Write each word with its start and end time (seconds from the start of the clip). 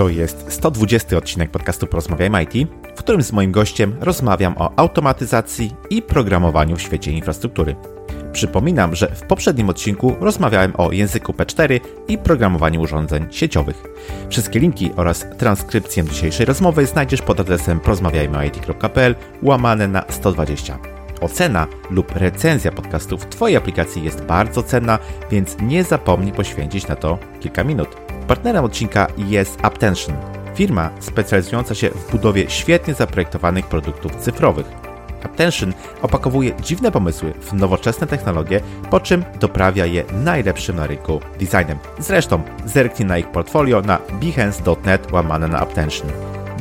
To 0.00 0.08
jest 0.08 0.46
120 0.48 1.16
odcinek 1.16 1.50
podcastu 1.50 1.86
Porozmawiajmy 1.86 2.42
IT, 2.42 2.68
w 2.96 2.98
którym 2.98 3.22
z 3.22 3.32
moim 3.32 3.52
gościem 3.52 3.96
rozmawiam 4.00 4.54
o 4.58 4.70
automatyzacji 4.76 5.74
i 5.90 6.02
programowaniu 6.02 6.76
w 6.76 6.82
świecie 6.82 7.12
infrastruktury. 7.12 7.76
Przypominam, 8.32 8.94
że 8.94 9.08
w 9.14 9.22
poprzednim 9.22 9.68
odcinku 9.68 10.16
rozmawiałem 10.20 10.72
o 10.76 10.92
języku 10.92 11.32
P4 11.32 11.80
i 12.08 12.18
programowaniu 12.18 12.80
urządzeń 12.80 13.26
sieciowych. 13.30 13.82
Wszystkie 14.30 14.60
linki 14.60 14.90
oraz 14.96 15.26
transkrypcję 15.38 16.04
dzisiejszej 16.04 16.46
rozmowy 16.46 16.86
znajdziesz 16.86 17.22
pod 17.22 17.40
adresem 17.40 17.80
porozmawiajmyit.pl 17.80 19.14
łamane 19.42 19.88
na 19.88 20.04
120. 20.08 20.78
Ocena 21.20 21.66
lub 21.90 22.16
recenzja 22.16 22.72
podcastu 22.72 23.18
w 23.18 23.26
Twojej 23.26 23.56
aplikacji 23.56 24.04
jest 24.04 24.24
bardzo 24.24 24.62
cenna, 24.62 24.98
więc 25.30 25.56
nie 25.62 25.84
zapomnij 25.84 26.32
poświęcić 26.32 26.88
na 26.88 26.96
to 26.96 27.18
kilka 27.40 27.64
minut. 27.64 28.09
Partnerem 28.30 28.64
odcinka 28.64 29.06
jest 29.18 29.58
Aptention, 29.62 30.16
firma 30.54 30.90
specjalizująca 31.00 31.74
się 31.74 31.90
w 31.90 32.10
budowie 32.10 32.50
świetnie 32.50 32.94
zaprojektowanych 32.94 33.66
produktów 33.66 34.16
cyfrowych. 34.16 34.66
Aptention 35.22 35.72
opakowuje 36.02 36.56
dziwne 36.62 36.90
pomysły 36.90 37.32
w 37.40 37.52
nowoczesne 37.52 38.06
technologie, 38.06 38.60
po 38.90 39.00
czym 39.00 39.24
doprawia 39.40 39.86
je 39.86 40.04
najlepszym 40.12 40.76
na 40.76 40.86
rynku 40.86 41.20
designem. 41.38 41.78
Zresztą 41.98 42.42
zerknij 42.64 43.08
na 43.08 43.18
ich 43.18 43.28
portfolio 43.28 43.80
na 43.80 43.98
behance.net 44.20 45.12
łamane 45.12 45.48
na 45.48 45.58
Aptention. 45.60 46.10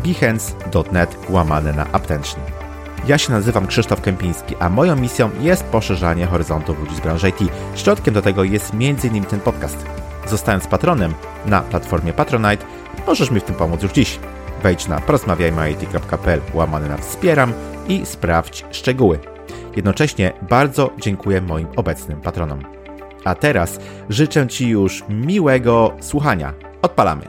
behance.net 0.04 1.18
łamane 1.30 1.74
na 1.74 1.92
Aptention. 1.92 2.42
Ja 3.08 3.18
się 3.18 3.32
nazywam 3.32 3.68
Krzysztof 3.68 4.02
Kępiński, 4.02 4.56
a 4.60 4.70
moją 4.70 4.96
misją 4.96 5.30
jest 5.42 5.64
poszerzanie 5.64 6.26
horyzontów 6.26 6.80
ludzi 6.80 6.96
z 6.96 7.00
branży 7.00 7.30
IT. 7.30 7.52
Środkiem 7.76 8.14
do 8.14 8.22
tego 8.22 8.44
jest 8.44 8.74
m.in. 8.74 9.26
ten 9.26 9.40
podcast. 9.40 10.09
Zostając 10.30 10.68
patronem 10.68 11.14
na 11.46 11.62
platformie 11.62 12.14
Patronite, 12.14 12.66
możesz 13.08 13.32
mi 13.32 13.40
w 13.40 13.44
tym 13.44 13.56
pomóc 13.56 13.84
już 13.84 13.92
dziś. 13.92 14.20
Wejdź 14.64 14.88
na 14.88 15.00
porozmawiajmyit.pl 15.00 16.42
łamane 16.54 16.88
na 16.90 16.98
wspieram 16.98 17.54
i 17.88 18.06
sprawdź 18.06 18.66
szczegóły. 18.72 19.20
Jednocześnie 19.76 20.34
bardzo 20.50 20.90
dziękuję 21.00 21.42
moim 21.42 21.68
obecnym 21.76 22.22
patronom. 22.22 22.64
A 23.24 23.36
teraz 23.36 23.80
życzę 24.10 24.48
Ci 24.48 24.70
już 24.70 25.04
miłego 25.10 25.94
słuchania. 26.02 26.54
Odpalamy! 26.82 27.26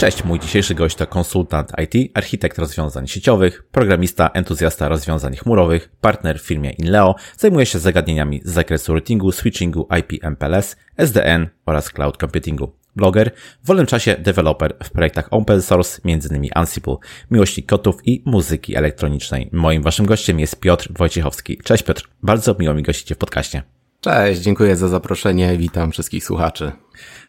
Cześć, 0.00 0.24
mój 0.24 0.40
dzisiejszy 0.40 0.74
gość 0.74 0.96
to 0.96 1.06
konsultant 1.06 1.72
IT, 1.82 2.10
architekt 2.14 2.58
rozwiązań 2.58 3.08
sieciowych, 3.08 3.62
programista, 3.72 4.30
entuzjasta 4.34 4.88
rozwiązań 4.88 5.36
chmurowych, 5.36 5.90
partner 6.00 6.38
w 6.38 6.42
firmie 6.42 6.70
Inleo, 6.70 7.14
zajmuje 7.38 7.66
się 7.66 7.78
zagadnieniami 7.78 8.40
z 8.44 8.50
zakresu 8.52 8.92
routingu, 8.92 9.32
switchingu, 9.32 9.88
IP 9.98 10.24
MPLS, 10.24 10.76
SDN 10.96 11.48
oraz 11.66 11.90
cloud 11.90 12.16
computingu. 12.16 12.72
Bloger, 12.96 13.30
w 13.62 13.66
wolnym 13.66 13.86
czasie 13.86 14.16
deweloper 14.18 14.76
w 14.84 14.90
projektach 14.90 15.28
open 15.30 15.62
source, 15.62 16.00
m.in. 16.04 16.50
Ansible, 16.54 16.96
miłości 17.30 17.62
kotów 17.62 17.96
i 18.04 18.22
muzyki 18.26 18.76
elektronicznej. 18.76 19.48
Moim 19.52 19.82
waszym 19.82 20.06
gościem 20.06 20.40
jest 20.40 20.60
Piotr 20.60 20.88
Wojciechowski. 20.90 21.58
Cześć 21.64 21.82
Piotr, 21.82 22.08
bardzo 22.22 22.56
miło 22.58 22.74
mi 22.74 22.82
gościcie 22.82 23.14
w 23.14 23.18
podcaście. 23.18 23.62
Cześć, 24.00 24.40
dziękuję 24.40 24.76
za 24.76 24.88
zaproszenie, 24.88 25.56
witam 25.56 25.92
wszystkich 25.92 26.24
słuchaczy. 26.24 26.72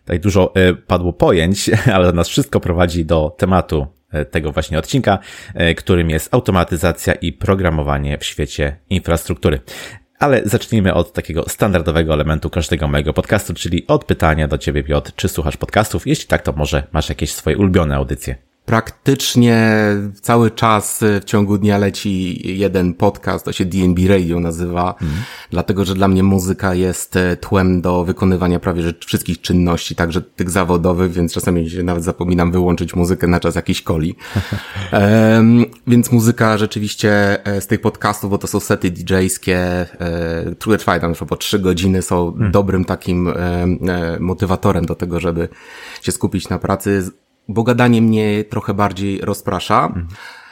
Tutaj 0.02 0.19
dużo 0.19 0.55
e, 0.55 0.73
padło 0.73 1.13
pojęć, 1.13 1.69
ale 1.95 2.13
nas 2.13 2.27
wszystko 2.27 2.59
prowadzi 2.59 3.05
do 3.05 3.35
tematu 3.38 3.88
e, 4.11 4.25
tego 4.25 4.52
właśnie 4.52 4.80
odcinka, 4.80 5.19
e, 5.53 5.75
którym 5.75 6.09
jest 6.09 6.33
automatyzacja 6.33 7.13
i 7.13 7.33
programowanie 7.33 8.17
w 8.17 8.25
świecie 8.25 8.77
infrastruktury. 8.89 9.59
Ale 10.19 10.41
zacznijmy 10.45 10.93
od 10.93 11.13
takiego 11.13 11.49
standardowego 11.49 12.13
elementu 12.13 12.49
każdego 12.49 12.88
mojego 12.88 13.13
podcastu, 13.13 13.53
czyli 13.53 13.88
od 13.88 14.05
pytania 14.05 14.47
do 14.47 14.58
Ciebie, 14.58 14.83
Piotr, 14.83 15.11
czy 15.16 15.30
słuchasz 15.30 15.58
podcastów? 15.58 16.08
Jeśli 16.08 16.27
tak, 16.27 16.41
to 16.41 16.53
może 16.53 16.83
masz 16.91 17.09
jakieś 17.09 17.31
swoje 17.33 17.58
ulubione 17.58 17.95
audycje 17.95 18.50
praktycznie 18.72 19.77
cały 20.22 20.52
czas 20.52 21.03
w 21.22 21.25
ciągu 21.25 21.58
dnia 21.58 21.77
leci 21.77 22.41
jeden 22.58 22.94
podcast, 22.94 23.45
to 23.45 23.52
się 23.52 23.66
DNB 23.66 24.00
Radio 24.09 24.39
nazywa, 24.39 24.95
mm. 25.02 25.14
dlatego 25.49 25.86
że 25.86 25.93
dla 25.93 26.08
mnie 26.08 26.23
muzyka 26.23 26.73
jest 26.73 27.15
e, 27.15 27.37
tłem 27.37 27.82
do 27.82 28.05
wykonywania 28.05 28.59
prawie 28.59 28.82
że 28.82 28.93
wszystkich 29.05 29.42
czynności, 29.42 29.95
także 29.95 30.21
tych 30.21 30.49
zawodowych, 30.49 31.11
więc 31.11 31.33
czasami 31.33 31.70
się 31.70 31.83
nawet 31.83 32.04
zapominam 32.04 32.52
wyłączyć 32.52 32.95
muzykę 32.95 33.27
na 33.27 33.39
czas 33.39 33.55
jakiejś 33.55 33.83
coli. 33.83 34.15
um, 34.93 35.65
więc 35.88 36.11
muzyka 36.11 36.58
rzeczywiście 36.58 37.45
e, 37.45 37.61
z 37.61 37.67
tych 37.67 37.82
podcastów, 37.82 38.30
bo 38.30 38.38
to 38.38 38.48
są 38.48 38.59
sety 38.59 38.92
DJ-skie, 38.92 39.86
e, 40.70 40.77
trwają 40.77 40.99
tam 41.02 41.14
po 41.15 41.36
trzy 41.36 41.59
godziny, 41.59 42.02
są 42.02 42.33
mm. 42.36 42.52
dobrym 42.52 42.86
takim 42.86 43.27
e, 43.27 43.67
motywatorem 44.20 44.86
do 44.86 44.95
tego, 44.95 45.20
żeby 45.20 45.49
się 46.02 46.11
skupić 46.11 46.49
na 46.49 46.59
pracy 46.59 47.11
bo 47.47 47.63
gadanie 47.63 48.02
mnie 48.02 48.43
trochę 48.43 48.73
bardziej 48.73 49.21
rozprasza. 49.21 49.93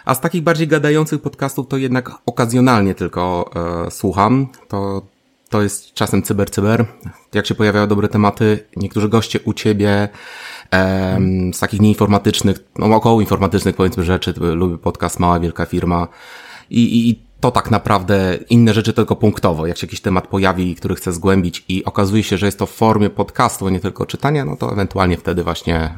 A 0.05 0.15
z 0.15 0.21
takich 0.21 0.43
bardziej 0.43 0.67
gadających 0.67 1.21
podcastów 1.21 1.67
to 1.67 1.77
jednak 1.77 2.11
okazjonalnie 2.25 2.95
tylko 2.95 3.51
e, 3.85 3.91
słucham. 3.91 4.47
To, 4.67 5.01
to 5.49 5.61
jest 5.61 5.93
czasem 5.93 6.23
cyber 6.23 6.51
cyber. 6.51 6.85
Jak 7.33 7.45
się 7.45 7.55
pojawiają 7.55 7.87
dobre 7.87 8.07
tematy, 8.07 8.65
niektórzy 8.75 9.09
goście 9.09 9.39
u 9.45 9.53
ciebie 9.53 10.09
e, 10.73 11.19
z 11.53 11.59
takich 11.59 11.81
nieinformatycznych, 11.81 12.59
no 12.79 12.95
około 12.95 13.21
informatycznych 13.21 13.75
powiedzmy 13.75 14.03
rzeczy, 14.03 14.33
lubię 14.37 14.77
podcast 14.77 15.19
Mała 15.19 15.39
Wielka 15.39 15.65
Firma 15.65 16.07
i, 16.69 17.09
i 17.09 17.29
to 17.39 17.51
tak 17.51 17.71
naprawdę 17.71 18.39
inne 18.49 18.73
rzeczy 18.73 18.93
tylko 18.93 19.15
punktowo. 19.15 19.67
Jak 19.67 19.77
się 19.77 19.87
jakiś 19.87 20.01
temat 20.01 20.27
pojawi, 20.27 20.75
który 20.75 20.95
chcę 20.95 21.13
zgłębić 21.13 21.65
i 21.67 21.85
okazuje 21.85 22.23
się, 22.23 22.37
że 22.37 22.45
jest 22.45 22.59
to 22.59 22.65
w 22.65 22.71
formie 22.71 23.09
podcastu, 23.09 23.67
a 23.67 23.69
nie 23.69 23.79
tylko 23.79 24.05
czytania, 24.05 24.45
no 24.45 24.55
to 24.55 24.71
ewentualnie 24.73 25.17
wtedy 25.17 25.43
właśnie 25.43 25.97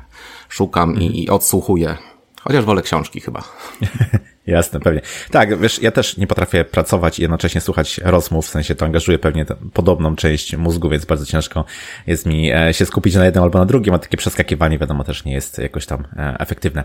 szukam 0.52 1.02
i, 1.02 1.24
i 1.24 1.30
odsłuchuję. 1.30 1.98
Chociaż 2.42 2.66
wolę 2.66 2.82
książki 2.82 3.22
chyba. 3.22 3.44
Jasne, 4.48 4.80
pewnie. 4.80 5.02
Tak, 5.32 5.60
wiesz, 5.60 5.82
ja 5.82 5.92
też 5.92 6.18
nie 6.18 6.28
potrafię 6.28 6.66
pracować 6.66 7.20
i 7.20 7.22
jednocześnie 7.22 7.62
słuchać 7.62 7.98
rozmów, 8.04 8.46
w 8.46 8.50
sensie 8.50 8.76
to 8.76 8.86
angażuje 8.86 9.20
pewnie 9.20 9.46
podobną 9.74 10.16
część 10.16 10.56
mózgu, 10.56 10.90
więc 10.90 11.06
bardzo 11.06 11.26
ciężko 11.26 11.66
jest 12.08 12.26
mi 12.26 12.52
e, 12.52 12.74
się 12.74 12.86
skupić 12.86 13.16
na 13.16 13.26
jednym 13.26 13.44
albo 13.44 13.60
na 13.60 13.66
drugim, 13.66 13.94
a 13.94 14.00
takie 14.00 14.18
przeskakiwanie, 14.18 14.78
wiadomo, 14.78 15.04
też 15.04 15.26
nie 15.26 15.34
jest 15.34 15.58
jakoś 15.58 15.86
tam 15.86 16.08
e, 16.18 16.36
efektywne. 16.40 16.84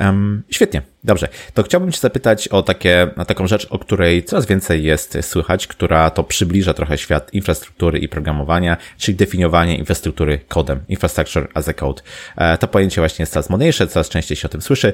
Um, 0.00 0.42
świetnie, 0.50 0.82
dobrze. 1.04 1.28
To 1.54 1.62
chciałbym 1.62 1.92
Cię 1.92 2.00
zapytać 2.00 2.48
o 2.48 2.62
takie, 2.62 3.10
na 3.16 3.24
taką 3.24 3.46
rzecz, 3.46 3.66
o 3.70 3.78
której 3.78 4.24
coraz 4.24 4.46
więcej 4.46 4.84
jest 4.84 5.18
słychać, 5.22 5.66
która 5.66 6.10
to 6.10 6.24
przybliża 6.24 6.74
trochę 6.74 6.98
świat 6.98 7.34
infrastruktury 7.34 7.98
i 7.98 8.08
programowania, 8.08 8.76
czyli 8.98 9.16
definiowanie 9.16 9.76
infrastruktury 9.76 10.38
kodem, 10.48 10.80
infrastructure 10.88 11.48
as 11.54 11.68
a 11.68 11.72
code. 11.72 12.02
E, 12.36 12.58
to 12.58 12.68
pojęcie 12.68 13.00
właśnie 13.00 13.22
jest 13.22 13.32
coraz 13.32 13.50
modniejsze, 13.50 13.86
coraz 13.86 14.08
częściej 14.08 14.36
się 14.36 14.48
o 14.48 14.50
tym 14.50 14.62
słyszy. 14.62 14.92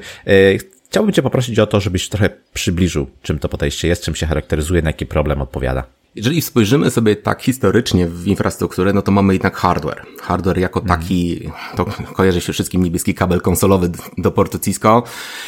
Chciałbym 0.93 1.13
Cię 1.13 1.23
poprosić 1.23 1.59
o 1.59 1.67
to, 1.67 1.81
żebyś 1.81 2.09
trochę 2.09 2.31
przybliżył, 2.55 3.07
czym 3.23 3.39
to 3.39 3.49
podejście 3.49 3.89
jest, 3.89 4.05
czym 4.05 4.15
się 4.15 4.27
charakteryzuje, 4.27 4.83
na 4.83 4.89
jaki 4.89 5.07
problem 5.07 5.43
odpowiada. 5.43 5.85
Jeżeli 6.15 6.43
spojrzymy 6.43 6.91
sobie 6.91 7.17
tak 7.17 7.43
historycznie 7.43 8.07
w 8.07 8.27
infrastrukturę, 8.27 8.93
no 8.93 9.03
to 9.03 9.13
mamy 9.13 9.33
jednak 9.33 9.57
hardware. 9.57 10.07
Hardware 10.21 10.59
jako 10.59 10.81
mhm. 10.81 11.01
taki, 11.01 11.51
to 11.77 11.85
kojarzy 12.15 12.41
się 12.41 12.53
wszystkim 12.53 12.85
niebieski 12.85 13.15
kabel 13.15 13.41
konsolowy 13.41 13.91
do 14.19 14.31
portu 14.31 14.59
Cisco 14.59 15.03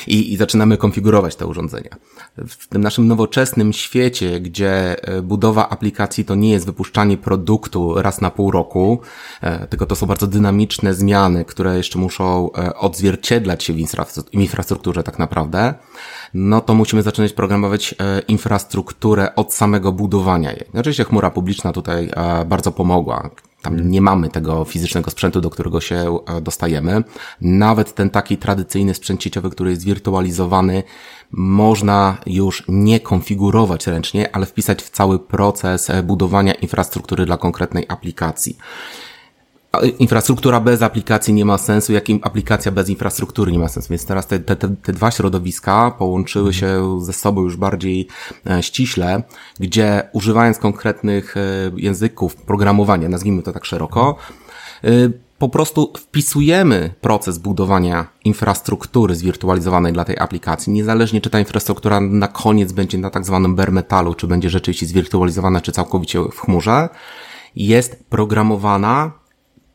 i, 0.07 0.33
i 0.33 0.37
zaczynamy 0.37 0.77
konfigurować 0.77 1.37
te 1.37 1.47
urządzenia. 1.47 1.91
W 2.49 2.69
tym 2.69 2.83
naszym 2.83 3.07
nowoczesnym 3.07 3.73
świecie, 3.73 4.41
gdzie 4.41 5.03
e, 5.09 5.23
budowa 5.23 5.69
aplikacji 5.69 6.25
to 6.25 6.35
nie 6.35 6.51
jest 6.51 6.67
wypuszczanie 6.67 7.17
produktu 7.17 8.03
raz 8.03 8.21
na 8.21 8.31
pół 8.31 8.51
roku, 8.51 9.01
e, 9.41 9.67
tylko 9.67 9.87
to 9.87 9.97
są 9.97 10.07
bardzo 10.07 10.27
dynamiczne 10.27 10.95
zmiany, 10.95 11.45
które 11.45 11.77
jeszcze 11.77 11.99
muszą 11.99 12.53
e, 12.53 12.75
odzwierciedlać 12.75 13.65
się 13.65 13.73
w 13.73 13.79
infrastrukturze 14.33 15.03
tak 15.03 15.19
naprawdę, 15.19 15.75
no 16.35 16.61
to 16.61 16.75
musimy 16.75 17.03
zaczynać 17.03 17.33
programować 17.33 17.95
infrastrukturę 18.29 19.35
od 19.35 19.55
samego 19.55 19.93
budowania 19.93 20.54
jej. 20.55 20.81
Oczywiście 20.81 21.05
chmura 21.05 21.31
publiczna 21.31 21.73
tutaj 21.73 22.11
e, 22.17 22.45
bardzo 22.45 22.73
pomogła. 22.73 23.31
Tam 23.63 23.91
nie 23.91 24.01
mamy 24.01 24.29
tego 24.29 24.65
fizycznego 24.65 25.11
sprzętu, 25.11 25.41
do 25.41 25.51
którego 25.51 25.81
się 25.81 26.19
e, 26.27 26.41
dostajemy. 26.41 27.03
Nawet 27.41 27.95
ten 27.95 28.11
taki 28.11 28.37
tradycyjny 28.37 28.95
sprzęt 28.95 29.23
sieciowy, 29.23 29.51
który 29.51 29.71
jest 29.71 29.85
wirtualizowany, 29.85 30.83
można 31.31 32.17
już 32.27 32.65
nie 32.69 33.01
konfigurować 33.01 33.87
ręcznie, 33.87 34.37
ale 34.37 34.47
wpisać 34.47 34.83
w 34.83 34.91
cały 34.91 35.19
proces 35.19 35.93
budowania 36.05 36.53
infrastruktury 36.53 37.27
dla 37.27 37.37
konkretnej 37.37 37.85
aplikacji 37.89 38.57
infrastruktura 39.99 40.61
bez 40.61 40.83
aplikacji 40.83 41.35
nie 41.35 41.45
ma 41.45 41.59
sensu, 41.59 41.93
jak 41.93 42.05
aplikacja 42.23 42.73
bez 42.73 42.89
infrastruktury 42.89 43.53
nie 43.53 43.59
ma 43.59 43.69
sensu. 43.69 43.89
Więc 43.91 44.07
teraz 44.07 44.27
te, 44.27 44.39
te, 44.39 44.57
te 44.57 44.93
dwa 44.93 45.11
środowiska 45.11 45.91
połączyły 45.91 46.55
się 46.55 47.01
ze 47.03 47.13
sobą 47.13 47.43
już 47.43 47.57
bardziej 47.57 48.09
e, 48.47 48.63
ściśle, 48.63 49.23
gdzie 49.61 50.09
używając 50.13 50.59
konkretnych 50.59 51.37
e, 51.37 51.41
języków 51.77 52.37
programowania, 52.37 53.09
nazwijmy 53.09 53.43
to 53.43 53.53
tak 53.53 53.65
szeroko, 53.65 54.17
e, 54.85 54.89
po 55.39 55.49
prostu 55.49 55.93
wpisujemy 55.99 56.95
proces 57.01 57.39
budowania 57.39 58.07
infrastruktury 58.25 59.15
zwirtualizowanej 59.15 59.93
dla 59.93 60.05
tej 60.05 60.19
aplikacji, 60.19 60.73
niezależnie 60.73 61.21
czy 61.21 61.31
ta 61.31 61.39
infrastruktura 61.39 62.01
na 62.01 62.29
koniec 62.29 62.73
będzie 62.73 62.99
na 62.99 63.11
tak 63.11 63.27
zwanym 63.27 63.55
bare 63.55 63.73
metalu, 63.73 64.15
czy 64.15 64.27
będzie 64.27 64.51
rzeczywiście 64.51 64.87
zwirtualizowana, 64.87 65.61
czy 65.61 65.73
całkowicie 65.73 66.21
w 66.21 66.41
chmurze, 66.41 66.89
jest 67.57 68.05
programowana 68.09 69.24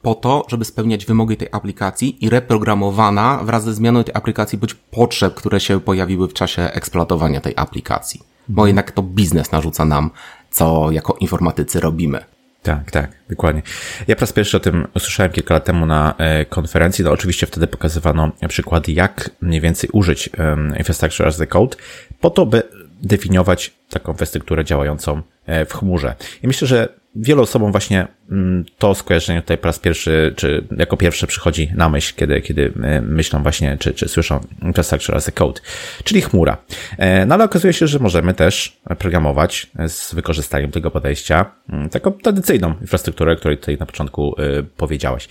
po 0.01 0.15
to, 0.15 0.45
żeby 0.49 0.65
spełniać 0.65 1.05
wymogi 1.05 1.37
tej 1.37 1.47
aplikacji 1.51 2.25
i 2.25 2.29
reprogramowana 2.29 3.39
wraz 3.43 3.63
ze 3.63 3.73
zmianą 3.73 4.03
tej 4.03 4.15
aplikacji 4.15 4.57
bądź 4.57 4.73
potrzeb, 4.73 5.33
które 5.33 5.59
się 5.59 5.79
pojawiły 5.81 6.27
w 6.27 6.33
czasie 6.33 6.61
eksploatowania 6.61 7.41
tej 7.41 7.53
aplikacji. 7.55 8.21
Bo 8.47 8.67
jednak 8.67 8.91
to 8.91 9.03
biznes 9.03 9.51
narzuca 9.51 9.85
nam, 9.85 10.09
co 10.51 10.91
jako 10.91 11.13
informatycy 11.19 11.79
robimy. 11.79 12.23
Tak, 12.63 12.91
tak, 12.91 13.11
dokładnie. 13.29 13.61
Ja 14.07 14.15
po 14.15 14.21
raz 14.21 14.33
pierwszy 14.33 14.57
o 14.57 14.59
tym 14.59 14.87
usłyszałem 14.95 15.31
kilka 15.31 15.53
lat 15.53 15.65
temu 15.65 15.85
na 15.85 16.13
e, 16.17 16.45
konferencji. 16.45 17.05
No 17.05 17.11
oczywiście 17.11 17.47
wtedy 17.47 17.67
pokazywano 17.67 18.31
przykłady, 18.47 18.91
jak 18.91 19.29
mniej 19.41 19.61
więcej 19.61 19.89
użyć 19.93 20.29
Infrastructure 20.77 21.27
as 21.27 21.37
the 21.37 21.47
Code 21.47 21.77
po 22.21 22.29
to, 22.29 22.45
by 22.45 22.63
definiować 23.01 23.73
taką 23.89 24.11
infrastrukturę 24.11 24.65
działającą 24.65 25.21
e, 25.45 25.65
w 25.65 25.73
chmurze. 25.73 26.15
I 26.43 26.47
myślę, 26.47 26.67
że 26.67 26.99
wielu 27.15 27.41
osobom 27.41 27.71
właśnie 27.71 28.07
mm, 28.31 28.65
to 28.77 28.95
skojarzenie 28.95 29.41
tutaj 29.41 29.57
po 29.57 29.65
raz 29.65 29.79
pierwszy, 29.79 30.33
czy 30.37 30.67
jako 30.77 30.97
pierwsze 30.97 31.27
przychodzi 31.27 31.71
na 31.75 31.89
myśl, 31.89 32.13
kiedy, 32.15 32.41
kiedy 32.41 32.73
e, 32.83 33.01
myślą 33.01 33.43
właśnie, 33.43 33.77
czy, 33.77 33.93
czy 33.93 34.07
słyszą 34.07 34.39
infrastructure 34.61 35.15
as 35.15 35.29
a 35.29 35.31
code, 35.31 35.61
czyli 36.03 36.21
chmura. 36.21 36.57
E, 36.97 37.25
no 37.25 37.35
ale 37.35 37.43
okazuje 37.43 37.73
się, 37.73 37.87
że 37.87 37.99
możemy 37.99 38.33
też 38.33 38.79
programować 38.97 39.71
z 39.87 40.13
wykorzystaniem 40.13 40.71
tego 40.71 40.91
podejścia 40.91 41.51
mm, 41.69 41.89
taką 41.89 42.11
tradycyjną 42.11 42.73
infrastrukturę, 42.81 43.33
o 43.33 43.35
której 43.35 43.57
tutaj 43.57 43.77
na 43.79 43.85
początku 43.85 44.35
e, 44.37 44.63
powiedziałeś. 44.63 45.29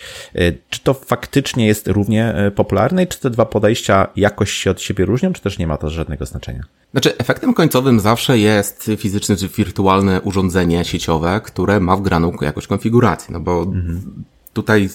Czy 0.71 0.81
to 0.81 0.95
faktycznie 0.95 1.67
jest 1.67 1.89
równie 1.89 2.35
popularne 2.55 3.03
i 3.03 3.07
czy 3.07 3.21
te 3.21 3.31
dwa 3.31 3.45
podejścia 3.45 4.09
jakoś 4.17 4.53
się 4.53 4.71
od 4.71 4.83
siebie 4.83 5.05
różnią, 5.05 5.33
czy 5.33 5.43
też 5.43 5.59
nie 5.59 5.67
ma 5.67 5.77
to 5.77 5.91
żadnego 5.91 6.27
znaczenia? 6.27 6.63
Znaczy, 6.91 7.19
efektem 7.19 7.55
końcowym 7.55 8.01
zawsze 8.01 8.39
jest 8.39 8.91
fizyczne 8.97 9.37
czy 9.37 9.49
wirtualne 9.49 10.21
urządzenie 10.21 10.85
sieciowe, 10.85 11.41
które 11.45 11.68
ma 11.81 11.97
wgraną 11.97 12.33
jakąś 12.41 12.67
konfigurację, 12.67 13.33
no 13.33 13.41
bo 13.41 13.63
mhm. 13.63 14.25
tutaj 14.53 14.89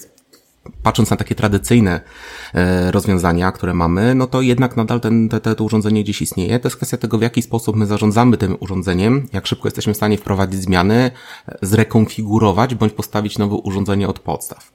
patrząc 0.83 1.09
na 1.09 1.17
takie 1.17 1.35
tradycyjne 1.35 2.01
e, 2.53 2.91
rozwiązania, 2.91 3.51
które 3.51 3.73
mamy, 3.73 4.15
no 4.15 4.27
to 4.27 4.41
jednak 4.41 4.77
nadal 4.77 4.99
ten, 5.01 5.29
te, 5.29 5.39
te, 5.39 5.55
to 5.55 5.63
urządzenie 5.63 6.03
gdzieś 6.03 6.21
istnieje. 6.21 6.59
To 6.59 6.67
jest 6.67 6.77
kwestia 6.77 6.97
tego, 6.97 7.17
w 7.17 7.21
jaki 7.21 7.41
sposób 7.41 7.75
my 7.75 7.85
zarządzamy 7.85 8.37
tym 8.37 8.57
urządzeniem, 8.59 9.27
jak 9.33 9.47
szybko 9.47 9.67
jesteśmy 9.67 9.93
w 9.93 9.97
stanie 9.97 10.17
wprowadzić 10.17 10.61
zmiany, 10.61 11.11
zrekonfigurować 11.61 12.75
bądź 12.75 12.93
postawić 12.93 13.37
nowe 13.37 13.55
urządzenie 13.55 14.07
od 14.07 14.19
podstaw. 14.19 14.71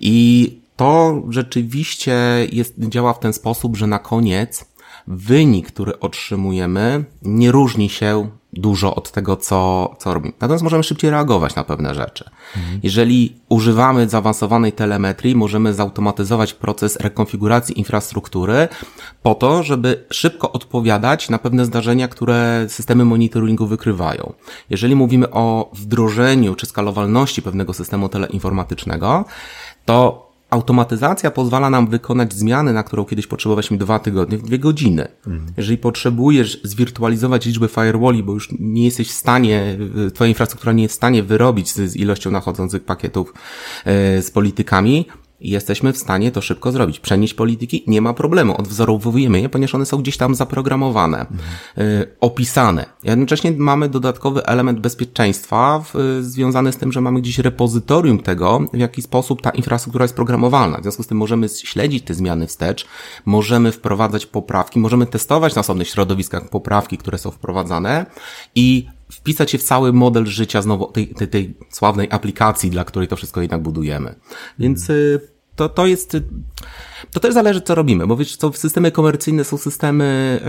I 0.00 0.60
to 0.76 1.22
rzeczywiście 1.28 2.16
jest, 2.52 2.74
działa 2.78 3.12
w 3.12 3.18
ten 3.18 3.32
sposób, 3.32 3.76
że 3.76 3.86
na 3.86 3.98
koniec 3.98 4.64
wynik, 5.06 5.66
który 5.66 6.00
otrzymujemy, 6.00 7.04
nie 7.22 7.52
różni 7.52 7.88
się 7.88 8.28
dużo 8.56 8.94
od 8.94 9.10
tego, 9.10 9.36
co, 9.36 9.90
co 9.98 10.14
robimy. 10.14 10.32
Natomiast 10.40 10.64
możemy 10.64 10.82
szybciej 10.82 11.10
reagować 11.10 11.54
na 11.54 11.64
pewne 11.64 11.94
rzeczy. 11.94 12.30
Mhm. 12.56 12.80
Jeżeli 12.82 13.36
używamy 13.48 14.08
zaawansowanej 14.08 14.72
telemetrii, 14.72 15.36
możemy 15.36 15.74
zautomatyzować 15.74 16.54
proces 16.54 16.96
rekonfiguracji 16.96 17.78
infrastruktury 17.78 18.68
po 19.22 19.34
to, 19.34 19.62
żeby 19.62 20.04
szybko 20.10 20.52
odpowiadać 20.52 21.30
na 21.30 21.38
pewne 21.38 21.64
zdarzenia, 21.64 22.08
które 22.08 22.66
systemy 22.68 23.04
monitoringu 23.04 23.66
wykrywają. 23.66 24.32
Jeżeli 24.70 24.96
mówimy 24.96 25.30
o 25.30 25.70
wdrożeniu 25.72 26.54
czy 26.54 26.66
skalowalności 26.66 27.42
pewnego 27.42 27.72
systemu 27.72 28.08
teleinformatycznego, 28.08 29.24
to 29.84 30.23
automatyzacja 30.54 31.30
pozwala 31.30 31.70
nam 31.70 31.86
wykonać 31.86 32.34
zmiany, 32.34 32.72
na 32.72 32.82
którą 32.82 33.04
kiedyś 33.04 33.26
potrzebowaliśmy 33.26 33.78
dwa 33.78 33.98
tygodnie, 33.98 34.38
w 34.38 34.42
dwie 34.42 34.58
godziny. 34.58 35.08
Mhm. 35.26 35.52
Jeżeli 35.56 35.78
potrzebujesz 35.78 36.60
zwirtualizować 36.64 37.46
liczbę 37.46 37.68
firewalli, 37.68 38.22
bo 38.22 38.32
już 38.32 38.48
nie 38.58 38.84
jesteś 38.84 39.08
w 39.08 39.12
stanie, 39.12 39.78
twoja 40.14 40.28
infrastruktura 40.28 40.72
nie 40.72 40.82
jest 40.82 40.94
w 40.94 40.96
stanie 40.96 41.22
wyrobić 41.22 41.72
z, 41.72 41.90
z 41.90 41.96
ilością 41.96 42.30
nachodzących 42.30 42.84
pakietów 42.84 43.34
e, 43.84 44.22
z 44.22 44.30
politykami, 44.30 45.06
i 45.40 45.50
jesteśmy 45.50 45.92
w 45.92 45.98
stanie 45.98 46.30
to 46.32 46.40
szybko 46.40 46.72
zrobić. 46.72 47.00
Przenieść 47.00 47.34
polityki 47.34 47.84
nie 47.86 48.00
ma 48.00 48.14
problemu. 48.14 48.56
Odwzorowujemy 48.56 49.40
je, 49.40 49.48
ponieważ 49.48 49.74
one 49.74 49.86
są 49.86 49.96
gdzieś 49.96 50.16
tam 50.16 50.34
zaprogramowane, 50.34 51.26
y, 51.78 52.06
opisane. 52.20 52.86
Jednocześnie 53.02 53.52
mamy 53.52 53.88
dodatkowy 53.88 54.46
element 54.46 54.80
bezpieczeństwa 54.80 55.84
w, 55.84 55.96
y, 55.96 56.24
związany 56.24 56.72
z 56.72 56.76
tym, 56.76 56.92
że 56.92 57.00
mamy 57.00 57.20
gdzieś 57.20 57.38
repozytorium 57.38 58.18
tego, 58.18 58.60
w 58.72 58.78
jaki 58.78 59.02
sposób 59.02 59.42
ta 59.42 59.50
infrastruktura 59.50 60.04
jest 60.04 60.14
programowalna. 60.14 60.78
W 60.78 60.82
związku 60.82 61.02
z 61.02 61.06
tym 61.06 61.18
możemy 61.18 61.48
śledzić 61.48 62.04
te 62.04 62.14
zmiany 62.14 62.46
wstecz, 62.46 62.86
możemy 63.24 63.72
wprowadzać 63.72 64.26
poprawki, 64.26 64.78
możemy 64.78 65.06
testować 65.06 65.54
na 65.54 65.60
osobnych 65.60 65.88
środowiskach 65.88 66.48
poprawki, 66.48 66.98
które 66.98 67.18
są 67.18 67.30
wprowadzane 67.30 68.06
i 68.54 68.86
wpisać 69.16 69.50
się 69.50 69.58
w 69.58 69.62
cały 69.62 69.92
model 69.92 70.26
życia 70.26 70.62
znowu 70.62 70.92
tej, 70.92 71.08
tej, 71.08 71.28
tej 71.28 71.54
sławnej 71.70 72.08
aplikacji, 72.10 72.70
dla 72.70 72.84
której 72.84 73.08
to 73.08 73.16
wszystko 73.16 73.40
jednak 73.40 73.62
budujemy. 73.62 74.14
Więc 74.58 74.90
y, 74.90 75.20
to, 75.56 75.68
to 75.68 75.86
jest, 75.86 76.16
to 77.12 77.20
też 77.20 77.34
zależy, 77.34 77.60
co 77.60 77.74
robimy, 77.74 78.06
bo 78.06 78.16
wiesz, 78.16 78.36
co 78.36 78.52
systemy 78.52 78.92
komercyjne 78.92 79.44
są 79.44 79.56
systemy, 79.56 80.40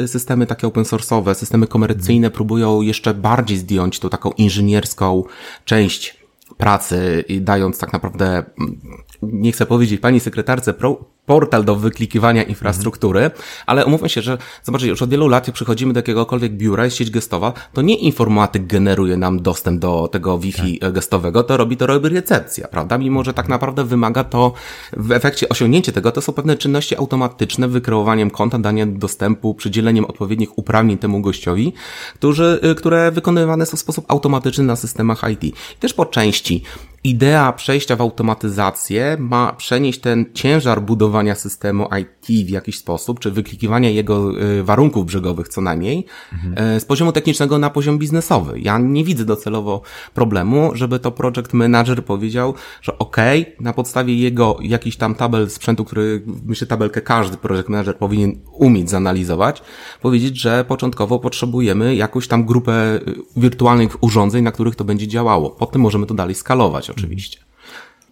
y, 0.00 0.08
systemy 0.08 0.46
takie 0.46 0.66
open 0.66 0.84
source'owe, 0.84 1.34
systemy 1.34 1.66
komercyjne 1.66 2.30
próbują 2.30 2.80
jeszcze 2.80 3.14
bardziej 3.14 3.58
zdjąć 3.58 3.98
tą 3.98 4.08
taką 4.08 4.30
inżynierską 4.30 5.24
część 5.64 6.18
pracy 6.56 7.24
i 7.28 7.40
dając 7.40 7.78
tak 7.78 7.92
naprawdę, 7.92 8.26
mm, 8.26 8.80
nie 9.22 9.52
chcę 9.52 9.66
powiedzieć 9.66 10.00
pani 10.00 10.20
sekretarce, 10.20 10.74
pro, 10.74 11.04
portal 11.28 11.64
do 11.64 11.76
wyklikiwania 11.76 12.42
infrastruktury, 12.42 13.30
ale 13.66 13.86
umówmy 13.86 14.08
się, 14.08 14.22
że 14.22 14.38
zobaczcie, 14.62 14.88
już 14.88 15.02
od 15.02 15.10
wielu 15.10 15.28
lat, 15.28 15.46
jak 15.46 15.54
przychodzimy 15.54 15.92
do 15.92 15.98
jakiegokolwiek 15.98 16.52
biura, 16.52 16.84
jest 16.84 16.96
sieć 16.96 17.10
gestowa, 17.10 17.52
to 17.72 17.82
nie 17.82 17.94
informatyk 17.94 18.66
generuje 18.66 19.16
nam 19.16 19.42
dostęp 19.42 19.80
do 19.80 20.08
tego 20.12 20.38
Wi-Fi 20.38 20.78
tak. 20.78 20.92
gestowego, 20.92 21.42
to 21.42 21.56
robi 21.56 21.76
to 21.76 21.86
robi 21.86 22.08
recepcja, 22.08 22.68
prawda? 22.68 22.98
Mimo, 22.98 23.24
że 23.24 23.34
tak 23.34 23.48
naprawdę 23.48 23.84
wymaga 23.84 24.24
to 24.24 24.52
w 24.96 25.12
efekcie 25.12 25.48
osiągnięcie 25.48 25.92
tego, 25.92 26.12
to 26.12 26.20
są 26.20 26.32
pewne 26.32 26.56
czynności 26.56 26.96
automatyczne, 26.96 27.68
wykreowaniem 27.68 28.30
konta, 28.30 28.58
danie 28.58 28.86
dostępu, 28.86 29.54
przydzieleniem 29.54 30.04
odpowiednich 30.04 30.58
uprawnień 30.58 30.98
temu 30.98 31.20
gościowi, 31.20 31.72
którzy, 32.14 32.60
y, 32.64 32.74
które 32.74 33.10
wykonywane 33.10 33.66
są 33.66 33.76
w 33.76 33.80
sposób 33.80 34.04
automatyczny 34.08 34.64
na 34.64 34.76
systemach 34.76 35.22
IT. 35.32 35.44
I 35.44 35.54
też 35.80 35.94
po 35.94 36.06
części 36.06 36.62
idea 37.08 37.52
przejścia 37.52 37.96
w 37.96 38.00
automatyzację 38.00 39.16
ma 39.20 39.52
przenieść 39.52 40.00
ten 40.00 40.26
ciężar 40.34 40.82
budowania 40.82 41.34
systemu 41.34 41.88
IT 42.00 42.46
w 42.46 42.50
jakiś 42.50 42.78
sposób, 42.78 43.20
czy 43.20 43.30
wyklikiwania 43.30 43.90
jego 43.90 44.42
y, 44.42 44.64
warunków 44.64 45.06
brzegowych 45.06 45.48
co 45.48 45.60
najmniej, 45.60 46.06
mhm. 46.32 46.80
z 46.80 46.84
poziomu 46.84 47.12
technicznego 47.12 47.58
na 47.58 47.70
poziom 47.70 47.98
biznesowy. 47.98 48.60
Ja 48.60 48.78
nie 48.78 49.04
widzę 49.04 49.24
docelowo 49.24 49.82
problemu, 50.14 50.70
żeby 50.74 50.98
to 50.98 51.10
project 51.10 51.52
manager 51.52 52.04
powiedział, 52.04 52.54
że 52.82 52.98
ok, 52.98 53.16
na 53.60 53.72
podstawie 53.72 54.14
jego 54.14 54.58
jakiś 54.62 54.96
tam 54.96 55.14
tabel 55.14 55.50
sprzętu, 55.50 55.84
który 55.84 56.22
myślę 56.46 56.66
tabelkę 56.66 57.00
każdy 57.00 57.36
project 57.36 57.68
manager 57.68 57.96
powinien 57.96 58.40
umieć 58.52 58.90
zanalizować, 58.90 59.62
powiedzieć, 60.02 60.40
że 60.40 60.64
początkowo 60.68 61.18
potrzebujemy 61.18 61.94
jakąś 61.94 62.28
tam 62.28 62.44
grupę 62.44 62.96
y, 62.96 63.14
wirtualnych 63.36 64.02
urządzeń, 64.02 64.44
na 64.44 64.52
których 64.52 64.76
to 64.76 64.84
będzie 64.84 65.08
działało. 65.08 65.50
Potem 65.50 65.82
możemy 65.82 66.06
to 66.06 66.14
dalej 66.14 66.34
skalować 66.34 66.90
oczywiście. 66.98 67.38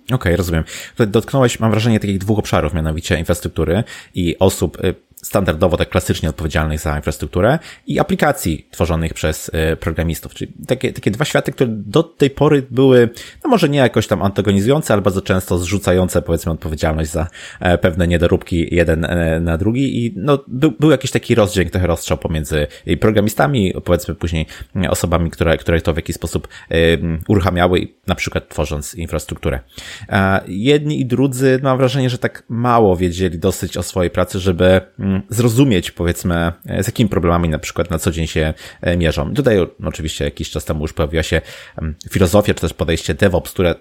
Okej, 0.06 0.14
okay, 0.14 0.36
rozumiem. 0.36 0.64
Dotknąłeś, 1.06 1.60
mam 1.60 1.70
wrażenie, 1.70 2.00
takich 2.00 2.18
dwóch 2.18 2.38
obszarów, 2.38 2.74
mianowicie 2.74 3.18
infrastruktury 3.18 3.84
i 4.14 4.38
osób 4.38 4.84
y, 4.84 4.94
standardowo 5.22 5.76
tak 5.76 5.88
klasycznie 5.88 6.28
odpowiedzialnych 6.28 6.80
za 6.80 6.96
infrastrukturę 6.96 7.58
i 7.86 7.98
aplikacji 7.98 8.68
tworzonych 8.70 9.14
przez 9.14 9.50
e, 9.54 9.76
programistów. 9.76 10.34
Czyli 10.34 10.52
takie, 10.66 10.92
takie 10.92 11.10
dwa 11.10 11.24
światy, 11.24 11.52
które 11.52 11.70
do 11.70 12.02
tej 12.02 12.30
pory 12.30 12.66
były, 12.70 13.10
no 13.44 13.50
może 13.50 13.68
nie 13.68 13.78
jakoś 13.78 14.06
tam 14.06 14.22
antagonizujące, 14.22 14.92
ale 14.92 15.02
bardzo 15.02 15.22
często 15.22 15.58
zrzucające 15.58 16.22
powiedzmy 16.22 16.52
odpowiedzialność 16.52 17.10
za 17.10 17.26
e, 17.60 17.78
pewne 17.78 18.08
niedoróbki 18.08 18.74
jeden 18.74 19.04
e, 19.04 19.40
na 19.40 19.56
drugi 19.58 20.06
i 20.06 20.12
no 20.16 20.44
był, 20.48 20.72
był 20.80 20.90
jakiś 20.90 21.10
taki 21.10 21.34
rozdźwięk, 21.34 21.70
trochę 21.70 21.86
rozstrzał 21.86 22.18
pomiędzy 22.18 22.66
programistami, 23.00 23.74
powiedzmy 23.84 24.14
później 24.14 24.46
osobami, 24.88 25.30
które, 25.30 25.56
które 25.56 25.80
to 25.80 25.92
w 25.92 25.96
jakiś 25.96 26.16
sposób 26.16 26.48
uruchamiały, 27.28 27.88
na 28.06 28.14
przykład 28.14 28.48
tworząc 28.48 28.94
infrastrukturę. 28.94 29.60
Jedni 30.48 31.00
i 31.00 31.06
drudzy, 31.06 31.58
no 31.62 31.68
mam 31.68 31.78
wrażenie, 31.78 32.10
że 32.10 32.18
tak 32.18 32.42
mało 32.48 32.96
wiedzieli 32.96 33.38
dosyć 33.38 33.76
o 33.76 33.82
swojej 33.82 34.10
pracy, 34.10 34.38
żeby 34.38 34.80
zrozumieć, 35.28 35.90
powiedzmy, 35.90 36.52
e, 36.66 36.82
z 36.82 36.86
jakimi 36.86 37.10
problemami 37.10 37.48
na 37.48 37.58
przykład 37.58 37.90
na 37.90 37.98
co 37.98 38.10
dzień 38.10 38.26
się 38.26 38.54
e, 38.80 38.96
mierzą. 38.96 39.34
Tutaj 39.34 39.58
oczywiście 39.84 40.24
jakiś 40.24 40.50
czas 40.50 40.64
temu 40.64 40.82
już 40.82 40.92
pojawiła 40.92 41.22
się 41.22 41.40
filozofia, 42.10 42.54
czy 42.54 42.60
też 42.60 42.74
podejście 42.74 43.14
DevOps, 43.14 43.52
które 43.52 43.74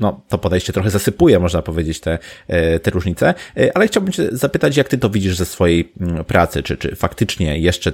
no, 0.00 0.20
to 0.28 0.38
podejście 0.38 0.72
trochę 0.72 0.90
zasypuje, 0.90 1.38
można 1.38 1.62
powiedzieć, 1.62 2.00
te, 2.00 2.18
e, 2.48 2.78
te 2.80 2.90
różnice, 2.90 3.34
ale 3.74 3.86
chciałbym 3.86 4.12
Cię 4.12 4.28
zapytać, 4.32 4.76
jak 4.76 4.88
Ty 4.88 4.98
to 4.98 5.10
widzisz 5.10 5.36
ze 5.36 5.44
swojej 5.44 5.92
mm, 6.00 6.24
pracy, 6.24 6.62
czy, 6.62 6.76
czy 6.76 6.96
faktycznie 6.96 7.58
jeszcze 7.58 7.92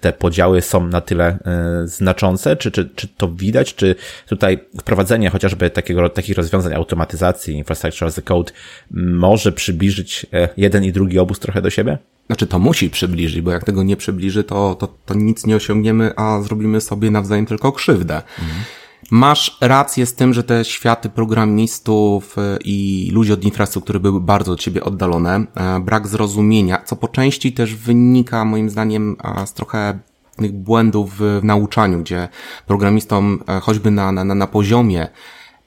te 0.00 0.12
podziały 0.12 0.62
są 0.62 0.86
na 0.86 1.00
tyle 1.00 1.38
znaczące, 1.84 2.56
czy, 2.56 2.70
czy, 2.70 2.90
czy 2.94 3.08
to 3.08 3.28
widać, 3.28 3.74
czy 3.74 3.94
tutaj 4.28 4.58
wprowadzenie 4.80 5.30
chociażby 5.30 5.70
takiego, 5.70 6.08
takich 6.08 6.36
rozwiązań 6.36 6.74
automatyzacji, 6.74 7.54
infrastructure 7.54 8.08
as 8.08 8.18
a 8.18 8.22
code 8.22 8.52
może 8.90 9.52
przybliżyć 9.52 10.26
jeden 10.56 10.84
i 10.84 10.92
drugi 10.92 11.18
obóz 11.18 11.38
trochę 11.38 11.62
do 11.62 11.70
siebie? 11.70 11.98
Znaczy 12.26 12.46
to 12.46 12.58
musi 12.58 12.90
przybliżyć, 12.90 13.40
bo 13.40 13.50
jak 13.50 13.64
tego 13.64 13.82
nie 13.82 13.96
przybliży, 13.96 14.44
to, 14.44 14.74
to, 14.74 14.88
to 15.06 15.14
nic 15.14 15.46
nie 15.46 15.56
osiągniemy, 15.56 16.12
a 16.16 16.42
zrobimy 16.42 16.80
sobie 16.80 17.10
nawzajem 17.10 17.46
tylko 17.46 17.72
krzywdę. 17.72 18.14
Mhm. 18.14 18.64
Masz 19.14 19.58
rację 19.60 20.06
z 20.06 20.14
tym, 20.14 20.34
że 20.34 20.44
te 20.44 20.64
światy 20.64 21.08
programistów 21.08 22.38
e, 22.38 22.58
i 22.64 23.10
ludzi 23.14 23.32
od 23.32 23.44
infrastruktury 23.44 24.00
były 24.00 24.20
bardzo 24.20 24.52
od 24.52 24.62
siebie 24.62 24.84
oddalone. 24.84 25.44
E, 25.54 25.80
brak 25.80 26.08
zrozumienia, 26.08 26.82
co 26.84 26.96
po 26.96 27.08
części 27.08 27.52
też 27.52 27.74
wynika 27.74 28.44
moim 28.44 28.70
zdaniem 28.70 29.16
z 29.46 29.52
trochę 29.52 29.98
błędów 30.52 31.18
w 31.18 31.40
nauczaniu, 31.42 32.00
gdzie 32.00 32.28
programistom 32.66 33.42
choćby 33.62 33.90
na, 33.90 34.12
na, 34.12 34.24
na 34.24 34.46
poziomie 34.46 35.08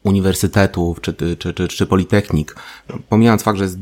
uniwersytetów 0.03 1.01
czy, 1.01 1.13
czy, 1.13 1.53
czy, 1.53 1.67
czy 1.67 1.85
politechnik, 1.85 2.55
pomijając 3.09 3.43
fakt, 3.43 3.57
że 3.57 3.63
jest 3.63 3.77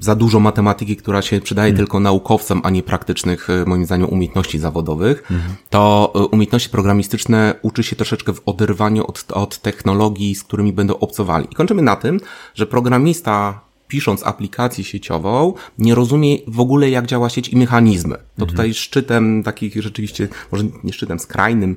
za 0.00 0.14
dużo 0.14 0.40
matematyki, 0.40 0.96
która 0.96 1.22
się 1.22 1.40
przydaje 1.40 1.72
hmm. 1.72 1.76
tylko 1.76 2.00
naukowcom, 2.00 2.60
a 2.64 2.70
nie 2.70 2.82
praktycznych, 2.82 3.50
e, 3.50 3.64
moim 3.66 3.86
zdaniem, 3.86 4.08
umiejętności 4.08 4.58
zawodowych, 4.58 5.22
hmm. 5.22 5.46
to 5.70 6.12
e, 6.14 6.18
umiejętności 6.18 6.70
programistyczne 6.70 7.54
uczy 7.62 7.82
się 7.82 7.96
troszeczkę 7.96 8.32
w 8.32 8.42
oderwaniu 8.46 9.06
od, 9.06 9.24
od 9.32 9.58
technologii, 9.58 10.34
z 10.34 10.44
którymi 10.44 10.72
będą 10.72 10.98
obcowali. 10.98 11.46
I 11.50 11.54
kończymy 11.54 11.82
na 11.82 11.96
tym, 11.96 12.20
że 12.54 12.66
programista 12.66 13.60
pisząc 13.88 14.26
aplikację 14.26 14.84
sieciową, 14.84 15.54
nie 15.78 15.94
rozumie 15.94 16.38
w 16.46 16.60
ogóle, 16.60 16.90
jak 16.90 17.06
działa 17.06 17.28
sieć 17.28 17.48
i 17.48 17.56
mechanizmy. 17.56 18.14
To 18.14 18.22
mhm. 18.42 18.50
tutaj 18.50 18.74
szczytem 18.74 19.42
takich 19.42 19.82
rzeczywiście, 19.82 20.28
może 20.52 20.64
nie 20.84 20.92
szczytem, 20.92 21.18
skrajnym 21.18 21.76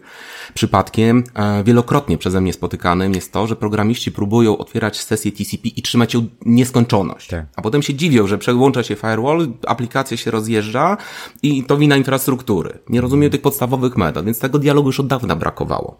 przypadkiem, 0.53 1.23
e, 1.33 1.63
wielokrotnie 1.63 2.17
przeze 2.17 2.41
mnie 2.41 2.53
spotykanym 2.53 3.13
jest 3.13 3.33
to, 3.33 3.47
że 3.47 3.55
programiści 3.55 4.11
próbują 4.11 4.57
otwierać 4.57 5.01
sesję 5.01 5.31
TCP 5.31 5.67
i 5.67 5.81
trzymać 5.81 6.13
ją 6.13 6.27
nieskończoność. 6.45 7.27
Tak. 7.27 7.45
A 7.55 7.61
potem 7.61 7.81
się 7.81 7.93
dziwią, 7.93 8.27
że 8.27 8.37
przełącza 8.37 8.83
się 8.83 8.95
firewall, 8.95 9.47
aplikacja 9.67 10.17
się 10.17 10.31
rozjeżdża 10.31 10.97
i 11.43 11.63
to 11.63 11.77
wina 11.77 11.97
infrastruktury. 11.97 12.79
Nie 12.89 13.01
rozumieją 13.01 13.27
mhm. 13.27 13.31
tych 13.31 13.41
podstawowych 13.41 13.97
metod, 13.97 14.25
więc 14.25 14.39
tego 14.39 14.59
dialogu 14.59 14.89
już 14.89 14.99
od 14.99 15.07
dawna 15.07 15.35
brakowało. 15.35 15.99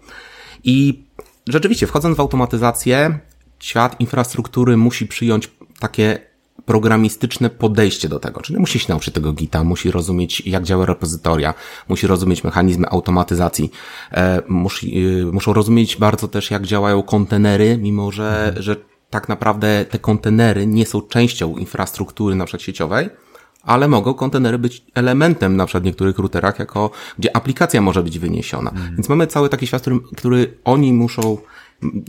I 0.63 1.03
rzeczywiście, 1.47 1.87
wchodząc 1.87 2.17
w 2.17 2.19
automatyzację, 2.19 3.19
świat 3.59 3.99
infrastruktury 3.99 4.77
musi 4.77 5.07
przyjąć 5.07 5.51
takie 5.79 6.19
programistyczne 6.65 7.49
podejście 7.49 8.09
do 8.09 8.19
tego. 8.19 8.41
Czyli 8.41 8.59
musi 8.59 8.79
się 8.79 8.85
nauczyć 8.89 9.13
tego 9.13 9.33
Gita, 9.33 9.63
musi 9.63 9.91
rozumieć, 9.91 10.41
jak 10.45 10.63
działa 10.63 10.85
repozytoria, 10.85 11.53
musi 11.89 12.07
rozumieć 12.07 12.43
mechanizmy 12.43 12.89
automatyzacji, 12.89 13.71
e, 14.11 14.41
musi, 14.47 15.05
e, 15.05 15.25
muszą 15.25 15.53
rozumieć 15.53 15.97
bardzo 15.97 16.27
też, 16.27 16.51
jak 16.51 16.63
działają 16.63 17.03
kontenery, 17.03 17.77
mimo 17.77 18.11
że, 18.11 18.45
mhm. 18.45 18.63
że 18.63 18.75
tak 19.09 19.29
naprawdę 19.29 19.85
te 19.85 19.99
kontenery 19.99 20.67
nie 20.67 20.85
są 20.85 21.01
częścią 21.01 21.57
infrastruktury 21.57 22.35
na 22.35 22.45
przykład 22.45 22.61
sieciowej, 22.61 23.09
ale 23.63 23.87
mogą 23.87 24.13
kontenery 24.13 24.57
być 24.57 24.85
elementem 24.93 25.55
na 25.55 25.65
przykład 25.65 25.83
w 25.83 25.85
niektórych 25.85 26.19
routerach, 26.19 26.59
jako, 26.59 26.91
gdzie 27.19 27.35
aplikacja 27.35 27.81
może 27.81 28.03
być 28.03 28.19
wyniesiona. 28.19 28.69
Mhm. 28.69 28.95
Więc 28.95 29.09
mamy 29.09 29.27
cały 29.27 29.49
taki 29.49 29.67
świat, 29.67 29.81
który, 29.81 29.99
który 30.15 30.57
oni 30.63 30.93
muszą, 30.93 31.37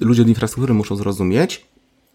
ludzie 0.00 0.22
od 0.22 0.28
infrastruktury 0.28 0.74
muszą 0.74 0.96
zrozumieć, 0.96 1.66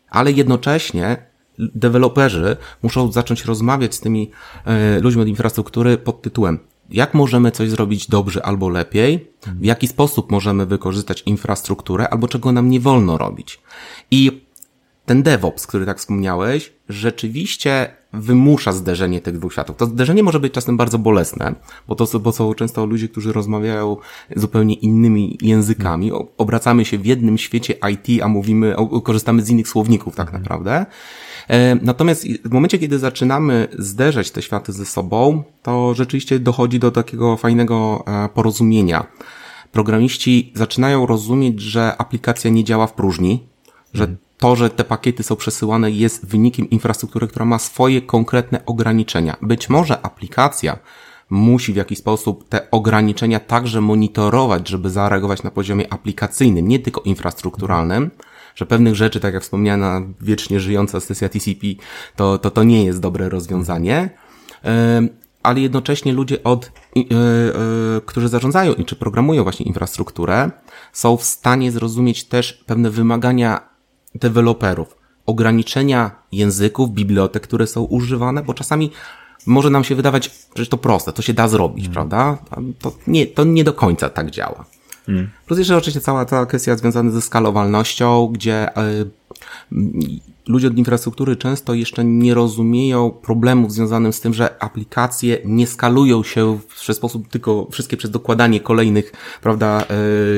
ale 0.09 0.31
jednocześnie 0.31 1.17
deweloperzy 1.59 2.57
muszą 2.83 3.11
zacząć 3.11 3.45
rozmawiać 3.45 3.95
z 3.95 3.99
tymi 3.99 4.31
e, 4.65 4.99
ludźmi 4.99 5.21
od 5.21 5.27
infrastruktury 5.27 5.97
pod 5.97 6.21
tytułem 6.21 6.59
jak 6.89 7.13
możemy 7.13 7.51
coś 7.51 7.69
zrobić 7.69 8.09
dobrze 8.09 8.45
albo 8.45 8.69
lepiej, 8.69 9.31
w 9.45 9.65
jaki 9.65 9.87
sposób 9.87 10.31
możemy 10.31 10.65
wykorzystać 10.65 11.23
infrastrukturę, 11.25 12.09
albo 12.09 12.27
czego 12.27 12.51
nam 12.51 12.69
nie 12.69 12.79
wolno 12.79 13.17
robić. 13.17 13.61
I 14.11 14.42
ten 15.05 15.23
DevOps, 15.23 15.67
który 15.67 15.85
tak 15.85 15.97
wspomniałeś, 15.97 16.73
rzeczywiście 16.89 17.95
wymusza 18.13 18.71
zderzenie 18.71 19.21
tych 19.21 19.37
dwóch 19.37 19.53
światów. 19.53 19.77
To 19.77 19.85
zderzenie 19.85 20.23
może 20.23 20.39
być 20.39 20.53
czasem 20.53 20.77
bardzo 20.77 20.99
bolesne, 20.99 21.55
bo 21.87 21.95
to 21.95 22.19
bo 22.19 22.31
są 22.31 22.53
często 22.53 22.85
ludzie, 22.85 23.09
którzy 23.09 23.33
rozmawiają 23.33 23.97
zupełnie 24.35 24.73
innymi 24.73 25.37
językami. 25.41 26.11
Obracamy 26.37 26.85
się 26.85 26.97
w 26.97 27.05
jednym 27.05 27.37
świecie 27.37 27.73
IT, 27.91 28.23
a 28.23 28.27
mówimy, 28.27 28.75
korzystamy 29.03 29.41
z 29.41 29.49
innych 29.49 29.67
słowników 29.67 30.15
tak 30.15 30.27
mhm. 30.27 30.43
naprawdę. 30.43 30.85
E, 31.47 31.75
natomiast 31.75 32.27
w 32.45 32.51
momencie, 32.51 32.79
kiedy 32.79 32.99
zaczynamy 32.99 33.67
zderzać 33.79 34.31
te 34.31 34.41
światy 34.41 34.71
ze 34.71 34.85
sobą, 34.85 35.43
to 35.63 35.93
rzeczywiście 35.93 36.39
dochodzi 36.39 36.79
do 36.79 36.91
takiego 36.91 37.37
fajnego 37.37 38.03
e, 38.07 38.29
porozumienia. 38.29 39.05
Programiści 39.71 40.51
zaczynają 40.55 41.05
rozumieć, 41.05 41.61
że 41.61 41.97
aplikacja 41.97 42.51
nie 42.51 42.63
działa 42.63 42.87
w 42.87 42.93
próżni, 42.93 43.43
że 43.93 44.03
mhm. 44.03 44.17
To, 44.43 44.55
że 44.55 44.69
te 44.69 44.83
pakiety 44.83 45.23
są 45.23 45.35
przesyłane 45.35 45.91
jest 45.91 46.25
wynikiem 46.25 46.69
infrastruktury, 46.69 47.27
która 47.27 47.45
ma 47.45 47.59
swoje 47.59 48.01
konkretne 48.01 48.65
ograniczenia. 48.65 49.37
Być 49.41 49.69
może 49.69 50.05
aplikacja 50.05 50.79
musi 51.29 51.73
w 51.73 51.75
jakiś 51.75 51.97
sposób 51.97 52.49
te 52.49 52.71
ograniczenia 52.71 53.39
także 53.39 53.81
monitorować, 53.81 54.69
żeby 54.69 54.89
zareagować 54.89 55.43
na 55.43 55.51
poziomie 55.51 55.93
aplikacyjnym, 55.93 56.67
nie 56.67 56.79
tylko 56.79 57.01
infrastrukturalnym, 57.01 58.11
że 58.55 58.65
pewnych 58.65 58.95
rzeczy, 58.95 59.19
tak 59.19 59.33
jak 59.33 59.43
wspomniana 59.43 60.01
wiecznie 60.21 60.59
żyjąca 60.59 60.99
sesja 60.99 61.29
TCP, 61.29 61.67
to, 62.15 62.37
to, 62.37 62.51
to 62.51 62.63
nie 62.63 62.85
jest 62.85 62.99
dobre 62.99 63.29
rozwiązanie. 63.29 64.09
Ale 65.43 65.59
jednocześnie 65.59 66.13
ludzie 66.13 66.43
od, 66.43 66.65
e, 66.65 66.99
e, 66.99 68.01
którzy 68.05 68.27
zarządzają 68.27 68.73
czy 68.85 68.95
programują 68.95 69.43
właśnie 69.43 69.65
infrastrukturę, 69.65 70.51
są 70.93 71.17
w 71.17 71.23
stanie 71.23 71.71
zrozumieć 71.71 72.23
też 72.23 72.63
pewne 72.65 72.89
wymagania 72.89 73.72
deweloperów, 74.15 74.97
ograniczenia 75.25 76.11
języków, 76.31 76.91
bibliotek, 76.91 77.43
które 77.43 77.67
są 77.67 77.83
używane, 77.83 78.43
bo 78.43 78.53
czasami 78.53 78.91
może 79.45 79.69
nam 79.69 79.83
się 79.83 79.95
wydawać, 79.95 80.31
że 80.55 80.65
to 80.65 80.77
proste, 80.77 81.13
to 81.13 81.21
się 81.21 81.33
da 81.33 81.47
zrobić, 81.47 81.85
mm. 81.85 81.93
prawda? 81.93 82.37
To 82.79 82.95
nie, 83.07 83.27
to 83.27 83.43
nie 83.43 83.63
do 83.63 83.73
końca 83.73 84.09
tak 84.09 84.31
działa. 84.31 84.65
Mm. 85.07 85.29
Plus 85.45 85.59
jeszcze 85.59 85.77
oczywiście 85.77 86.01
cała 86.01 86.25
ta 86.25 86.45
kwestia 86.45 86.75
związana 86.75 87.11
ze 87.11 87.21
skalowalnością, 87.21 88.27
gdzie 88.27 88.77
y, 88.77 89.09
ludzie 90.47 90.67
od 90.67 90.77
infrastruktury 90.77 91.35
często 91.35 91.73
jeszcze 91.73 92.05
nie 92.05 92.33
rozumieją 92.33 93.11
problemów 93.11 93.71
związanych 93.71 94.15
z 94.15 94.21
tym, 94.21 94.33
że 94.33 94.63
aplikacje 94.63 95.37
nie 95.45 95.67
skalują 95.67 96.23
się 96.23 96.59
w 96.67 96.93
sposób 96.93 97.27
tylko 97.27 97.67
wszystkie 97.71 97.97
przez 97.97 98.11
dokładanie 98.11 98.59
kolejnych, 98.59 99.11
prawda, 99.41 99.85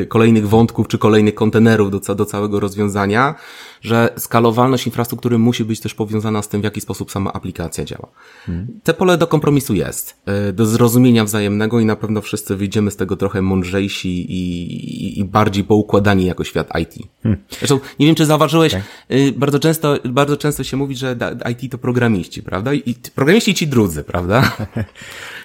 y, 0.01 0.05
kolejnych 0.05 0.49
wątków 0.49 0.87
czy 0.87 0.97
kolejnych 0.97 1.35
kontenerów 1.35 1.91
do, 1.91 2.15
do 2.15 2.25
całego 2.25 2.59
rozwiązania, 2.59 3.35
że 3.81 4.13
skalowalność 4.17 4.85
infrastruktury 4.85 5.37
musi 5.37 5.65
być 5.65 5.79
też 5.79 5.93
powiązana 5.93 6.41
z 6.41 6.47
tym, 6.47 6.61
w 6.61 6.63
jaki 6.63 6.81
sposób 6.81 7.11
sama 7.11 7.33
aplikacja 7.33 7.85
działa. 7.85 8.07
Hmm. 8.45 8.67
Te 8.83 8.93
pole 8.93 9.17
do 9.17 9.27
kompromisu 9.27 9.73
jest, 9.73 10.17
y, 10.49 10.53
do 10.53 10.65
zrozumienia 10.65 11.23
wzajemnego 11.23 11.79
i 11.79 11.85
na 11.85 11.95
pewno 11.95 12.21
wszyscy 12.21 12.55
wyjdziemy 12.55 12.91
z 12.91 12.95
tego 12.95 13.15
trochę 13.15 13.41
mądrzejsi 13.41 14.31
i, 14.31 14.73
i, 15.05 15.19
i 15.19 15.25
bardziej 15.25 15.63
poukładani 15.63 16.25
jako 16.25 16.43
świat 16.43 16.69
IT. 16.81 17.07
Hmm. 17.23 17.41
Zresztą, 17.59 17.79
nie 17.99 18.05
wiem, 18.05 18.15
czy 18.15 18.25
zauważyłeś, 18.25 18.73
okay. 18.73 18.83
Y, 19.11 19.31
bardzo 19.31 19.59
często, 19.59 19.94
bardzo 20.05 20.37
często 20.37 20.63
się 20.63 20.77
mówi, 20.77 20.95
że 20.95 21.15
IT 21.51 21.71
to 21.71 21.77
programiści, 21.77 22.43
prawda? 22.43 22.73
I 22.73 22.95
programiści 23.15 23.53
ci 23.53 23.67
drudzy, 23.67 24.03
prawda? 24.03 24.51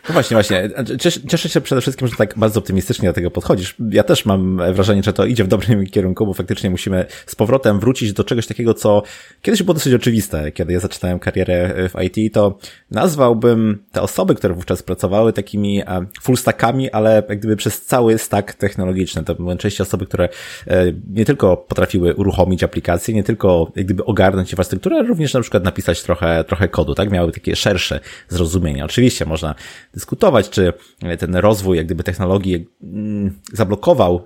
No 0.09 0.13
właśnie, 0.13 0.35
właśnie. 0.35 0.71
Cieszę, 1.01 1.21
cieszę 1.29 1.49
się 1.49 1.61
przede 1.61 1.81
wszystkim, 1.81 2.09
że 2.09 2.17
tak 2.17 2.35
bardzo 2.39 2.61
optymistycznie 2.61 3.09
do 3.09 3.13
tego 3.13 3.31
podchodzisz. 3.31 3.75
Ja 3.91 4.03
też 4.03 4.27
mam 4.27 4.57
wrażenie, 4.75 5.03
że 5.03 5.13
to 5.13 5.25
idzie 5.27 5.45
w 5.45 5.49
dobrym 5.49 5.87
kierunku, 5.95 6.27
bo 6.27 6.35
faktycznie 6.35 6.71
musimy 6.71 7.07
z 7.27 7.35
powrotem 7.35 7.81
wrócić 7.81 8.13
do 8.13 8.25
czegoś 8.25 8.47
takiego, 8.47 8.75
co 8.75 9.03
kiedyś 9.43 9.63
było 9.63 9.75
dosyć 9.75 9.95
oczywiste. 9.95 10.53
Kiedy 10.53 10.73
ja 10.73 10.81
zaczynałem 10.81 11.19
karierę 11.19 11.89
w 11.89 12.03
IT, 12.03 12.35
to 12.35 12.59
nazwałbym 12.91 13.79
te 13.93 14.03
osoby, 14.03 14.35
które 14.35 14.55
wówczas 14.55 14.83
pracowały 14.83 15.33
takimi 15.33 15.83
e, 15.83 16.07
full 16.23 16.37
stackami, 16.37 16.91
ale 16.91 17.23
jak 17.29 17.39
gdyby 17.39 17.57
przez 17.57 17.83
cały 17.83 18.19
stack 18.19 18.55
technologiczny. 18.55 19.25
To 19.25 19.35
były 19.35 19.57
częściej 19.57 19.87
osoby, 19.87 20.07
które 20.07 20.29
e, 20.67 20.93
nie 21.11 21.25
tylko 21.25 21.57
potrafiły 21.57 22.15
uruchomić 22.15 22.65
aplikacje, 22.65 23.15
nie 23.15 23.25
tylko 23.25 23.73
jak 23.77 23.85
gdyby 23.85 24.05
ogarnąć 24.05 24.40
infrastrukturę, 24.49 24.97
ale 24.97 25.09
również 25.09 25.35
na 25.35 25.41
przykład 25.41 25.65
napisać 25.65 26.03
trochę, 26.03 26.45
trochę 26.45 26.69
kodu, 26.69 26.95
tak? 26.95 27.11
Miały 27.11 27.33
takie 27.33 27.57
szersze 27.57 28.01
zrozumienie. 28.29 28.85
Oczywiście 28.85 29.27
można 29.27 29.55
dyskutować, 29.95 30.51
czy 30.51 30.73
ten 31.19 31.37
rozwój 31.37 31.77
jak 31.77 31.87
gdyby 31.87 32.03
technologii 32.03 32.69
mm, 32.83 33.39
zablokował 33.53 34.25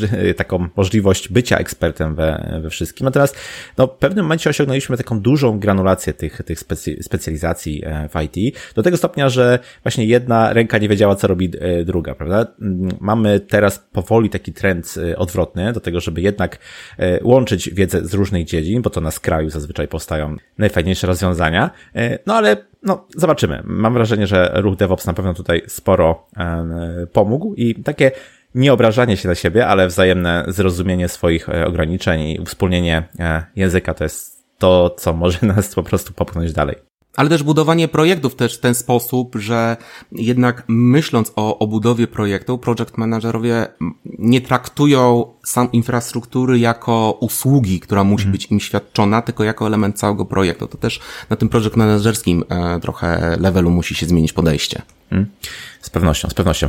taką 0.36 0.68
możliwość 0.76 1.28
bycia 1.28 1.58
ekspertem 1.58 2.14
we, 2.14 2.60
we 2.62 2.70
wszystkim. 2.70 3.04
Natomiast 3.04 3.36
no, 3.78 3.86
w 3.86 3.90
pewnym 3.90 4.24
momencie 4.24 4.50
osiągnęliśmy 4.50 4.96
taką 4.96 5.20
dużą 5.20 5.58
granulację 5.58 6.12
tych, 6.12 6.42
tych 6.42 6.58
specjalizacji 7.02 7.82
e, 7.84 8.08
w 8.08 8.22
IT, 8.22 8.58
do 8.74 8.82
tego 8.82 8.96
stopnia, 8.96 9.28
że 9.28 9.58
właśnie 9.82 10.04
jedna 10.04 10.52
ręka 10.52 10.78
nie 10.78 10.88
wiedziała, 10.88 11.16
co 11.16 11.26
robi 11.26 11.50
e, 11.60 11.84
druga, 11.84 12.14
prawda? 12.14 12.46
Mm, 12.60 12.88
mamy 13.00 13.40
teraz 13.40 13.78
powoli 13.92 14.30
taki 14.30 14.52
trend 14.52 14.94
e, 15.10 15.16
odwrotny 15.16 15.72
do 15.72 15.80
tego, 15.80 16.00
żeby 16.00 16.20
jednak 16.20 16.58
łączyć 17.22 17.70
wiedzę 17.70 18.06
z 18.06 18.14
różnych 18.14 18.44
dziedzin, 18.44 18.82
bo 18.82 18.90
to 18.90 19.00
na 19.00 19.10
skraju 19.40 19.50
zazwyczaj 19.50 19.88
powstają 19.88 20.36
najfajniejsze 20.58 21.06
rozwiązania, 21.06 21.70
no 22.26 22.34
ale 22.34 22.56
no, 22.82 23.06
zobaczymy. 23.16 23.62
Mam 23.64 23.94
wrażenie, 23.94 24.26
że 24.26 24.52
ruch 24.54 24.76
DevOps 24.76 25.06
na 25.06 25.12
pewno 25.12 25.34
tutaj 25.34 25.62
sporo 25.66 26.26
e, 26.36 27.06
pomógł 27.12 27.54
i 27.54 27.74
takie 27.74 28.10
nieobrażanie 28.54 29.16
się 29.16 29.28
na 29.28 29.34
siebie, 29.34 29.66
ale 29.66 29.86
wzajemne 29.86 30.44
zrozumienie 30.48 31.08
swoich 31.08 31.48
e, 31.48 31.66
ograniczeń 31.66 32.20
i 32.20 32.44
wspólnienie 32.44 33.02
e, 33.18 33.42
języka 33.56 33.94
to 33.94 34.04
jest 34.04 34.44
to, 34.58 34.90
co 34.90 35.12
może 35.12 35.46
nas 35.54 35.74
po 35.74 35.82
prostu 35.82 36.12
popchnąć 36.12 36.52
dalej. 36.52 36.89
Ale 37.16 37.28
też 37.28 37.42
budowanie 37.42 37.88
projektów 37.88 38.34
też 38.34 38.56
w 38.56 38.60
ten 38.60 38.74
sposób, 38.74 39.36
że 39.36 39.76
jednak 40.12 40.64
myśląc 40.68 41.32
o, 41.36 41.58
o 41.58 41.66
budowie 41.66 42.06
projektu, 42.06 42.58
project 42.58 42.96
managerowie 42.96 43.66
nie 44.18 44.40
traktują 44.40 45.26
sam 45.44 45.72
infrastruktury 45.72 46.58
jako 46.58 47.18
usługi, 47.20 47.80
która 47.80 48.04
musi 48.04 48.24
hmm. 48.24 48.32
być 48.32 48.46
im 48.46 48.60
świadczona, 48.60 49.22
tylko 49.22 49.44
jako 49.44 49.66
element 49.66 49.98
całego 49.98 50.24
projektu. 50.24 50.66
To 50.66 50.78
też 50.78 51.00
na 51.30 51.36
tym 51.36 51.48
project 51.48 51.76
managerskim 51.76 52.44
e, 52.48 52.80
trochę 52.80 53.36
levelu 53.40 53.70
musi 53.70 53.94
się 53.94 54.06
zmienić 54.06 54.32
podejście. 54.32 54.82
Hmm. 55.10 55.28
Z 55.80 55.90
pewnością, 55.90 56.28
z 56.28 56.34
pewnością. 56.34 56.68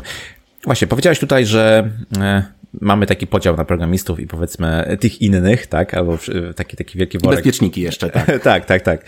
Właśnie, 0.66 0.88
powiedziałeś 0.88 1.20
tutaj, 1.20 1.46
że 1.46 1.92
e, 2.18 2.61
mamy 2.82 3.06
taki 3.06 3.28
podział 3.28 3.58
na 3.58 3.66
programistów 3.66 4.20
i 4.20 4.28
powiedzmy 4.28 4.98
tych 5.00 5.22
innych, 5.22 5.68
tak, 5.68 5.94
albo 5.94 6.18
taki, 6.56 6.78
taki 6.78 6.98
wielki 6.98 7.20
worek. 7.20 7.38
Bezpieczniki 7.38 7.82
jeszcze, 7.82 8.10
tak. 8.10 8.40
tak, 8.44 8.66
tak, 8.66 8.82
tak, 8.82 9.06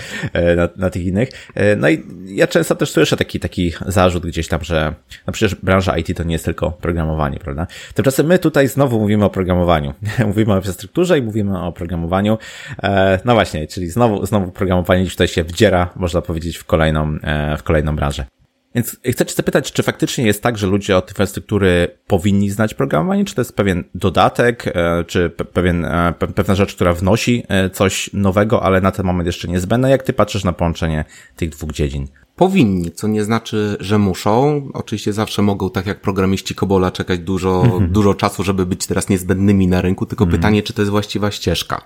na, 0.55 0.70
na 0.75 0.89
tych 0.89 1.05
innych. 1.05 1.29
E, 1.55 1.75
no 1.75 1.89
i 1.89 2.03
ja 2.25 2.48
często 2.48 2.75
też 2.75 2.91
słyszę 2.91 3.17
taki, 3.17 3.39
taki 3.39 3.74
zarzut 3.88 4.25
gdzieś 4.25 4.48
tam, 4.48 4.63
że 4.63 4.93
no 5.27 5.34
przecież 5.34 5.55
branża 5.55 5.98
IT 5.98 6.17
to 6.17 6.24
nie 6.24 6.34
jest 6.34 6.46
tylko 6.46 6.72
programowanie, 6.72 7.39
prawda? 7.39 7.67
Tymczasem 7.93 8.25
my 8.25 8.39
tutaj 8.39 8.67
znowu 8.67 9.00
mówimy 9.00 9.25
o 9.25 9.29
programowaniu. 9.29 9.93
mówimy 10.27 10.53
o 10.53 10.55
infrastrukturze 10.55 11.20
i 11.20 11.22
mówimy 11.22 11.60
o 11.60 11.72
programowaniu. 11.72 12.38
E, 12.84 13.20
no 13.25 13.34
właśnie, 13.34 13.67
czyli 13.67 13.89
znowu, 13.89 14.25
znowu 14.25 14.51
programowanie 14.51 15.10
tutaj 15.10 15.27
się 15.27 15.43
wdziera, 15.43 15.89
można 15.96 16.22
powiedzieć, 16.22 16.58
w 16.58 16.65
kolejną, 16.65 17.17
e, 17.24 17.58
w 17.58 17.63
kolejną 17.63 17.96
branżę. 17.96 18.25
Więc 18.75 18.97
chcę 19.11 19.25
Cię 19.25 19.35
zapytać, 19.35 19.71
czy 19.71 19.83
faktycznie 19.83 20.25
jest 20.25 20.43
tak, 20.43 20.57
że 20.57 20.67
ludzie 20.67 20.97
od 20.97 21.09
infrastruktury 21.09 21.97
powinni 22.07 22.49
znać 22.49 22.73
programowanie, 22.73 23.25
czy 23.25 23.35
to 23.35 23.41
jest 23.41 23.55
pewien 23.55 23.83
dodatek, 23.95 24.67
e, 24.67 25.03
czy 25.03 25.29
pewien, 25.29 25.85
e, 25.85 26.13
pewna 26.35 26.55
rzecz, 26.55 26.75
która 26.75 26.93
wnosi 26.93 27.43
e, 27.47 27.69
coś 27.69 28.09
nowego, 28.13 28.63
ale 28.63 28.81
na 28.81 28.91
ten 28.91 29.05
moment 29.05 29.27
jeszcze 29.27 29.47
niezbędne? 29.47 29.89
Jak 29.89 30.03
Ty 30.03 30.13
patrzysz 30.13 30.43
na 30.43 30.53
połączenie 30.53 31.05
tych 31.35 31.49
dwóch 31.49 31.71
dziedzin? 31.71 32.07
Powinni, 32.35 32.91
co 32.91 33.07
nie 33.07 33.23
znaczy, 33.23 33.77
że 33.79 33.97
muszą. 33.97 34.69
Oczywiście 34.73 35.13
zawsze 35.13 35.41
mogą, 35.41 35.69
tak 35.69 35.85
jak 35.85 36.01
programiści 36.01 36.55
Kobola, 36.55 36.91
czekać 36.91 37.19
dużo, 37.19 37.79
dużo 37.89 38.13
czasu, 38.13 38.43
żeby 38.43 38.65
być 38.65 38.87
teraz 38.87 39.09
niezbędnymi 39.09 39.67
na 39.67 39.81
rynku, 39.81 40.05
tylko 40.05 40.23
mm. 40.23 40.35
pytanie, 40.37 40.63
czy 40.63 40.73
to 40.73 40.81
jest 40.81 40.91
właściwa 40.91 41.31
ścieżka. 41.31 41.81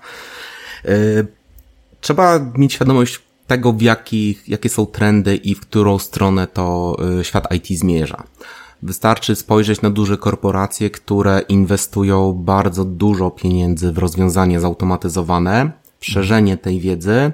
Trzeba 2.00 2.52
mieć 2.54 2.72
świadomość 2.72 3.27
tego, 3.48 3.72
w 3.72 3.82
jakich, 3.82 4.48
jakie 4.48 4.68
są 4.68 4.86
trendy 4.86 5.36
i 5.36 5.54
w 5.54 5.60
którą 5.60 5.98
stronę 5.98 6.46
to 6.46 6.96
y, 7.20 7.24
świat 7.24 7.54
IT 7.54 7.78
zmierza. 7.78 8.22
Wystarczy 8.82 9.36
spojrzeć 9.36 9.82
na 9.82 9.90
duże 9.90 10.16
korporacje, 10.16 10.90
które 10.90 11.40
inwestują 11.48 12.32
bardzo 12.32 12.84
dużo 12.84 13.30
pieniędzy 13.30 13.92
w 13.92 13.98
rozwiązanie 13.98 14.60
zautomatyzowane, 14.60 15.72
szerzenie 16.00 16.56
tej 16.56 16.80
wiedzy. 16.80 17.32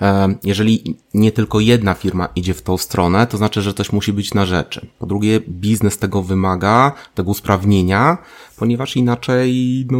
E, 0.00 0.34
jeżeli 0.44 0.96
nie 1.14 1.32
tylko 1.32 1.60
jedna 1.60 1.94
firma 1.94 2.28
idzie 2.36 2.54
w 2.54 2.62
tą 2.62 2.78
stronę, 2.78 3.26
to 3.26 3.36
znaczy, 3.36 3.62
że 3.62 3.74
coś 3.74 3.92
musi 3.92 4.12
być 4.12 4.34
na 4.34 4.46
rzeczy. 4.46 4.86
Po 4.98 5.06
drugie, 5.06 5.40
biznes 5.48 5.98
tego 5.98 6.22
wymaga, 6.22 6.92
tego 7.14 7.30
usprawnienia, 7.30 8.18
ponieważ 8.56 8.96
inaczej 8.96 9.86
no, 9.90 9.98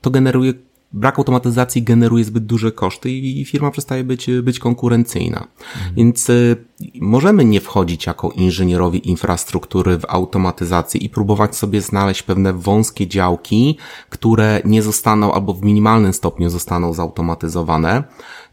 to 0.00 0.10
generuje 0.10 0.54
brak 0.92 1.18
automatyzacji 1.18 1.82
generuje 1.82 2.24
zbyt 2.24 2.46
duże 2.46 2.72
koszty 2.72 3.10
i 3.10 3.44
firma 3.44 3.70
przestaje 3.70 4.04
być, 4.04 4.26
być 4.42 4.58
konkurencyjna. 4.58 5.46
Mhm. 5.74 5.94
Więc 5.94 6.30
y, 6.30 6.56
możemy 7.00 7.44
nie 7.44 7.60
wchodzić 7.60 8.06
jako 8.06 8.30
inżynierowie 8.30 8.98
infrastruktury 8.98 9.98
w 9.98 10.04
automatyzację 10.08 11.00
i 11.00 11.08
próbować 11.08 11.56
sobie 11.56 11.80
znaleźć 11.80 12.22
pewne 12.22 12.52
wąskie 12.52 13.06
działki, 13.06 13.78
które 14.10 14.62
nie 14.64 14.82
zostaną 14.82 15.32
albo 15.32 15.54
w 15.54 15.62
minimalnym 15.62 16.12
stopniu 16.12 16.50
zostaną 16.50 16.92
zautomatyzowane 16.92 18.04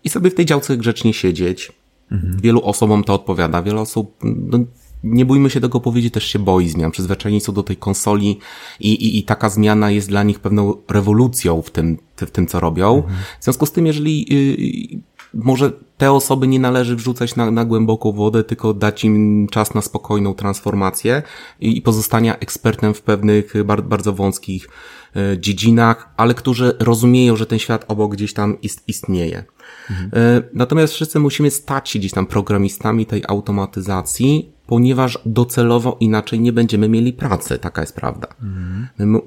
i 0.03 0.10
sobie 0.10 0.29
w 0.29 0.36
tej 0.36 0.46
działce 0.46 0.77
grzecznie 0.77 1.13
siedzieć. 1.13 1.72
Mhm. 2.12 2.38
Wielu 2.41 2.62
osobom 2.62 3.03
to 3.03 3.13
odpowiada, 3.13 3.62
wiele 3.62 3.81
osób 3.81 4.15
no, 4.24 4.60
nie 5.03 5.25
bójmy 5.25 5.50
się 5.50 5.62
tego 5.62 5.79
powiedzieć, 5.79 6.13
też 6.13 6.24
się 6.24 6.39
boi 6.39 6.69
zmian. 6.69 6.91
Przyzwyczajeni 6.91 7.41
są 7.41 7.53
do 7.53 7.63
tej 7.63 7.77
konsoli 7.77 8.39
i, 8.79 8.93
i, 8.93 9.19
i 9.19 9.24
taka 9.24 9.50
zmiana 9.50 9.91
jest 9.91 10.10
dla 10.10 10.24
nich 10.24 10.39
pewną 10.39 10.74
rewolucją 10.89 11.62
w 11.62 11.72
tym, 11.72 11.98
w 12.25 12.31
tym 12.31 12.47
co 12.47 12.59
robią. 12.59 12.95
Mhm. 12.95 13.15
W 13.39 13.43
związku 13.43 13.65
z 13.65 13.71
tym, 13.71 13.85
jeżeli 13.85 14.33
yy, 14.93 14.99
może 15.33 15.71
te 15.97 16.11
osoby 16.11 16.47
nie 16.47 16.59
należy 16.59 16.95
wrzucać 16.95 17.35
na, 17.35 17.51
na 17.51 17.65
głęboką 17.65 18.11
wodę, 18.11 18.43
tylko 18.43 18.73
dać 18.73 19.03
im 19.03 19.47
czas 19.51 19.73
na 19.73 19.81
spokojną 19.81 20.33
transformację 20.33 21.23
i, 21.60 21.77
i 21.77 21.82
pozostania 21.82 22.39
ekspertem 22.39 22.93
w 22.93 23.01
pewnych 23.01 23.53
bardzo, 23.65 23.88
bardzo 23.88 24.13
wąskich 24.13 24.69
y, 25.15 25.39
dziedzinach, 25.39 26.13
ale 26.17 26.34
którzy 26.34 26.73
rozumieją, 26.79 27.36
że 27.36 27.45
ten 27.45 27.60
świat 27.60 27.86
obok 27.88 28.15
gdzieś 28.15 28.34
tam 28.34 28.62
ist, 28.62 28.84
istnieje. 28.88 29.43
Mhm. 29.89 30.38
Y, 30.38 30.49
natomiast 30.53 30.93
wszyscy 30.93 31.19
musimy 31.19 31.51
stać 31.51 31.89
się 31.89 31.99
gdzieś 31.99 32.12
tam 32.12 32.25
programistami 32.25 33.05
tej 33.05 33.23
automatyzacji, 33.27 34.53
ponieważ 34.67 35.19
docelowo 35.25 35.97
inaczej 35.99 36.39
nie 36.39 36.53
będziemy 36.53 36.89
mieli 36.89 37.13
pracy. 37.13 37.60
Taka 37.60 37.82
jest 37.82 37.95
prawda. 37.95 38.27
Mhm. 38.41 39.21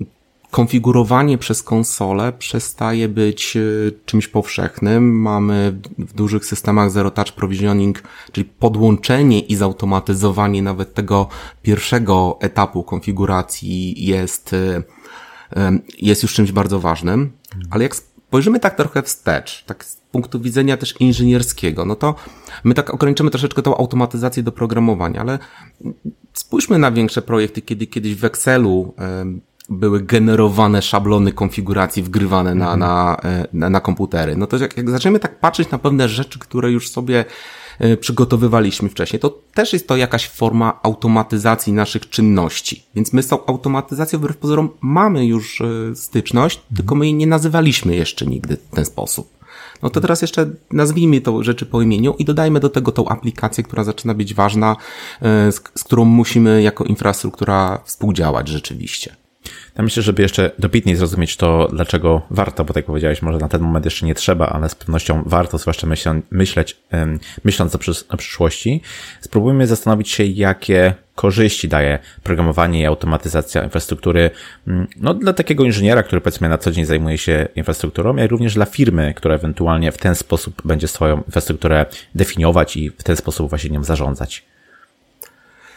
Konfigurowanie 0.53 1.38
przez 1.38 1.62
konsolę 1.62 2.33
przestaje 2.33 3.09
być 3.09 3.57
e, 3.57 3.61
czymś 4.07 4.29
powszechnym. 4.29 5.21
Mamy 5.21 5.81
w 5.99 6.12
dużych 6.12 6.47
systemach 6.47 6.91
Zero 6.91 7.11
Touch 7.11 7.33
Provisioning, 7.33 8.03
czyli 8.33 8.45
podłączenie 8.45 9.41
i 9.41 9.57
zautomatyzowanie 9.57 10.62
nawet 10.62 10.95
tego 10.95 11.29
pierwszego 11.62 12.38
etapu 12.41 12.83
konfiguracji 12.83 14.07
jest, 14.07 14.53
e, 14.53 14.83
jest 15.99 16.23
już 16.23 16.35
czymś 16.35 16.53
bardzo 16.53 16.81
ważnym. 16.81 17.33
Ale 17.71 17.83
jak 17.83 17.97
spojrzymy 17.97 18.61
tak 18.61 18.77
trochę 18.77 19.03
wstecz, 19.03 19.65
tak 19.65 19.85
z 19.85 19.97
punktu 19.97 20.41
widzenia 20.41 20.77
też 20.77 20.95
inżynierskiego, 21.01 21.85
no 21.85 21.97
to 21.97 22.15
my 22.65 22.75
tak 22.75 22.95
ograniczymy 22.95 23.31
troszeczkę 23.31 23.62
tą 23.62 23.77
automatyzację 23.77 24.43
do 24.43 24.53
programowania, 24.53 25.21
ale 25.21 25.38
spójrzmy 26.33 26.79
na 26.79 26.91
większe 26.91 27.23
projekty, 27.23 27.62
kiedy 27.62 27.87
kiedyś 27.87 28.15
w 28.15 28.25
Excelu 28.25 28.95
były 29.72 30.02
generowane 30.02 30.82
szablony 30.82 31.32
konfiguracji 31.32 32.02
wgrywane 32.02 32.54
na, 32.54 32.72
mhm. 32.72 32.80
na, 32.80 33.16
e, 33.24 33.46
na, 33.52 33.70
na 33.70 33.80
komputery. 33.80 34.37
No 34.37 34.46
to 34.46 34.56
jak, 34.56 34.76
jak 34.76 34.90
zaczniemy 34.90 35.18
tak 35.18 35.40
patrzeć 35.40 35.70
na 35.70 35.78
pewne 35.78 36.08
rzeczy, 36.08 36.38
które 36.38 36.72
już 36.72 36.88
sobie 36.88 37.24
e, 37.78 37.96
przygotowywaliśmy 37.96 38.88
wcześniej, 38.88 39.20
to 39.20 39.38
też 39.54 39.72
jest 39.72 39.88
to 39.88 39.96
jakaś 39.96 40.28
forma 40.28 40.80
automatyzacji 40.82 41.72
naszych 41.72 42.08
czynności. 42.08 42.87
Więc 42.94 43.12
my 43.12 43.22
z 43.22 43.28
tą 43.28 43.46
automatyzacją 43.46 44.18
wbrew 44.18 44.37
pozorom 44.37 44.70
mamy 44.80 45.26
już 45.26 45.61
e, 45.61 45.96
styczność, 45.96 46.56
mhm. 46.56 46.76
tylko 46.76 46.94
my 46.94 47.06
jej 47.06 47.14
nie 47.14 47.26
nazywaliśmy 47.26 47.96
jeszcze 47.96 48.26
nigdy 48.26 48.56
w 48.56 48.74
ten 48.74 48.85
sposób. 48.85 49.42
No 49.82 49.90
to 49.90 50.00
teraz 50.00 50.22
jeszcze 50.22 50.50
nazwijmy 50.72 51.20
to 51.20 51.42
rzeczy 51.42 51.66
po 51.66 51.82
imieniu 51.82 52.14
i 52.18 52.24
dodajmy 52.24 52.61
do 52.61 52.68
tego 52.68 52.92
tą 52.92 53.08
aplikację, 53.08 53.64
która 53.64 53.85
zaczyna 53.85 54.14
być 54.14 54.35
ważna, 54.35 54.76
z, 55.22 55.54
z 55.54 55.85
którą 55.85 56.04
musimy 56.04 56.62
jako 56.62 56.85
infrastruktura 56.85 57.80
współdziałać 57.85 58.48
rzeczywiście. 58.48 59.16
Ja 59.76 59.85
myślę, 59.85 60.02
żeby 60.02 60.22
jeszcze 60.22 60.50
dobitniej 60.59 60.96
zrozumieć 60.96 61.37
to, 61.37 61.68
dlaczego 61.72 62.22
warto, 62.31 62.64
bo 62.64 62.74
tak 62.74 62.85
powiedziałeś, 62.85 63.22
może 63.22 63.38
na 63.38 63.48
ten 63.48 63.61
moment 63.61 63.85
jeszcze 63.85 64.07
nie 64.07 64.14
trzeba, 64.14 64.46
ale 64.46 64.68
z 64.68 64.74
pewnością 64.74 65.22
warto, 65.26 65.59
zwłaszcza 65.59 65.87
myśleć, 66.31 66.76
myśląc 67.44 67.74
o 68.09 68.16
przyszłości, 68.16 68.83
spróbujmy 69.20 69.66
zastanowić 69.66 70.11
się, 70.11 70.24
jakie 70.24 70.94
korzyści 71.14 71.68
daje 71.68 71.98
programowanie 72.22 72.81
i 72.81 72.87
automatyzacja 72.87 73.64
infrastruktury, 73.64 74.31
mm, 74.66 74.87
no 74.96 75.14
dla 75.14 75.33
takiego 75.33 75.64
inżyniera, 75.64 76.02
który 76.02 76.20
powiedzmy 76.20 76.48
na 76.48 76.59
co 76.59 76.70
dzień 76.70 76.85
zajmuje 76.85 77.18
się 77.18 77.48
infrastrukturą, 77.57 78.16
jak 78.16 78.31
również 78.31 78.55
dla 78.55 78.66
firmy, 78.66 79.14
która 79.16 79.35
ewentualnie 79.35 79.92
w 79.92 79.98
ten 79.98 80.14
sposób 80.14 80.62
będzie 80.64 80.88
swoją 80.88 81.16
infrastrukturę 81.16 81.87
definiować 82.14 82.76
i 82.76 82.90
w 82.90 83.02
ten 83.02 83.16
sposób 83.16 83.48
właśnie 83.48 83.70
nią 83.70 83.85
zarządzać. 83.85 84.44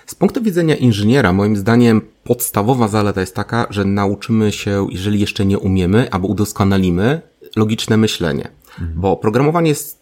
Z 0.06 0.15
punktu 0.15 0.41
widzenia 0.41 0.76
inżyniera, 0.76 1.34
moim 1.34 1.58
zdaniem 1.58 2.02
podstawowa 2.24 2.88
zaleta 2.88 3.22
jest 3.22 3.36
taka, 3.36 3.68
że 3.70 3.86
nauczymy 3.86 4.52
się, 4.52 4.88
jeżeli 4.89 5.20
jeszcze 5.20 5.46
nie 5.46 5.60
umiemy, 5.60 6.12
albo 6.12 6.28
udoskonalimy 6.28 7.22
logiczne 7.56 7.98
myślenie. 7.98 8.48
Bo 8.96 9.18
programowanie 9.18 9.70
jest 9.70 10.00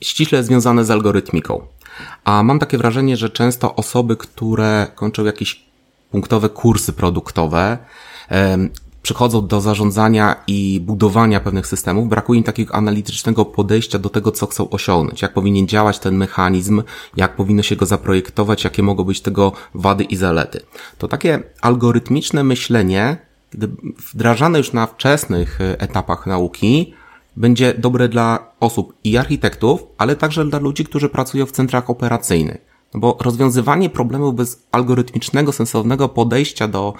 ściśle 0.00 0.44
związane 0.44 0.84
z 0.84 0.90
algorytmiką. 0.90 1.60
A 2.24 2.42
mam 2.42 2.58
takie 2.58 2.78
wrażenie, 2.78 3.16
że 3.16 3.30
często 3.30 3.74
osoby, 3.74 4.16
które 4.16 4.86
kończą 4.94 5.24
jakieś 5.24 5.66
punktowe 6.10 6.48
kursy 6.48 6.92
produktowe, 6.92 7.78
przychodzą 9.06 9.46
do 9.46 9.60
zarządzania 9.60 10.36
i 10.46 10.80
budowania 10.80 11.40
pewnych 11.40 11.66
systemów, 11.66 12.08
brakuje 12.08 12.38
im 12.38 12.44
takiego 12.44 12.74
analitycznego 12.74 13.44
podejścia 13.44 13.98
do 13.98 14.08
tego, 14.08 14.32
co 14.32 14.46
chcą 14.46 14.70
osiągnąć, 14.70 15.22
jak 15.22 15.34
powinien 15.34 15.68
działać 15.68 15.98
ten 15.98 16.16
mechanizm, 16.16 16.82
jak 17.16 17.36
powinno 17.36 17.62
się 17.62 17.76
go 17.76 17.86
zaprojektować, 17.86 18.64
jakie 18.64 18.82
mogą 18.82 19.04
być 19.04 19.20
tego 19.20 19.52
wady 19.74 20.04
i 20.04 20.16
zalety. 20.16 20.60
To 20.98 21.08
takie 21.08 21.42
algorytmiczne 21.60 22.44
myślenie, 22.44 23.16
gdy 23.50 23.68
wdrażane 24.12 24.58
już 24.58 24.72
na 24.72 24.86
wczesnych 24.86 25.60
e, 25.60 25.80
etapach 25.80 26.26
nauki, 26.26 26.94
będzie 27.36 27.74
dobre 27.74 28.08
dla 28.08 28.52
osób 28.60 28.94
i 29.04 29.16
architektów, 29.16 29.86
ale 29.98 30.16
także 30.16 30.44
dla 30.44 30.58
ludzi, 30.58 30.84
którzy 30.84 31.08
pracują 31.08 31.46
w 31.46 31.52
centrach 31.52 31.90
operacyjnych. 31.90 32.75
Bo 32.96 33.18
rozwiązywanie 33.20 33.90
problemów 33.90 34.34
bez 34.34 34.66
algorytmicznego, 34.72 35.52
sensownego 35.52 36.08
podejścia 36.08 36.68
do 36.68 36.94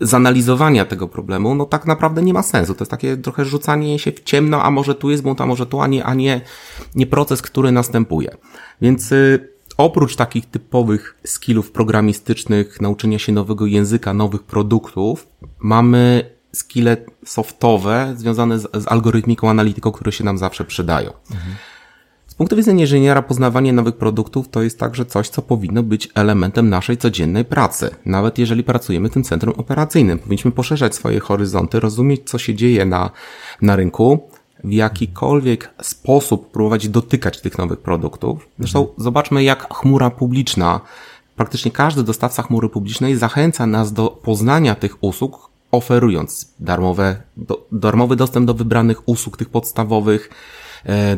zanalizowania 0.00 0.84
tego 0.84 1.08
problemu, 1.08 1.54
no 1.54 1.64
tak 1.64 1.86
naprawdę 1.86 2.22
nie 2.22 2.32
ma 2.32 2.42
sensu. 2.42 2.74
To 2.74 2.82
jest 2.82 2.90
takie 2.90 3.16
trochę 3.16 3.44
rzucanie 3.44 3.98
się 3.98 4.12
w 4.12 4.20
ciemno, 4.20 4.62
a 4.62 4.70
może 4.70 4.94
tu 4.94 5.10
jest 5.10 5.22
błąd, 5.22 5.40
a 5.40 5.46
może 5.46 5.66
tu, 5.66 5.80
a 5.80 5.86
nie, 5.86 6.04
a 6.04 6.14
nie, 6.14 6.40
nie 6.94 7.06
proces, 7.06 7.42
który 7.42 7.72
następuje. 7.72 8.36
Więc 8.80 9.12
y, 9.12 9.48
oprócz 9.76 10.16
takich 10.16 10.46
typowych 10.46 11.18
skillów 11.24 11.70
programistycznych, 11.70 12.80
nauczenia 12.80 13.18
się 13.18 13.32
nowego 13.32 13.66
języka, 13.66 14.14
nowych 14.14 14.42
produktów, 14.42 15.26
mamy 15.58 16.30
skille 16.52 16.96
softowe 17.24 18.14
związane 18.16 18.58
z, 18.58 18.62
z 18.62 18.88
algorytmiką, 18.88 19.50
analityką, 19.50 19.92
które 19.92 20.12
się 20.12 20.24
nam 20.24 20.38
zawsze 20.38 20.64
przydają. 20.64 21.12
Mhm. 21.30 21.56
Z 22.36 22.38
punktu 22.38 22.56
widzenia 22.56 22.80
inżyniera 22.80 23.22
poznawanie 23.22 23.72
nowych 23.72 23.96
produktów 23.96 24.48
to 24.48 24.62
jest 24.62 24.78
także 24.78 25.04
coś, 25.04 25.28
co 25.28 25.42
powinno 25.42 25.82
być 25.82 26.08
elementem 26.14 26.68
naszej 26.68 26.96
codziennej 26.96 27.44
pracy. 27.44 27.90
Nawet 28.06 28.38
jeżeli 28.38 28.64
pracujemy 28.64 29.08
w 29.08 29.12
tym 29.12 29.24
centrum 29.24 29.54
operacyjnym, 29.56 30.18
powinniśmy 30.18 30.52
poszerzać 30.52 30.94
swoje 30.94 31.20
horyzonty, 31.20 31.80
rozumieć, 31.80 32.30
co 32.30 32.38
się 32.38 32.54
dzieje 32.54 32.84
na, 32.84 33.10
na 33.62 33.76
rynku, 33.76 34.28
w 34.64 34.72
jakikolwiek 34.72 35.74
sposób 35.82 36.50
próbować 36.50 36.88
dotykać 36.88 37.40
tych 37.40 37.58
nowych 37.58 37.80
produktów. 37.80 38.48
Zresztą 38.58 38.80
mhm. 38.80 39.02
zobaczmy, 39.02 39.42
jak 39.44 39.74
chmura 39.74 40.10
publiczna, 40.10 40.80
praktycznie 41.36 41.70
każdy 41.70 42.02
dostawca 42.02 42.42
chmury 42.42 42.68
publicznej 42.68 43.16
zachęca 43.16 43.66
nas 43.66 43.92
do 43.92 44.08
poznania 44.08 44.74
tych 44.74 45.04
usług, 45.04 45.50
oferując 45.72 46.52
darmowe, 46.60 47.16
do, 47.36 47.66
darmowy 47.72 48.16
dostęp 48.16 48.46
do 48.46 48.54
wybranych 48.54 49.08
usług, 49.08 49.36
tych 49.36 49.48
podstawowych, 49.48 50.30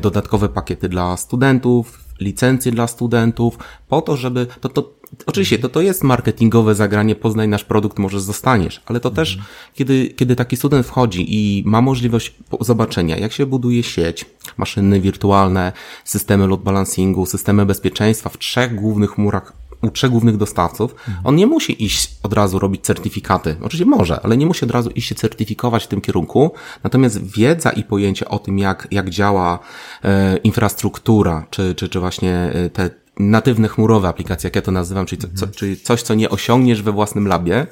dodatkowe 0.00 0.48
pakiety 0.48 0.88
dla 0.88 1.16
studentów, 1.16 2.09
licencje 2.20 2.72
dla 2.72 2.87
studentów, 2.87 3.59
po 3.88 4.02
to, 4.02 4.16
żeby, 4.16 4.46
to, 4.61 4.68
to, 4.68 4.92
oczywiście 5.26 5.59
to, 5.59 5.68
to 5.68 5.81
jest 5.81 6.04
marketingowe 6.04 6.74
zagranie, 6.74 7.14
poznaj 7.14 7.48
nasz 7.48 7.64
produkt, 7.64 7.98
może 7.98 8.20
zostaniesz, 8.20 8.83
ale 8.87 9.00
to 9.00 9.11
też, 9.11 9.38
kiedy, 9.74 10.09
kiedy 10.09 10.37
taki 10.37 10.57
student 10.57 10.87
wchodzi 10.87 11.26
i 11.28 11.62
ma 11.66 11.81
możliwość 11.81 12.35
zobaczenia, 12.61 13.16
jak 13.16 13.33
się 13.33 13.46
buduje 13.46 13.83
sieć, 13.83 14.26
maszyny 14.57 15.00
wirtualne, 15.00 15.72
systemy 16.04 16.46
load 16.46 16.62
balancingu, 16.62 17.26
systemy 17.26 17.66
bezpieczeństwa 17.66 18.31
w 18.31 18.38
trzech 18.38 18.74
głównych 18.74 19.11
chmurach 19.11 19.52
u 19.83 19.91
trzech 19.91 20.11
głównych 20.11 20.37
dostawców, 20.37 20.95
on 21.25 21.37
nie 21.37 21.47
musi 21.47 21.85
iść 21.85 22.11
od 22.23 22.33
razu 22.33 22.59
robić 22.59 22.85
certyfikaty. 22.85 23.57
Oczywiście 23.62 23.91
może, 23.91 24.21
ale 24.21 24.37
nie 24.37 24.47
musi 24.47 24.64
od 24.64 24.71
razu 24.71 24.91
iść 24.91 25.09
się 25.09 25.14
certyfikować 25.14 25.85
w 25.85 25.88
tym 25.88 26.01
kierunku. 26.01 26.51
Natomiast 26.85 27.37
wiedza 27.37 27.71
i 27.71 27.85
pojęcie 27.85 28.29
o 28.29 28.38
tym, 28.38 28.59
jak, 28.59 28.88
jak 28.91 29.11
działa 29.11 29.59
e, 30.05 30.37
infrastruktura, 30.37 31.47
czy, 31.51 31.75
czy, 31.75 31.88
czy 31.88 32.01
właśnie 32.01 32.35
e, 32.35 32.71
te 32.71 32.91
natywne 33.19 33.69
chmurowe 33.69 34.09
aplikacje, 34.09 34.49
jak 34.49 34.57
ja 34.57 34.62
to 34.62 34.73
nazywam, 34.73 35.07
czyli, 35.07 35.23
co, 35.35 35.47
czyli 35.47 35.77
coś, 35.77 36.03
co 36.03 36.14
nie 36.14 36.31
osiągniesz 36.31 36.83
we 36.83 36.93
własnym 36.93 37.29
labie, 37.29 37.67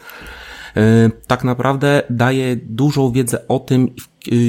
E, 0.77 1.11
tak 1.27 1.45
naprawdę 1.45 2.03
daje 2.11 2.57
dużą 2.57 3.13
wiedzę 3.13 3.49
o 3.49 3.59
tym, 3.59 3.85
y, 3.85 3.89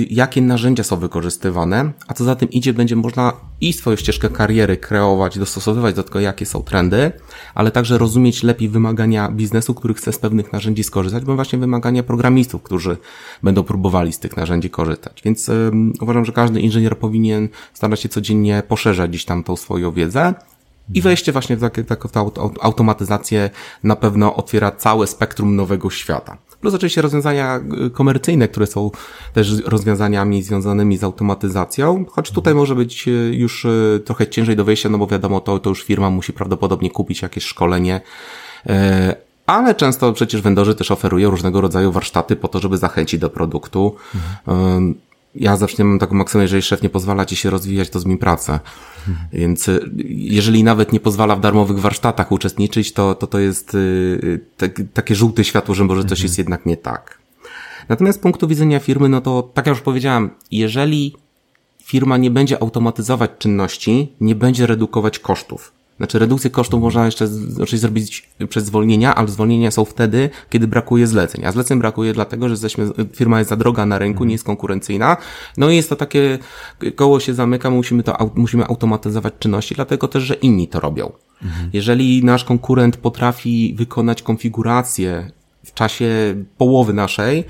jakie 0.10 0.42
narzędzia 0.42 0.84
są 0.84 0.98
wykorzystywane, 0.98 1.92
a 2.08 2.14
co 2.14 2.24
za 2.24 2.36
tym 2.36 2.50
idzie, 2.50 2.74
będzie 2.74 2.96
można 2.96 3.34
i 3.62 3.74
swoją 3.74 3.96
ścieżkę 3.98 4.30
kariery 4.30 4.78
kreować, 4.78 5.40
dostosowywać 5.40 5.96
do 5.96 6.04
tego, 6.04 6.20
jakie 6.20 6.46
są 6.46 6.64
trendy, 6.64 7.12
ale 7.56 7.72
także 7.72 7.98
rozumieć 7.98 8.44
lepiej 8.44 8.70
wymagania 8.70 9.32
biznesu, 9.32 9.74
który 9.74 9.94
chce 9.94 10.14
z 10.14 10.20
pewnych 10.20 10.54
narzędzi 10.54 10.84
skorzystać, 10.84 11.26
bo 11.26 11.36
właśnie 11.36 11.60
wymagania 11.60 12.04
programistów, 12.04 12.64
którzy 12.64 12.98
będą 13.44 13.64
próbowali 13.64 14.14
z 14.14 14.20
tych 14.20 14.38
narzędzi 14.38 14.70
korzystać. 14.70 15.22
Więc 15.26 15.50
uważam, 16.02 16.26
że 16.26 16.32
każdy 16.32 16.62
inżynier 16.62 16.98
powinien 16.98 17.50
starać 17.74 18.02
się 18.02 18.10
codziennie 18.10 18.64
poszerzać 18.68 19.10
gdzieś 19.10 19.26
tam 19.26 19.44
tą 19.44 19.56
swoją 19.56 19.92
wiedzę, 19.92 20.34
i 20.94 21.02
wejście 21.02 21.32
właśnie 21.32 21.58
w 21.58 21.70
taką 21.88 22.10
automatyzację 22.62 23.50
na 23.84 23.96
pewno 23.96 24.36
otwiera 24.36 24.72
całe 24.72 25.08
spektrum 25.08 25.56
nowego 25.56 25.90
świata. 25.90 26.38
Plus 26.68 26.76
oczywiście 26.76 27.02
rozwiązania 27.02 27.60
y, 27.86 27.90
komercyjne, 27.90 28.48
które 28.48 28.68
są 28.68 28.92
też 29.34 29.62
rozwiązaniami 29.66 30.44
związanymi 30.44 30.98
z 30.98 31.04
automatyzacją, 31.04 32.06
choć 32.10 32.32
tutaj 32.32 32.56
może 32.56 32.76
być 32.76 33.08
y, 33.08 33.12
już 33.36 33.66
y, 33.66 34.02
trochę 34.06 34.28
ciężej 34.28 34.56
do 34.56 34.66
wejścia, 34.66 34.90
no 34.90 34.98
bo 34.98 35.08
wiadomo, 35.08 35.40
to, 35.40 35.60
to 35.60 35.70
już 35.70 35.84
firma 35.84 36.10
musi 36.10 36.34
prawdopodobnie 36.34 36.90
kupić 36.92 37.22
jakieś 37.22 37.44
szkolenie, 37.44 38.02
ale 39.46 39.76
często 39.76 40.14
przecież 40.14 40.42
vendorzy 40.42 40.76
też 40.76 40.92
oferują 40.92 41.30
różnego 41.30 41.62
rodzaju 41.62 41.92
warsztaty 41.92 42.36
po 42.36 42.48
to, 42.48 42.60
żeby 42.60 42.78
zachęcić 42.78 43.20
do 43.20 43.30
produktu. 43.30 43.96
Mhm. 44.48 44.96
Ja 45.40 45.58
zawsze 45.58 45.84
mam 45.84 46.00
taką 46.00 46.16
maksymę, 46.16 46.44
jeżeli 46.44 46.62
szef 46.62 46.82
nie 46.82 46.90
pozwala 46.90 47.26
ci 47.26 47.36
się 47.36 47.50
rozwijać, 47.50 47.90
to 47.90 48.00
zmień 48.00 48.18
pracę. 48.18 48.60
Więc 49.34 49.68
y, 49.68 49.92
jeżeli 50.08 50.64
nawet 50.64 50.94
nie 50.94 51.00
pozwala 51.00 51.36
w 51.36 51.40
darmowych 51.40 51.80
warsztatach 51.80 52.32
uczestniczyć, 52.32 52.94
to 52.94 53.16
to, 53.16 53.28
to 53.28 53.40
jest 53.40 53.76
y, 53.76 54.46
tak, 54.58 54.82
takie 54.94 55.16
żółte 55.16 55.44
światło, 55.44 55.76
że 55.76 55.84
może 55.84 56.02
coś 56.02 56.12
mhm. 56.12 56.24
jest 56.24 56.38
jednak 56.38 56.66
nie 56.66 56.78
tak. 56.78 57.18
Natomiast 57.90 58.20
z 58.20 58.22
punktu 58.22 58.48
widzenia 58.48 58.80
firmy, 58.80 59.10
no 59.10 59.22
to 59.22 59.52
tak 59.54 59.68
jak 59.68 59.76
już 59.76 59.84
powiedziałem, 59.84 60.30
jeżeli 60.52 61.16
firma 61.84 62.18
nie 62.18 62.32
będzie 62.32 62.62
automatyzować 62.62 63.32
czynności, 63.40 64.14
nie 64.22 64.36
będzie 64.36 64.68
redukować 64.68 65.20
kosztów. 65.20 65.77
Znaczy 65.98 66.20
redukcję 66.20 66.50
kosztów 66.50 66.82
można 66.82 67.06
jeszcze 67.06 67.26
oczywiście 67.54 67.78
zrobić 67.78 68.30
przez 68.50 68.66
zwolnienia, 68.66 69.16
ale 69.16 69.28
zwolnienia 69.28 69.72
są 69.72 69.86
wtedy, 69.86 70.30
kiedy 70.50 70.68
brakuje 70.68 71.08
zleceń. 71.08 71.46
A 71.46 71.52
zleceń 71.52 71.80
brakuje 71.80 72.14
dlatego, 72.14 72.48
że 72.50 72.54
jesteśmy, 72.54 72.90
firma 73.14 73.40
jest 73.40 73.50
za 73.50 73.56
droga 73.56 73.86
na 73.86 74.00
rynku, 74.00 74.26
nie 74.26 74.32
jest 74.32 74.44
konkurencyjna. 74.44 75.18
No 75.58 75.70
i 75.70 75.76
jest 75.76 75.90
to 75.90 75.96
takie, 75.96 76.40
koło 76.96 77.20
się 77.20 77.34
zamyka, 77.34 77.70
musimy 77.70 78.04
to, 78.04 78.32
musimy 78.36 78.66
automatyzować 78.66 79.34
czynności, 79.40 79.76
dlatego 79.76 80.08
też, 80.08 80.24
że 80.24 80.34
inni 80.34 80.68
to 80.68 80.80
robią. 80.80 81.12
Mhm. 81.44 81.70
Jeżeli 81.74 82.24
nasz 82.24 82.44
konkurent 82.44 82.98
potrafi 82.98 83.76
wykonać 83.78 84.22
konfigurację 84.22 85.32
w 85.66 85.74
czasie 85.74 86.10
połowy 86.58 86.94
naszej, 86.94 87.44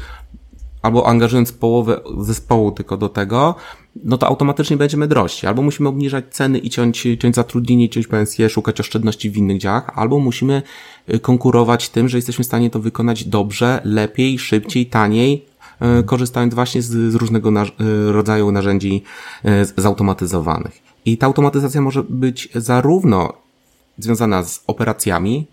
albo 0.81 1.07
angażując 1.07 1.51
połowę 1.51 1.99
zespołu 2.19 2.71
tylko 2.71 2.97
do 2.97 3.10
tego, 3.10 3.55
no 4.03 4.17
to 4.17 4.27
automatycznie 4.27 4.77
będziemy 4.77 5.07
drożsi. 5.07 5.47
Albo 5.47 5.62
musimy 5.62 5.89
obniżać 5.89 6.25
ceny 6.31 6.60
i 6.60 6.69
ciąć, 6.69 7.07
ciąć 7.19 7.36
zatrudnienie, 7.36 7.89
ciąć 7.89 8.07
pensje, 8.07 8.49
szukać 8.49 8.79
oszczędności 8.79 9.29
w 9.29 9.38
innych 9.38 9.57
działach, 9.57 9.91
albo 9.95 10.19
musimy 10.19 10.62
y, 11.13 11.19
konkurować 11.19 11.89
tym, 11.89 12.10
że 12.10 12.17
jesteśmy 12.17 12.43
w 12.43 12.47
stanie 12.47 12.69
to 12.69 12.79
wykonać 12.79 13.23
dobrze, 13.23 13.81
lepiej, 13.83 14.39
szybciej, 14.39 14.86
taniej, 14.86 15.45
y, 15.99 16.03
korzystając 16.03 16.53
właśnie 16.53 16.81
z, 16.81 17.12
z 17.12 17.15
różnego 17.15 17.51
na, 17.51 17.63
y, 17.63 17.67
rodzaju 18.12 18.51
narzędzi 18.51 19.03
zautomatyzowanych. 19.77 20.81
I 21.05 21.17
ta 21.17 21.25
automatyzacja 21.25 21.81
może 21.81 22.03
być 22.03 22.49
zarówno 22.55 23.33
związana 23.97 24.43
z 24.43 24.63
operacjami, 24.67 25.47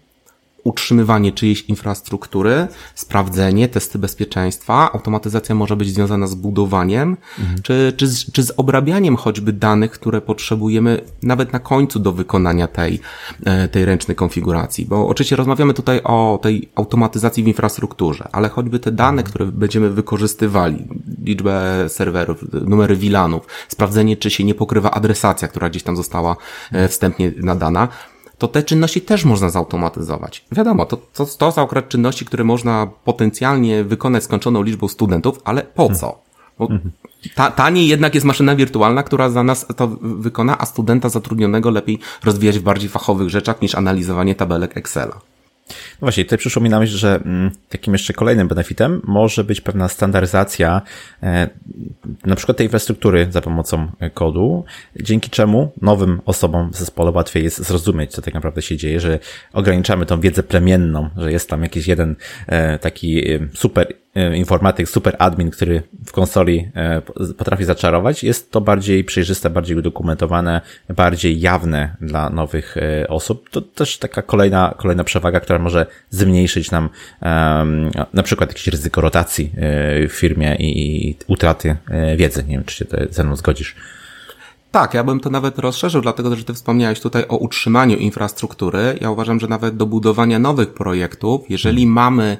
utrzymywanie 0.64 1.32
czyjejś 1.32 1.62
infrastruktury, 1.62 2.66
sprawdzenie, 2.94 3.68
testy 3.68 3.98
bezpieczeństwa. 3.98 4.92
Automatyzacja 4.92 5.54
może 5.54 5.76
być 5.76 5.88
związana 5.88 6.26
z 6.26 6.34
budowaniem, 6.34 7.16
mhm. 7.38 7.62
czy, 7.62 7.92
czy, 7.96 8.06
z, 8.06 8.32
czy 8.32 8.42
z 8.42 8.52
obrabianiem 8.56 9.16
choćby 9.16 9.52
danych, 9.52 9.90
które 9.90 10.20
potrzebujemy 10.20 11.00
nawet 11.22 11.52
na 11.52 11.58
końcu 11.58 11.98
do 11.98 12.12
wykonania 12.12 12.68
tej, 12.68 13.00
e, 13.44 13.68
tej 13.68 13.84
ręcznej 13.84 14.16
konfiguracji. 14.16 14.86
Bo 14.86 15.08
oczywiście 15.08 15.36
rozmawiamy 15.36 15.74
tutaj 15.74 16.00
o 16.04 16.38
tej 16.42 16.68
automatyzacji 16.74 17.44
w 17.44 17.48
infrastrukturze, 17.48 18.28
ale 18.32 18.48
choćby 18.48 18.78
te 18.78 18.92
dane, 18.92 19.22
mhm. 19.22 19.28
które 19.28 19.46
będziemy 19.46 19.90
wykorzystywali, 19.90 20.88
liczbę 21.24 21.84
serwerów, 21.88 22.44
numery 22.52 22.96
VLANów, 22.96 23.46
sprawdzenie, 23.68 24.16
czy 24.16 24.30
się 24.30 24.44
nie 24.44 24.54
pokrywa 24.54 24.90
adresacja, 24.90 25.48
która 25.48 25.70
gdzieś 25.70 25.82
tam 25.82 25.96
została 25.96 26.36
e, 26.72 26.88
wstępnie 26.88 27.32
nadana, 27.36 27.88
to 28.38 28.48
te 28.48 28.62
czynności 28.62 29.00
też 29.00 29.24
można 29.24 29.48
zautomatyzować. 29.48 30.44
Wiadomo, 30.52 30.86
to, 30.86 30.96
to, 30.96 31.26
to 31.26 31.52
są 31.52 31.62
akurat 31.62 31.88
czynności, 31.88 32.24
które 32.24 32.44
można 32.44 32.86
potencjalnie 33.04 33.84
wykonać 33.84 34.24
skończoną 34.24 34.62
liczbą 34.62 34.88
studentów, 34.88 35.40
ale 35.44 35.62
po 35.62 35.94
co? 35.94 36.18
Bo 36.58 36.68
ta, 37.34 37.50
taniej 37.50 37.88
jednak 37.88 38.14
jest 38.14 38.26
maszyna 38.26 38.56
wirtualna, 38.56 39.02
która 39.02 39.30
za 39.30 39.42
nas 39.42 39.66
to 39.76 39.88
wykona, 40.00 40.58
a 40.58 40.66
studenta 40.66 41.08
zatrudnionego 41.08 41.70
lepiej 41.70 41.98
rozwijać 42.24 42.58
w 42.58 42.62
bardziej 42.62 42.88
fachowych 42.88 43.28
rzeczach 43.28 43.62
niż 43.62 43.74
analizowanie 43.74 44.34
tabelek 44.34 44.76
Excela. 44.76 45.20
No 45.68 46.00
właśnie, 46.00 46.24
tutaj 46.24 46.38
przyszło 46.38 46.62
mi 46.62 46.68
na 46.68 46.80
myśl, 46.80 46.96
że 46.96 47.14
mm, 47.14 47.50
takim 47.68 47.92
jeszcze 47.92 48.12
kolejnym 48.12 48.48
benefitem 48.48 49.00
może 49.04 49.44
być 49.44 49.60
pewna 49.60 49.88
standaryzacja 49.88 50.82
e, 51.22 51.48
na 52.26 52.36
przykład 52.36 52.58
tej 52.58 52.66
infrastruktury 52.66 53.26
za 53.30 53.40
pomocą 53.40 53.90
kodu, 54.14 54.64
dzięki 55.00 55.30
czemu 55.30 55.72
nowym 55.82 56.20
osobom 56.26 56.70
w 56.70 56.76
zespole 56.76 57.10
łatwiej 57.10 57.44
jest 57.44 57.58
zrozumieć, 57.58 58.12
co 58.12 58.22
tak 58.22 58.34
naprawdę 58.34 58.62
się 58.62 58.76
dzieje, 58.76 59.00
że 59.00 59.18
ograniczamy 59.52 60.06
tą 60.06 60.20
wiedzę 60.20 60.42
plemienną, 60.42 61.10
że 61.16 61.32
jest 61.32 61.50
tam 61.50 61.62
jakiś 61.62 61.86
jeden 61.86 62.16
e, 62.46 62.78
taki 62.78 63.32
e, 63.32 63.38
super 63.54 63.86
E, 63.86 64.03
informatyk, 64.34 64.88
super 64.88 65.16
admin, 65.18 65.50
który 65.50 65.82
w 66.06 66.12
konsoli 66.12 66.68
e, 66.74 67.02
potrafi 67.38 67.64
zaczarować, 67.64 68.24
jest 68.24 68.50
to 68.50 68.60
bardziej 68.60 69.04
przejrzyste, 69.04 69.50
bardziej 69.50 69.76
udokumentowane, 69.76 70.60
bardziej 70.88 71.40
jawne 71.40 71.96
dla 72.00 72.30
nowych 72.30 72.76
e, 72.76 73.08
osób. 73.08 73.50
To 73.50 73.60
też 73.60 73.98
taka 73.98 74.22
kolejna, 74.22 74.74
kolejna 74.78 75.04
przewaga, 75.04 75.40
która 75.40 75.58
może 75.58 75.86
zmniejszyć 76.10 76.70
nam 76.70 76.88
na 78.12 78.22
przykład 78.22 78.50
jakieś 78.50 78.66
ryzyko 78.66 79.00
rotacji 79.00 79.50
w 80.08 80.12
firmie 80.12 80.56
i 80.58 81.16
utraty 81.26 81.76
wiedzy. 82.16 82.44
Nie 82.44 82.56
wiem, 82.56 82.64
czy 82.64 82.76
się 82.76 82.84
ze 83.10 83.24
mną 83.24 83.36
zgodzisz. 83.36 83.76
Tak, 84.74 84.94
ja 84.94 85.04
bym 85.04 85.20
to 85.20 85.30
nawet 85.30 85.58
rozszerzył, 85.58 86.02
dlatego 86.02 86.36
że 86.36 86.44
ty 86.44 86.54
wspomniałeś 86.54 87.00
tutaj 87.00 87.24
o 87.28 87.36
utrzymaniu 87.36 87.96
infrastruktury. 87.96 88.98
Ja 89.00 89.10
uważam, 89.10 89.40
że 89.40 89.48
nawet 89.48 89.76
do 89.76 89.86
budowania 89.86 90.38
nowych 90.38 90.74
projektów, 90.74 91.40
jeżeli 91.48 91.82
hmm. 91.82 91.94
mamy 91.94 92.36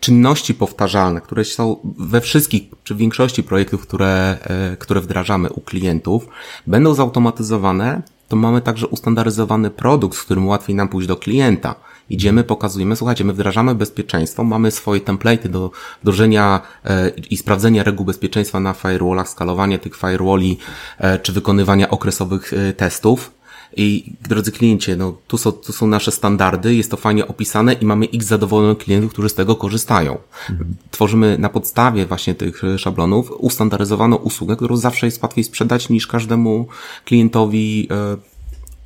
czynności 0.00 0.54
powtarzalne, 0.54 1.20
które 1.20 1.44
są 1.44 1.76
we 1.98 2.20
wszystkich, 2.20 2.62
czy 2.84 2.94
w 2.94 2.98
większości 2.98 3.42
projektów, 3.42 3.82
które, 3.82 4.38
e, 4.42 4.76
które 4.76 5.00
wdrażamy 5.00 5.52
u 5.52 5.60
klientów, 5.60 6.28
będą 6.66 6.94
zautomatyzowane, 6.94 8.02
to 8.28 8.36
mamy 8.36 8.60
także 8.60 8.86
ustandaryzowany 8.86 9.70
produkt, 9.70 10.18
z 10.18 10.22
którym 10.22 10.46
łatwiej 10.46 10.76
nam 10.76 10.88
pójść 10.88 11.08
do 11.08 11.16
klienta. 11.16 11.74
Idziemy, 12.10 12.44
pokazujemy, 12.44 12.96
słuchajcie, 12.96 13.24
my 13.24 13.32
wdrażamy 13.32 13.74
bezpieczeństwo, 13.74 14.44
mamy 14.44 14.70
swoje 14.70 15.00
template'y 15.00 15.48
do 15.48 15.70
wdrożenia 16.02 16.60
e, 16.84 17.08
i 17.30 17.36
sprawdzenia 17.36 17.82
reguł 17.82 18.06
bezpieczeństwa 18.06 18.60
na 18.60 18.72
firewallach, 18.72 19.28
skalowanie 19.28 19.78
tych 19.78 19.96
firewalli, 19.96 20.58
e, 20.98 21.18
czy 21.18 21.32
wykonywania 21.32 21.90
okresowych 21.90 22.52
e, 22.52 22.72
testów. 22.72 23.38
I 23.76 24.12
drodzy 24.28 24.52
kliencie, 24.52 24.96
no 24.96 25.14
tu 25.26 25.38
są, 25.38 25.52
tu 25.52 25.72
są 25.72 25.86
nasze 25.86 26.12
standardy, 26.12 26.74
jest 26.74 26.90
to 26.90 26.96
fajnie 26.96 27.26
opisane 27.26 27.72
i 27.72 27.86
mamy 27.86 28.06
x 28.14 28.26
zadowolonych 28.26 28.78
klientów, 28.78 29.12
którzy 29.12 29.28
z 29.28 29.34
tego 29.34 29.56
korzystają. 29.56 30.18
Mhm. 30.50 30.74
Tworzymy 30.90 31.38
na 31.38 31.48
podstawie 31.48 32.06
właśnie 32.06 32.34
tych 32.34 32.62
szablonów 32.76 33.32
ustandaryzowaną 33.38 34.16
usługę, 34.16 34.56
którą 34.56 34.76
zawsze 34.76 35.06
jest 35.06 35.22
łatwiej 35.22 35.44
sprzedać 35.44 35.88
niż 35.88 36.06
każdemu 36.06 36.66
klientowi 37.04 37.88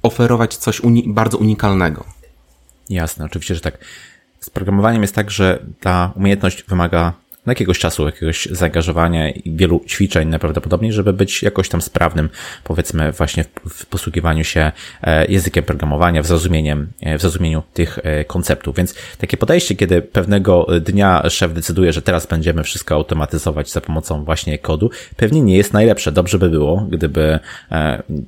oferować 0.03 0.57
coś 0.57 0.81
uni 0.81 1.05
bardzo 1.07 1.39
unikalnego. 1.39 2.05
Jasne, 2.91 3.25
oczywiście, 3.25 3.55
że 3.55 3.61
tak. 3.61 3.79
Z 4.41 4.51
programowaniem 4.51 5.03
jest 5.03 5.15
tak, 5.15 5.31
że 5.31 5.59
ta 5.81 6.13
umiejętność 6.17 6.63
wymaga 6.63 7.13
jakiegoś 7.47 7.79
czasu, 7.79 8.07
jakiegoś 8.07 8.47
zaangażowania 8.47 9.31
i 9.31 9.57
wielu 9.57 9.85
ćwiczeń 9.89 10.29
najprawdopodobniej, 10.29 10.93
żeby 10.93 11.13
być 11.13 11.43
jakoś 11.43 11.69
tam 11.69 11.83
sprawnym, 11.83 12.29
powiedzmy 12.65 13.13
właśnie 13.13 13.45
w 13.69 13.87
posługiwaniu 13.87 14.45
się 14.45 14.73
e, 15.03 15.27
językiem 15.27 15.65
programowania, 15.65 16.23
w, 16.23 16.27
zrozumieniem, 16.27 16.89
e, 17.01 17.19
w 17.19 17.21
zrozumieniu 17.21 17.63
tych 17.75 17.99
e, 18.03 18.25
konceptów. 18.25 18.77
Więc 18.77 18.95
takie 19.19 19.37
podejście, 19.37 19.77
kiedy 19.77 20.03
pewnego 20.03 20.67
dnia 20.81 21.31
szef 21.31 21.53
decyduje, 21.53 21.93
że 21.93 22.03
teraz 22.03 22.27
będziemy 22.27 22.63
wszystko 22.65 22.95
automatyzować 22.95 23.71
za 23.71 23.81
pomocą 23.81 24.25
właśnie 24.25 24.59
kodu, 24.59 24.91
pewnie 25.17 25.41
nie 25.41 25.57
jest 25.57 25.73
najlepsze. 25.73 26.13
Dobrze 26.13 26.39
by 26.39 26.51
było, 26.51 26.87
gdyby 26.91 27.39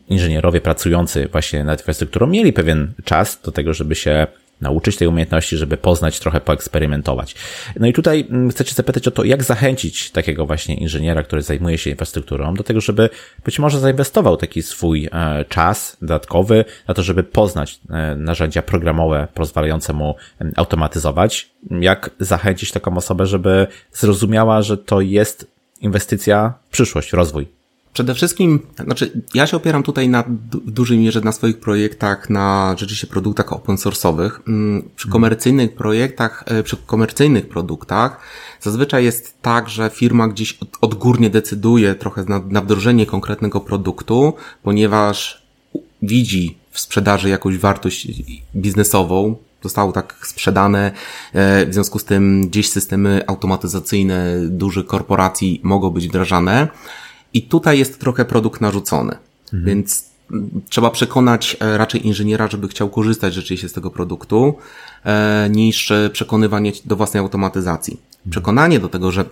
inżynierowie 0.08 0.60
pracujący 0.60 1.28
właśnie 1.32 1.64
nad 1.64 1.80
infrastrukturą 1.80 2.26
mieli 2.26 2.52
pewien 2.52 2.92
czas 3.04 3.40
do 3.44 3.52
tego, 3.52 3.74
żeby 3.74 3.94
się 3.94 4.26
nauczyć 4.64 4.96
tej 4.96 5.08
umiejętności, 5.08 5.56
żeby 5.56 5.76
poznać, 5.76 6.20
trochę 6.20 6.40
poeksperymentować. 6.40 7.34
No 7.80 7.86
i 7.86 7.92
tutaj 7.92 8.26
mm, 8.30 8.50
chcę 8.50 8.64
Cię 8.64 8.74
zapytać 8.74 9.08
o 9.08 9.10
to, 9.10 9.24
jak 9.24 9.42
zachęcić 9.42 10.10
takiego 10.10 10.46
właśnie 10.46 10.74
inżyniera, 10.74 11.22
który 11.22 11.42
zajmuje 11.42 11.78
się 11.78 11.90
infrastrukturą, 11.90 12.54
do 12.54 12.64
tego, 12.64 12.80
żeby 12.80 13.10
być 13.44 13.58
może 13.58 13.80
zainwestował 13.80 14.36
taki 14.36 14.62
swój 14.62 15.08
e, 15.12 15.44
czas 15.48 15.96
dodatkowy 16.02 16.64
na 16.88 16.94
to, 16.94 17.02
żeby 17.02 17.22
poznać 17.22 17.80
e, 17.90 18.16
narzędzia 18.16 18.62
programowe 18.62 19.28
pozwalające 19.34 19.92
mu 19.92 20.14
automatyzować. 20.56 21.50
Jak 21.80 22.10
zachęcić 22.20 22.72
taką 22.72 22.96
osobę, 22.96 23.26
żeby 23.26 23.66
zrozumiała, 23.92 24.62
że 24.62 24.78
to 24.78 25.00
jest 25.00 25.46
inwestycja 25.80 26.54
w 26.68 26.70
przyszłość, 26.70 27.12
rozwój? 27.12 27.63
Przede 27.94 28.14
wszystkim, 28.14 28.60
znaczy, 28.84 29.22
ja 29.34 29.46
się 29.46 29.56
opieram 29.56 29.82
tutaj 29.82 30.08
na 30.08 30.22
w 30.22 30.70
dużej 30.70 30.98
mierze 30.98 31.20
na 31.20 31.32
swoich 31.32 31.60
projektach, 31.60 32.30
na 32.30 32.74
rzeczywiście 32.78 33.06
produktach 33.06 33.52
open 33.52 33.76
source'owych. 33.76 34.30
Mm, 34.48 34.88
przy 34.96 35.08
komercyjnych 35.08 35.74
projektach, 35.74 36.44
e, 36.46 36.62
przy 36.62 36.76
komercyjnych 36.76 37.48
produktach 37.48 38.20
zazwyczaj 38.60 39.04
jest 39.04 39.42
tak, 39.42 39.68
że 39.68 39.90
firma 39.90 40.28
gdzieś 40.28 40.58
odgórnie 40.80 41.30
decyduje 41.30 41.94
trochę 41.94 42.24
na, 42.24 42.40
na 42.48 42.60
wdrożenie 42.60 43.06
konkretnego 43.06 43.60
produktu, 43.60 44.34
ponieważ 44.62 45.46
widzi 46.02 46.58
w 46.70 46.80
sprzedaży 46.80 47.28
jakąś 47.28 47.58
wartość 47.58 48.08
biznesową, 48.56 49.36
zostało 49.62 49.92
tak 49.92 50.26
sprzedane, 50.26 50.92
e, 51.32 51.66
w 51.66 51.74
związku 51.74 51.98
z 51.98 52.04
tym 52.04 52.48
gdzieś 52.48 52.70
systemy 52.70 53.22
automatyzacyjne 53.26 54.38
dużych 54.48 54.86
korporacji 54.86 55.60
mogą 55.62 55.90
być 55.90 56.08
wdrażane. 56.08 56.68
I 57.34 57.42
tutaj 57.42 57.78
jest 57.78 58.00
trochę 58.00 58.24
produkt 58.24 58.60
narzucony. 58.60 59.16
Mhm. 59.44 59.64
Więc 59.64 60.14
trzeba 60.68 60.90
przekonać 60.90 61.56
e, 61.60 61.78
raczej 61.78 62.06
inżyniera, 62.06 62.48
żeby 62.48 62.68
chciał 62.68 62.90
korzystać 62.90 63.34
rzeczywiście 63.34 63.68
z 63.68 63.72
tego 63.72 63.90
produktu, 63.90 64.54
e, 65.04 65.48
niż 65.50 65.92
przekonywanie 66.12 66.72
do 66.84 66.96
własnej 66.96 67.20
automatyzacji. 67.20 67.92
Mhm. 67.92 68.30
Przekonanie 68.30 68.80
do 68.80 68.88
tego, 68.88 69.10
że 69.10 69.24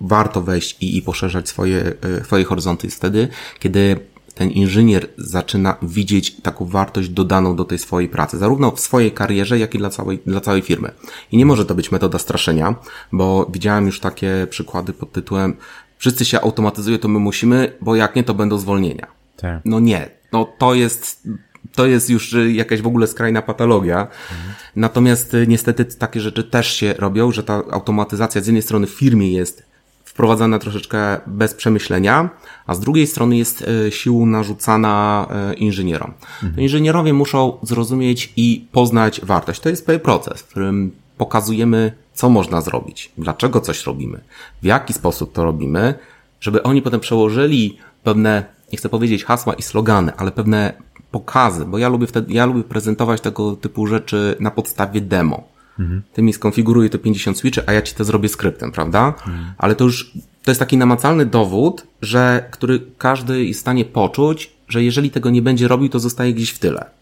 warto 0.00 0.42
wejść 0.42 0.76
i, 0.80 0.96
i 0.96 1.02
poszerzać 1.02 1.48
swoje, 1.48 1.92
e, 2.20 2.24
swoje 2.24 2.44
horyzonty 2.44 2.86
jest 2.86 2.96
wtedy, 2.96 3.28
kiedy 3.58 3.96
ten 4.34 4.50
inżynier 4.50 5.08
zaczyna 5.16 5.76
widzieć 5.82 6.36
taką 6.40 6.64
wartość 6.64 7.08
dodaną 7.08 7.56
do 7.56 7.64
tej 7.64 7.78
swojej 7.78 8.08
pracy, 8.08 8.38
zarówno 8.38 8.70
w 8.70 8.80
swojej 8.80 9.12
karierze, 9.12 9.58
jak 9.58 9.74
i 9.74 9.78
dla 9.78 9.90
całej, 9.90 10.18
dla 10.26 10.40
całej 10.40 10.62
firmy. 10.62 10.90
I 11.32 11.36
nie 11.36 11.46
może 11.46 11.66
to 11.66 11.74
być 11.74 11.92
metoda 11.92 12.18
straszenia, 12.18 12.74
bo 13.12 13.46
widziałem 13.52 13.86
już 13.86 14.00
takie 14.00 14.46
przykłady 14.50 14.92
pod 14.92 15.12
tytułem 15.12 15.56
wszyscy 15.98 16.24
się 16.24 16.40
automatyzują, 16.40 16.98
to 16.98 17.08
my 17.08 17.18
musimy, 17.18 17.72
bo 17.80 17.96
jak 17.96 18.16
nie, 18.16 18.24
to 18.24 18.34
będą 18.34 18.58
zwolnienia. 18.58 19.06
Tak. 19.36 19.60
No 19.64 19.80
nie. 19.80 20.10
No 20.32 20.52
to 20.58 20.74
jest, 20.74 21.28
to 21.74 21.86
jest 21.86 22.10
już 22.10 22.36
jakaś 22.52 22.82
w 22.82 22.86
ogóle 22.86 23.06
skrajna 23.06 23.42
patologia. 23.42 24.00
Mhm. 24.00 24.54
Natomiast 24.76 25.34
y, 25.34 25.46
niestety 25.46 25.84
takie 25.84 26.20
rzeczy 26.20 26.44
też 26.44 26.74
się 26.74 26.94
robią, 26.98 27.32
że 27.32 27.42
ta 27.42 27.62
automatyzacja 27.70 28.40
z 28.40 28.46
jednej 28.46 28.62
strony 28.62 28.86
w 28.86 28.90
firmie 28.90 29.32
jest 29.32 29.68
wprowadzana 30.04 30.58
troszeczkę 30.58 31.20
bez 31.26 31.54
przemyślenia, 31.54 32.30
a 32.66 32.74
z 32.74 32.80
drugiej 32.80 33.06
strony 33.06 33.36
jest 33.36 33.62
y, 33.86 33.92
siłą 33.92 34.26
narzucana 34.26 35.28
y, 35.52 35.54
inżynierom. 35.54 36.12
Mhm. 36.42 36.62
Inżynierowie 36.62 37.12
muszą 37.12 37.58
zrozumieć 37.62 38.32
i 38.36 38.68
poznać 38.72 39.20
wartość. 39.24 39.60
To 39.60 39.68
jest 39.68 39.86
pewien 39.86 40.00
proces, 40.00 40.40
w 40.40 40.46
którym 40.46 40.92
pokazujemy 41.18 41.92
co 42.18 42.28
można 42.28 42.60
zrobić, 42.60 43.12
dlaczego 43.18 43.60
coś 43.60 43.86
robimy, 43.86 44.20
w 44.62 44.64
jaki 44.64 44.92
sposób 44.92 45.32
to 45.32 45.44
robimy, 45.44 45.94
żeby 46.40 46.62
oni 46.62 46.82
potem 46.82 47.00
przełożyli 47.00 47.78
pewne, 48.02 48.44
nie 48.72 48.78
chcę 48.78 48.88
powiedzieć 48.88 49.24
hasła 49.24 49.54
i 49.54 49.62
slogany, 49.62 50.12
ale 50.16 50.30
pewne 50.30 50.72
pokazy, 51.10 51.64
bo 51.66 51.78
ja 51.78 51.88
lubię 51.88 52.06
wtedy, 52.06 52.32
ja 52.32 52.46
lubię 52.46 52.62
prezentować 52.62 53.20
tego 53.20 53.56
typu 53.56 53.86
rzeczy 53.86 54.36
na 54.40 54.50
podstawie 54.50 55.00
demo. 55.00 55.48
Mhm. 55.78 56.02
Ty 56.12 56.22
mi 56.22 56.32
skonfiguruj 56.32 56.90
to 56.90 56.98
50 56.98 57.38
switchy, 57.38 57.62
a 57.66 57.72
ja 57.72 57.82
ci 57.82 57.94
to 57.94 58.04
zrobię 58.04 58.28
skryptem, 58.28 58.72
prawda? 58.72 59.06
Mhm. 59.06 59.52
Ale 59.58 59.74
to 59.74 59.84
już, 59.84 60.12
to 60.44 60.50
jest 60.50 60.58
taki 60.58 60.76
namacalny 60.76 61.26
dowód, 61.26 61.86
że, 62.02 62.48
który 62.50 62.80
każdy 62.98 63.44
jest 63.44 63.60
w 63.60 63.62
stanie 63.62 63.84
poczuć, 63.84 64.52
że 64.68 64.82
jeżeli 64.84 65.10
tego 65.10 65.30
nie 65.30 65.42
będzie 65.42 65.68
robił, 65.68 65.88
to 65.88 65.98
zostaje 65.98 66.34
gdzieś 66.34 66.50
w 66.50 66.58
tyle. 66.58 66.97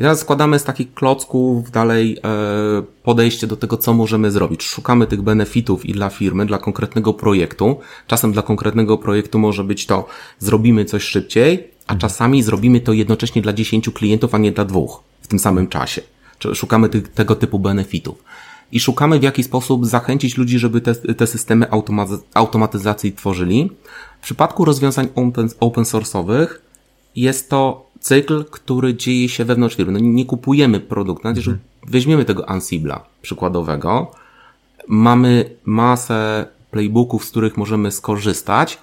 I 0.00 0.02
teraz 0.02 0.20
składamy 0.20 0.58
z 0.58 0.64
takich 0.64 0.94
klocków 0.94 1.70
dalej 1.70 2.18
e, 2.24 2.82
podejście 3.02 3.46
do 3.46 3.56
tego, 3.56 3.76
co 3.76 3.94
możemy 3.94 4.30
zrobić. 4.30 4.62
Szukamy 4.62 5.06
tych 5.06 5.22
benefitów 5.22 5.86
i 5.86 5.92
dla 5.92 6.10
firmy, 6.10 6.46
dla 6.46 6.58
konkretnego 6.58 7.14
projektu. 7.14 7.80
Czasem 8.06 8.32
dla 8.32 8.42
konkretnego 8.42 8.98
projektu 8.98 9.38
może 9.38 9.64
być 9.64 9.86
to 9.86 10.06
zrobimy 10.38 10.84
coś 10.84 11.02
szybciej, 11.02 11.70
a 11.86 11.96
czasami 11.96 12.42
zrobimy 12.42 12.80
to 12.80 12.92
jednocześnie 12.92 13.42
dla 13.42 13.52
10 13.52 13.90
klientów, 13.90 14.34
a 14.34 14.38
nie 14.38 14.52
dla 14.52 14.64
dwóch 14.64 15.02
w 15.22 15.26
tym 15.26 15.38
samym 15.38 15.68
czasie. 15.68 16.02
Szukamy 16.54 16.88
tego 16.88 17.36
typu 17.36 17.58
benefitów. 17.58 18.24
I 18.72 18.80
szukamy 18.80 19.18
w 19.18 19.22
jaki 19.22 19.42
sposób 19.42 19.86
zachęcić 19.86 20.36
ludzi, 20.36 20.58
żeby 20.58 20.80
te, 20.80 20.94
te 20.94 21.26
systemy 21.26 21.66
automatyzacji 22.34 23.12
tworzyli. 23.12 23.70
W 24.20 24.22
przypadku 24.22 24.64
rozwiązań 24.64 25.08
open, 25.14 25.48
open 25.60 25.84
source'owych 25.84 26.46
jest 27.16 27.50
to 27.50 27.89
cykl, 28.00 28.44
który 28.44 28.94
dzieje 28.94 29.28
się 29.28 29.44
wewnątrz 29.44 29.76
firmy. 29.76 29.92
No 29.92 29.98
nie 29.98 30.24
kupujemy 30.24 30.80
produktu, 30.80 31.24
nawet 31.24 31.36
jeżeli 31.36 31.52
mhm. 31.52 31.68
weźmiemy 31.86 32.24
tego 32.24 32.48
Ansibla 32.48 33.04
przykładowego, 33.22 34.10
mamy 34.88 35.50
masę 35.64 36.46
playbooków, 36.70 37.24
z 37.24 37.30
których 37.30 37.56
możemy 37.56 37.90
skorzystać, 37.90 38.78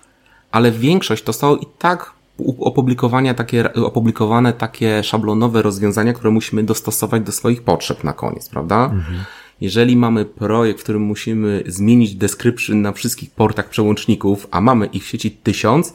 ale 0.52 0.72
większość 0.72 1.24
to 1.24 1.34
są 1.34 1.56
i 1.56 1.66
tak 1.78 2.14
opublikowania 2.60 3.34
takie, 3.34 3.74
opublikowane 3.74 4.54
takie 4.54 5.04
szablonowe 5.04 5.62
rozwiązania, 5.62 6.14
które 6.14 6.32
musimy 6.32 6.64
dostosować 6.64 7.24
do 7.24 7.32
swoich 7.32 7.64
potrzeb 7.64 8.04
na 8.04 8.14
koniec, 8.14 8.50
prawda? 8.50 8.86
Mhm. 8.86 9.20
Jeżeli 9.62 9.96
mamy 9.96 10.26
projekt, 10.26 10.80
w 10.80 10.84
którym 10.84 11.02
musimy 11.02 11.64
zmienić 11.66 12.16
description 12.16 12.82
na 12.82 12.92
wszystkich 12.92 13.32
portach 13.32 13.70
przełączników, 13.70 14.48
a 14.52 14.62
mamy 14.62 14.86
ich 14.86 15.04
w 15.04 15.08
sieci 15.08 15.32
tysiąc, 15.32 15.94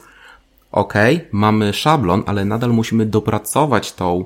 ok, 0.73 0.93
mamy 1.31 1.73
szablon, 1.73 2.23
ale 2.25 2.45
nadal 2.45 2.69
musimy 2.69 3.05
dopracować 3.05 3.93
tą, 3.93 4.25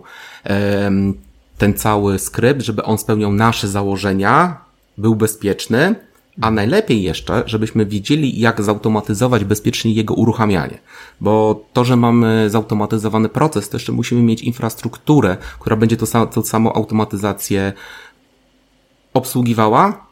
ten 1.57 1.73
cały 1.73 2.19
skrypt, 2.19 2.61
żeby 2.61 2.83
on 2.83 2.97
spełniał 2.97 3.33
nasze 3.33 3.67
założenia, 3.67 4.57
był 4.97 5.15
bezpieczny, 5.15 5.95
a 6.41 6.51
najlepiej 6.51 7.03
jeszcze, 7.03 7.43
żebyśmy 7.45 7.85
wiedzieli, 7.85 8.39
jak 8.39 8.61
zautomatyzować 8.61 9.43
bezpiecznie 9.43 9.93
jego 9.93 10.13
uruchamianie. 10.13 10.77
Bo 11.21 11.61
to, 11.73 11.85
że 11.85 11.95
mamy 11.95 12.49
zautomatyzowany 12.49 13.29
proces, 13.29 13.69
to 13.69 13.77
jeszcze 13.77 13.91
musimy 13.91 14.21
mieć 14.21 14.41
infrastrukturę, 14.41 15.37
która 15.59 15.75
będzie 15.75 15.97
to, 15.97 16.25
to 16.25 16.43
samą 16.43 16.73
automatyzację 16.73 17.73
obsługiwała 19.13 20.06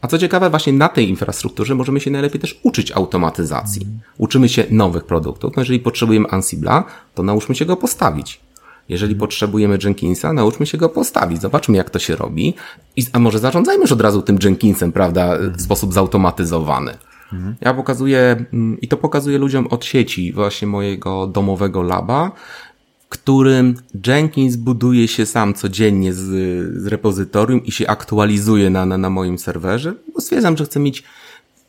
A 0.00 0.06
co 0.06 0.18
ciekawe, 0.18 0.50
właśnie 0.50 0.72
na 0.72 0.88
tej 0.88 1.08
infrastrukturze 1.08 1.74
możemy 1.74 2.00
się 2.00 2.10
najlepiej 2.10 2.40
też 2.40 2.60
uczyć 2.62 2.92
automatyzacji. 2.92 3.86
Uczymy 4.18 4.48
się 4.48 4.64
nowych 4.70 5.04
produktów. 5.04 5.56
No 5.56 5.62
jeżeli 5.62 5.80
potrzebujemy 5.80 6.28
Ansible'a, 6.28 6.82
to 7.14 7.22
nauczmy 7.22 7.54
się 7.54 7.64
go 7.64 7.76
postawić. 7.76 8.40
Jeżeli 8.88 9.14
potrzebujemy 9.14 9.78
Jenkinsa, 9.84 10.32
nauczmy 10.32 10.66
się 10.66 10.78
go 10.78 10.88
postawić, 10.88 11.40
zobaczmy 11.40 11.76
jak 11.76 11.90
to 11.90 11.98
się 11.98 12.16
robi, 12.16 12.54
I, 12.96 13.06
a 13.12 13.18
może 13.18 13.38
zarządzajmy 13.38 13.82
już 13.82 13.92
od 13.92 14.00
razu 14.00 14.22
tym 14.22 14.38
Jenkinsem, 14.44 14.92
prawda, 14.92 15.38
w 15.56 15.62
sposób 15.62 15.92
zautomatyzowany. 15.92 16.94
Ja 17.60 17.74
pokazuję, 17.74 18.44
mm, 18.52 18.80
i 18.80 18.88
to 18.88 18.96
pokazuję 18.96 19.38
ludziom 19.38 19.66
od 19.66 19.84
sieci, 19.84 20.32
właśnie 20.32 20.68
mojego 20.68 21.26
domowego 21.26 21.82
laba, 21.82 22.32
którym 23.10 23.74
Jenkins 24.06 24.56
buduje 24.56 25.08
się 25.08 25.26
sam 25.26 25.54
codziennie 25.54 26.12
z, 26.12 26.20
z 26.82 26.86
repozytorium 26.86 27.64
i 27.64 27.72
się 27.72 27.86
aktualizuje 27.86 28.70
na, 28.70 28.86
na, 28.86 28.98
na 28.98 29.10
moim 29.10 29.38
serwerze, 29.38 29.94
bo 30.14 30.20
stwierdzam, 30.20 30.56
że 30.56 30.64
chcę 30.64 30.80
mieć 30.80 31.02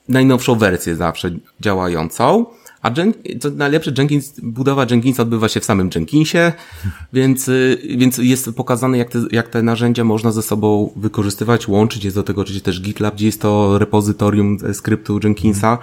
najnowszą 0.09 0.55
wersję 0.55 0.95
zawsze 0.95 1.31
działającą. 1.59 2.45
A 2.81 2.91
Jen, 2.97 3.13
najlepsze, 3.55 3.91
Jenkins, 3.97 4.39
budowa 4.43 4.85
Jenkinsa 4.89 5.23
odbywa 5.23 5.49
się 5.49 5.59
w 5.59 5.65
samym 5.65 5.89
Jenkinsie, 5.95 6.53
więc, 7.13 7.47
y, 7.47 7.81
więc 7.97 8.17
jest 8.17 8.55
pokazane, 8.55 8.97
jak 8.97 9.09
te, 9.09 9.19
jak 9.31 9.47
te 9.47 9.63
narzędzia 9.63 10.03
można 10.03 10.31
ze 10.31 10.41
sobą 10.41 10.91
wykorzystywać, 10.95 11.67
łączyć. 11.67 12.03
Jest 12.03 12.15
do 12.15 12.23
tego 12.23 12.41
oczywiście 12.41 12.65
też 12.65 12.81
GitLab, 12.81 13.15
gdzie 13.15 13.25
jest 13.25 13.41
to 13.41 13.79
repozytorium 13.79 14.57
skryptu 14.73 15.19
Jenkinsa, 15.23 15.77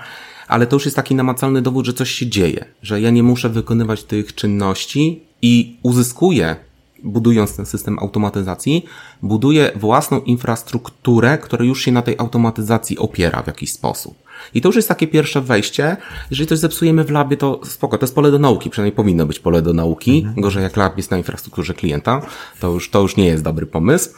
ale 0.48 0.66
to 0.66 0.76
już 0.76 0.84
jest 0.84 0.96
taki 0.96 1.14
namacalny 1.14 1.62
dowód, 1.62 1.86
że 1.86 1.92
coś 1.92 2.10
się 2.10 2.26
dzieje, 2.26 2.64
że 2.82 3.00
ja 3.00 3.10
nie 3.10 3.22
muszę 3.22 3.48
wykonywać 3.48 4.04
tych 4.04 4.34
czynności 4.34 5.27
i 5.42 5.76
uzyskuję 5.82 6.56
budując 7.02 7.56
ten 7.56 7.66
system 7.66 7.98
automatyzacji, 7.98 8.84
buduję 9.22 9.72
własną 9.76 10.20
infrastrukturę, 10.20 11.38
która 11.38 11.64
już 11.64 11.82
się 11.82 11.92
na 11.92 12.02
tej 12.02 12.14
automatyzacji 12.18 12.98
opiera 12.98 13.42
w 13.42 13.46
jakiś 13.46 13.72
sposób. 13.72 14.14
I 14.54 14.60
to 14.60 14.68
już 14.68 14.76
jest 14.76 14.88
takie 14.88 15.06
pierwsze 15.06 15.40
wejście. 15.40 15.96
Jeżeli 16.30 16.48
coś 16.48 16.58
zepsujemy 16.58 17.04
w 17.04 17.10
labie, 17.10 17.36
to 17.36 17.60
spoko, 17.64 17.98
to 17.98 18.04
jest 18.04 18.14
pole 18.14 18.30
do 18.30 18.38
nauki, 18.38 18.70
przynajmniej 18.70 18.96
powinno 18.96 19.26
być 19.26 19.40
pole 19.40 19.62
do 19.62 19.72
nauki. 19.72 20.18
Mhm. 20.18 20.40
Gorzej 20.40 20.62
jak 20.62 20.76
lab 20.76 20.96
jest 20.96 21.10
na 21.10 21.18
infrastrukturze 21.18 21.74
klienta, 21.74 22.22
to 22.60 22.70
już, 22.70 22.90
to 22.90 23.00
już 23.00 23.16
nie 23.16 23.26
jest 23.26 23.44
dobry 23.44 23.66
pomysł. 23.66 24.10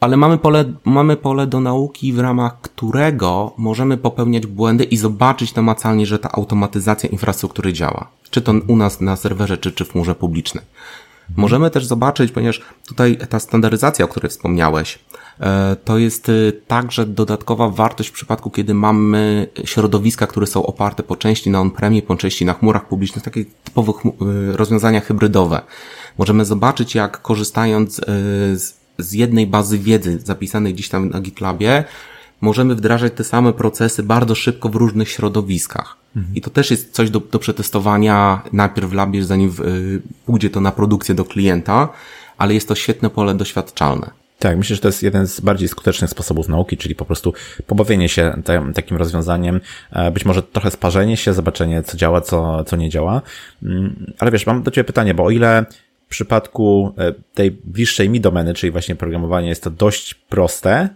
Ale 0.00 0.16
mamy 0.16 0.38
pole, 0.38 0.64
mamy 0.84 1.16
pole 1.16 1.46
do 1.46 1.60
nauki, 1.60 2.12
w 2.12 2.18
ramach 2.18 2.60
którego 2.60 3.52
możemy 3.56 3.96
popełniać 3.96 4.46
błędy 4.46 4.84
i 4.84 4.96
zobaczyć 4.96 5.54
namacalnie, 5.54 6.06
że 6.06 6.18
ta 6.18 6.32
automatyzacja 6.32 7.10
infrastruktury 7.10 7.72
działa. 7.72 8.10
Czy 8.30 8.42
to 8.42 8.52
u 8.66 8.76
nas 8.76 9.00
na 9.00 9.16
serwerze, 9.16 9.58
czy, 9.58 9.72
czy 9.72 9.84
w 9.84 9.92
chmurze 9.92 10.14
publicznej. 10.14 10.64
Możemy 11.36 11.70
też 11.70 11.86
zobaczyć, 11.86 12.32
ponieważ 12.32 12.60
tutaj 12.88 13.18
ta 13.28 13.40
standaryzacja, 13.40 14.04
o 14.04 14.08
której 14.08 14.30
wspomniałeś, 14.30 14.98
e, 15.40 15.76
to 15.84 15.98
jest 15.98 16.28
e, 16.28 16.32
także 16.52 17.06
dodatkowa 17.06 17.68
wartość 17.68 18.08
w 18.08 18.12
przypadku, 18.12 18.50
kiedy 18.50 18.74
mamy 18.74 19.48
środowiska, 19.64 20.26
które 20.26 20.46
są 20.46 20.66
oparte 20.66 21.02
po 21.02 21.16
części 21.16 21.50
na 21.50 21.60
on-premie, 21.60 22.02
po 22.02 22.16
części 22.16 22.44
na 22.44 22.52
chmurach 22.52 22.88
publicznych, 22.88 23.24
takie 23.24 23.44
typowe 23.64 23.92
e, 23.92 24.56
rozwiązania 24.56 25.00
hybrydowe. 25.00 25.60
Możemy 26.18 26.44
zobaczyć, 26.44 26.94
jak 26.94 27.22
korzystając 27.22 27.96
z, 28.54 28.79
z 29.02 29.12
jednej 29.12 29.46
bazy 29.46 29.78
wiedzy 29.78 30.18
zapisanej 30.18 30.74
gdzieś 30.74 30.88
tam 30.88 31.08
na 31.08 31.20
GitLabie, 31.20 31.84
możemy 32.40 32.74
wdrażać 32.74 33.12
te 33.16 33.24
same 33.24 33.52
procesy 33.52 34.02
bardzo 34.02 34.34
szybko 34.34 34.68
w 34.68 34.74
różnych 34.74 35.08
środowiskach. 35.08 35.96
Mhm. 36.16 36.34
I 36.34 36.40
to 36.40 36.50
też 36.50 36.70
jest 36.70 36.92
coś 36.92 37.10
do, 37.10 37.20
do 37.20 37.38
przetestowania 37.38 38.42
najpierw 38.52 38.90
w 38.90 38.92
labie, 38.92 39.24
zanim 39.24 39.48
y, 39.48 40.02
pójdzie 40.26 40.50
to 40.50 40.60
na 40.60 40.72
produkcję 40.72 41.14
do 41.14 41.24
klienta, 41.24 41.88
ale 42.38 42.54
jest 42.54 42.68
to 42.68 42.74
świetne 42.74 43.10
pole 43.10 43.34
doświadczalne. 43.34 44.10
Tak, 44.38 44.58
myślę, 44.58 44.76
że 44.76 44.82
to 44.82 44.88
jest 44.88 45.02
jeden 45.02 45.26
z 45.26 45.40
bardziej 45.40 45.68
skutecznych 45.68 46.10
sposobów 46.10 46.48
nauki, 46.48 46.76
czyli 46.76 46.94
po 46.94 47.04
prostu 47.04 47.32
pobawienie 47.66 48.08
się 48.08 48.42
te, 48.44 48.72
takim 48.74 48.96
rozwiązaniem, 48.96 49.60
e, 49.90 50.10
być 50.10 50.24
może 50.24 50.42
trochę 50.42 50.70
sparzenie 50.70 51.16
się, 51.16 51.32
zobaczenie, 51.32 51.82
co 51.82 51.96
działa, 51.96 52.20
co, 52.20 52.64
co 52.64 52.76
nie 52.76 52.90
działa. 52.90 53.22
Mm, 53.62 54.12
ale 54.18 54.30
wiesz, 54.30 54.46
mam 54.46 54.62
do 54.62 54.70
Ciebie 54.70 54.84
pytanie, 54.84 55.14
bo 55.14 55.24
o 55.24 55.30
ile 55.30 55.66
w 56.10 56.12
przypadku 56.12 56.94
e, 56.98 57.12
tej 57.34 57.50
bliższej 57.50 58.08
mi 58.08 58.20
domeny, 58.20 58.54
czyli 58.54 58.70
właśnie 58.70 58.96
programowanie, 58.96 59.48
jest 59.48 59.62
to 59.62 59.70
dość 59.70 60.14
proste, 60.14 60.88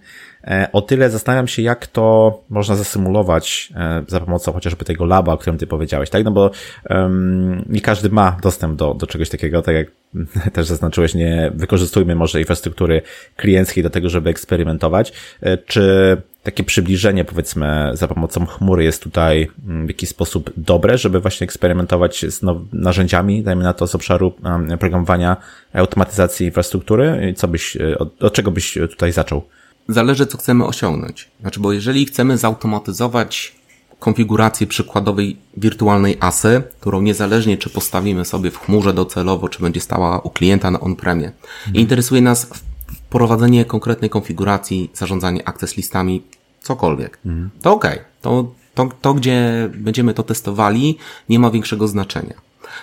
o 0.73 0.83
tyle 0.83 1.11
zastanawiam 1.11 1.49
się, 1.49 1.63
jak 1.63 1.87
to 1.87 2.39
można 2.51 2.77
zasymulować 2.77 3.73
e, 3.77 4.05
za 4.09 4.21
pomocą 4.21 4.53
chociażby 4.53 4.85
tego 4.85 5.05
laba, 5.05 5.33
o 5.33 5.39
którym 5.39 5.59
ty 5.59 5.67
powiedziałeś, 5.67 6.11
tak? 6.11 6.25
No 6.25 6.31
bo 6.31 6.51
um, 6.91 7.65
nie 7.69 7.81
każdy 7.81 8.11
ma 8.11 8.37
dostęp 8.43 8.77
do, 8.77 8.95
do 8.95 9.07
czegoś 9.07 9.29
takiego, 9.29 9.63
tak 9.63 9.75
jak 9.75 9.87
też 10.55 10.67
zaznaczyłeś, 10.67 11.15
nie 11.15 11.53
wykorzystujmy 11.55 12.15
może 12.15 12.41
infrastruktury 12.41 13.03
klienckiej 13.37 13.83
do 13.83 13.91
tego, 13.91 14.09
żeby 14.09 14.31
eksperymentować. 14.31 15.13
E, 15.41 15.59
czy 15.59 16.17
takie 16.43 16.65
przybliżenie, 16.65 17.25
powiedzmy, 17.25 17.91
za 17.93 18.09
pomocą 18.09 18.47
chmury 18.47 18.85
jest 18.85 19.03
tutaj 19.03 19.51
mm, 19.67 19.87
w 19.87 19.89
jakiś 19.89 20.09
sposób 20.09 20.51
dobre, 20.57 20.99
żeby 20.99 21.21
właśnie 21.21 21.45
eksperymentować 21.45 22.25
z 22.29 22.41
narzędziami, 22.73 23.43
dajmy 23.43 23.65
na 23.65 23.73
to 23.73 23.87
z 23.87 23.95
obszaru 23.95 24.33
programowania 24.81 25.37
automatyzacji 25.73 26.47
infrastruktury? 26.47 27.35
Co 27.37 27.49
byś, 27.49 27.77
od, 27.99 28.23
od 28.23 28.33
czego 28.33 28.51
byś 28.51 28.79
tutaj 28.91 29.13
zaczął? 29.13 29.43
Zależy, 29.89 30.27
co 30.27 30.39
chcemy 30.39 30.67
osiągnąć. 30.67 31.31
Znaczy, 31.41 31.61
bo 31.61 31.73
jeżeli 31.73 32.07
chcemy 32.07 32.39
zautomatyzować 32.39 33.53
konfigurację 33.99 34.67
przykładowej 34.67 35.37
wirtualnej 35.57 36.17
asy, 36.21 36.63
którą 36.81 37.03
niezależnie 37.03 37.59
czy 37.59 37.71
postawimy 37.71 38.25
sobie 38.25 38.51
w 38.51 38.59
chmurze 38.59 38.95
docelowo, 38.95 39.49
czy 39.49 39.63
będzie 39.63 39.81
stała 39.81 40.19
u 40.19 40.31
klienta 40.31 40.71
na 40.71 40.81
on-premie, 40.81 41.33
mhm. 41.67 41.77
interesuje 41.77 42.21
nas 42.21 42.51
wprowadzenie 42.87 43.65
konkretnej 43.65 44.11
konfiguracji, 44.11 44.91
zarządzanie 44.95 45.49
access 45.49 45.77
listami, 45.77 46.23
cokolwiek, 46.61 47.19
mhm. 47.27 47.51
to 47.63 47.73
ok. 47.73 47.87
To, 48.23 48.53
to, 48.75 48.89
to, 49.01 49.15
gdzie 49.15 49.71
będziemy 49.75 50.15
to 50.15 50.23
testowali, 50.23 50.99
nie 51.29 51.39
ma 51.39 51.51
większego 51.51 51.89
znaczenia. 51.89 52.35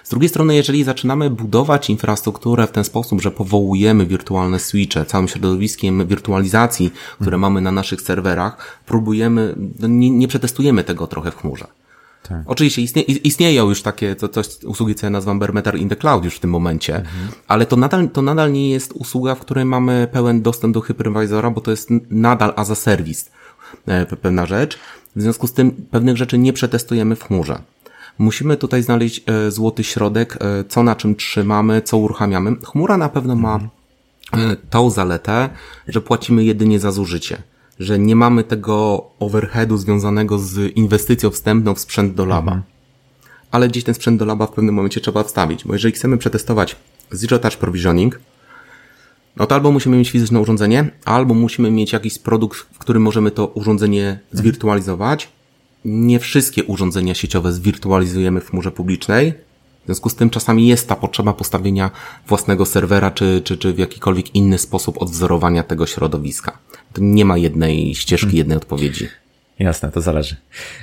Z 0.04 0.10
drugiej 0.10 0.30
strony, 0.30 0.56
jeżeli 0.56 0.84
zaczynamy 0.84 1.30
budować 1.30 1.90
infrastrukturę 1.90 2.68
w 2.68 2.72
ten 2.72 2.84
sposób, 2.84 3.22
że 3.22 3.32
powołujemy 3.32 4.06
wirtualne 4.06 4.60
switche 4.60 5.06
całym 5.06 5.28
środowiskiem 5.28 6.08
wirtualizacji, 6.08 6.92
które 7.16 7.32
hmm. 7.32 7.42
mamy 7.42 7.62
na 7.62 7.72
naszych 7.72 8.02
serwerach, 8.02 8.82
próbujemy, 8.86 9.56
no 9.80 9.88
nie, 9.88 10.10
nie 10.10 10.28
przetestujemy 10.28 10.84
tego 10.84 11.08
trochę 11.08 11.32
w 11.32 11.38
chmurze. 11.38 11.68
Tak. 12.24 12.42
Oczywiście 12.46 12.82
istnie, 12.82 13.02
istnieją 13.02 13.70
już 13.70 13.82
takie 13.82 14.16
to, 14.16 14.30
coś, 14.30 14.64
usługi, 14.64 14.96
co 14.96 15.06
ja 15.06 15.10
nazywam 15.10 15.40
bare 15.40 15.54
metal 15.54 15.78
in 15.78 15.90
the 15.90 15.96
cloud 15.96 16.26
już 16.26 16.36
w 16.36 16.40
tym 16.40 16.50
momencie, 16.50 16.96
mhm. 16.96 17.28
ale 17.48 17.66
to 17.66 17.76
nadal, 17.76 18.10
to 18.10 18.22
nadal 18.22 18.52
nie 18.52 18.70
jest 18.70 18.94
usługa, 18.94 19.36
w 19.36 19.40
której 19.40 19.66
mamy 19.66 20.08
pełen 20.12 20.42
dostęp 20.42 20.74
do 20.74 20.82
hypervisora, 20.82 21.50
bo 21.50 21.62
to 21.62 21.72
jest 21.72 21.90
nadal 22.10 22.54
as 22.56 22.72
a 22.72 22.76
service 22.76 23.30
e, 23.88 24.06
pewna 24.06 24.46
rzecz. 24.46 24.80
W 25.16 25.22
związku 25.22 25.48
z 25.48 25.54
tym 25.54 25.72
pewnych 25.72 26.18
rzeczy 26.18 26.38
nie 26.38 26.54
przetestujemy 26.54 27.16
w 27.16 27.24
chmurze. 27.24 27.62
Musimy 28.18 28.58
tutaj 28.58 28.84
znaleźć 28.84 29.24
e, 29.26 29.52
złoty 29.52 29.84
środek, 29.84 30.38
e, 30.42 30.64
co 30.64 30.84
na 30.84 30.96
czym 30.96 31.16
trzymamy, 31.16 31.82
co 31.82 31.98
uruchamiamy. 31.98 32.56
Chmura 32.56 32.98
na 32.98 33.10
pewno 33.10 33.36
ma 33.36 33.60
e, 34.34 34.56
tą 34.70 34.90
zaletę, 34.90 35.50
że 35.88 36.02
płacimy 36.02 36.44
jedynie 36.44 36.80
za 36.80 36.92
zużycie 36.92 37.44
że 37.82 38.00
nie 38.00 38.16
mamy 38.16 38.44
tego 38.44 39.06
overheadu 39.20 39.78
związanego 39.78 40.40
z 40.40 40.78
inwestycją 40.78 41.30
wstępną 41.30 41.74
w 41.74 41.80
sprzęt 41.80 42.14
do 42.16 42.26
laba. 42.26 42.52
Mhm. 42.52 42.62
Ale 43.52 43.68
gdzieś 43.68 43.84
ten 43.84 43.94
sprzęt 43.94 44.20
do 44.20 44.26
laba 44.26 44.48
w 44.48 44.52
pewnym 44.52 44.76
momencie 44.76 45.02
trzeba 45.02 45.24
wstawić, 45.24 45.66
bo 45.66 45.74
jeżeli 45.74 45.94
chcemy 45.94 46.18
przetestować 46.18 46.76
Zero 47.12 47.40
Touch 47.40 47.58
Provisioning, 47.58 48.20
no 49.38 49.48
to 49.48 49.56
albo 49.56 49.72
musimy 49.72 49.98
mieć 49.98 50.12
fizyczne 50.12 50.40
urządzenie, 50.40 50.92
albo 51.06 51.34
musimy 51.34 51.72
mieć 51.72 51.94
jakiś 51.94 52.20
produkt, 52.20 52.58
w 52.58 52.78
którym 52.78 53.04
możemy 53.04 53.32
to 53.32 53.48
urządzenie 53.48 54.20
zwirtualizować, 54.32 55.30
nie 55.86 56.20
wszystkie 56.20 56.64
urządzenia 56.64 57.14
sieciowe 57.14 57.54
zwirtualizujemy 57.54 58.42
w 58.42 58.50
chmurze 58.50 58.72
publicznej. 58.72 59.34
W 59.84 59.86
związku 59.86 60.10
z 60.10 60.16
tym 60.16 60.30
czasami 60.30 60.68
jest 60.68 60.88
ta 60.88 60.96
potrzeba 60.96 61.34
postawienia 61.34 61.92
własnego 62.28 62.66
serwera, 62.66 63.12
czy, 63.12 63.42
czy, 63.44 63.58
czy 63.58 63.74
w 63.74 63.78
jakikolwiek 63.78 64.36
inny 64.36 64.58
sposób 64.58 65.02
odwzorowania 65.02 65.64
tego 65.64 65.86
środowiska. 65.88 66.58
To 66.94 67.02
nie 67.02 67.26
ma 67.26 67.38
jednej 67.38 67.96
ścieżki, 67.96 68.26
hmm. 68.26 68.38
jednej 68.38 68.58
odpowiedzi. 68.58 69.08
Jasne, 69.64 69.92
to 69.92 70.02
zależy. 70.02 70.36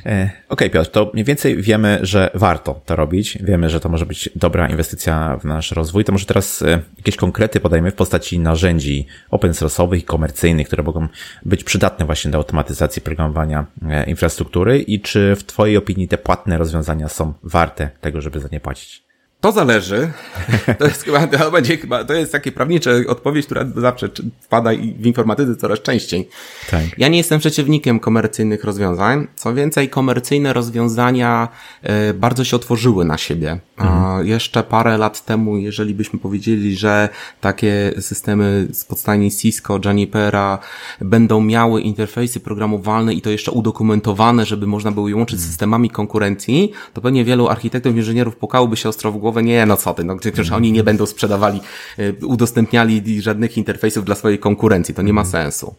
E, 0.07 0.25
Okej, 0.25 0.39
okay, 0.49 0.71
Piotr, 0.71 0.91
to 0.91 1.11
mniej 1.15 1.25
więcej 1.25 1.63
wiemy, 1.63 1.99
że 2.03 2.31
warto 2.35 2.81
to 2.87 2.97
robić. 2.97 3.39
Wiemy, 3.41 3.71
że 3.71 3.81
to 3.81 3.89
może 3.89 4.07
być 4.07 4.31
dobra 4.37 4.69
inwestycja 4.69 5.37
w 5.41 5.45
nasz 5.45 5.71
rozwój. 5.71 6.05
To 6.05 6.13
może 6.13 6.27
teraz 6.27 6.63
e, 6.63 6.81
jakieś 6.97 7.17
konkrety 7.17 7.61
podajmy 7.61 7.91
w 7.91 7.95
postaci 7.95 8.39
narzędzi 8.39 9.07
open 9.31 9.53
source'owych 9.53 9.97
i 9.97 10.03
komercyjnych, 10.03 10.67
które 10.67 10.83
mogą 10.83 11.09
być 11.45 11.65
przydatne 11.65 12.07
właśnie 12.07 12.31
do 12.31 12.39
automatyzacji 12.39 13.03
programowania 13.03 13.67
e, 13.89 14.05
infrastruktury 14.05 14.79
i 14.79 15.01
czy 15.01 15.37
w 15.37 15.45
Twojej 15.45 15.77
opinii 15.77 16.09
te 16.09 16.19
płatne 16.19 16.59
rozwiązania 16.59 17.09
są 17.09 17.33
warte 17.43 17.91
tego, 18.01 18.21
żeby 18.21 18.41
za 18.41 18.49
nie 18.53 18.61
płacić? 18.61 19.08
To 19.41 19.53
zależy. 19.53 20.13
To 20.79 20.85
jest 20.85 21.03
chyba, 21.03 21.27
to 21.27 21.51
będzie 21.51 21.77
chyba, 21.77 22.05
to 22.05 22.15
jest 22.15 22.33
takie 22.33 22.53
prawnicze 22.53 23.05
odpowiedź, 23.09 23.47
która 23.47 23.65
zawsze 23.77 24.09
wpada 24.41 24.71
w 24.99 25.07
informatyce 25.07 25.57
coraz 25.57 25.83
częściej. 25.83 26.29
Tak. 26.71 26.83
Ja 26.99 27.09
nie 27.09 27.19
jestem 27.19 27.41
przeciwnikiem 27.41 28.01
komercyjnych 28.01 28.65
rozwiązań. 28.65 29.27
Co 29.35 29.55
więcej, 29.55 29.89
komercyjne 29.89 30.53
rozwiązania 30.53 31.49
e, 31.83 32.15
bardzo 32.15 32.45
się 32.45 32.57
otworzyły 32.57 33.05
na 33.05 33.19
siebie. 33.19 33.59
Mhm. 33.81 34.27
Jeszcze 34.27 34.63
parę 34.63 34.99
lat 34.99 35.25
temu, 35.25 35.59
jeżeli 35.59 35.95
byśmy 35.95 36.19
powiedzieli, 36.19 36.77
że 36.77 37.09
takie 37.41 37.93
systemy 38.01 38.69
z 38.73 38.85
podstani 38.85 39.31
Cisco, 39.31 39.81
Junipera 39.85 40.59
będą 41.01 41.41
miały 41.41 41.81
interfejsy 41.81 42.41
programowalne 42.41 43.15
i 43.15 43.23
to 43.23 43.31
jeszcze 43.31 43.51
udokumentowane, 43.51 44.47
żeby 44.47 44.67
można 44.67 44.91
było 44.91 45.09
je 45.09 45.17
łączyć 45.17 45.39
z 45.39 45.43
mhm. 45.43 45.51
systemami 45.51 45.91
konkurencji, 45.91 46.73
to 46.95 47.01
pewnie 47.01 47.25
wielu 47.25 47.49
architektów, 47.49 47.97
inżynierów 47.97 48.37
pokałoby 48.37 48.77
się 48.77 48.89
ostro 48.89 49.13
w 49.13 49.17
głowę, 49.17 49.43
nie, 49.43 49.67
no 49.67 49.77
co 49.77 49.95
ty, 49.95 50.05
no 50.05 50.17
przecież 50.17 50.53
oni 50.53 50.73
nie 50.73 50.85
będą 50.85 51.07
sprzedawali, 51.07 51.61
y, 51.99 52.27
udostępniali 52.27 53.23
żadnych 53.23 53.57
interfejsów 53.57 54.05
dla 54.05 54.15
swojej 54.15 54.39
konkurencji, 54.39 54.95
to 54.95 55.03
nie 55.03 55.13
ma 55.13 55.21
mhm. 55.21 55.33
sensu. 55.33 55.75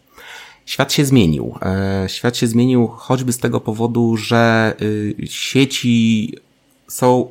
Świat 0.66 0.92
się 0.92 1.04
zmienił. 1.04 1.54
E, 1.62 2.04
świat 2.08 2.36
się 2.36 2.46
zmienił 2.46 2.86
choćby 2.86 3.32
z 3.32 3.38
tego 3.38 3.60
powodu, 3.60 4.16
że 4.16 4.74
y, 4.82 5.14
sieci 5.26 6.34
są 6.88 7.28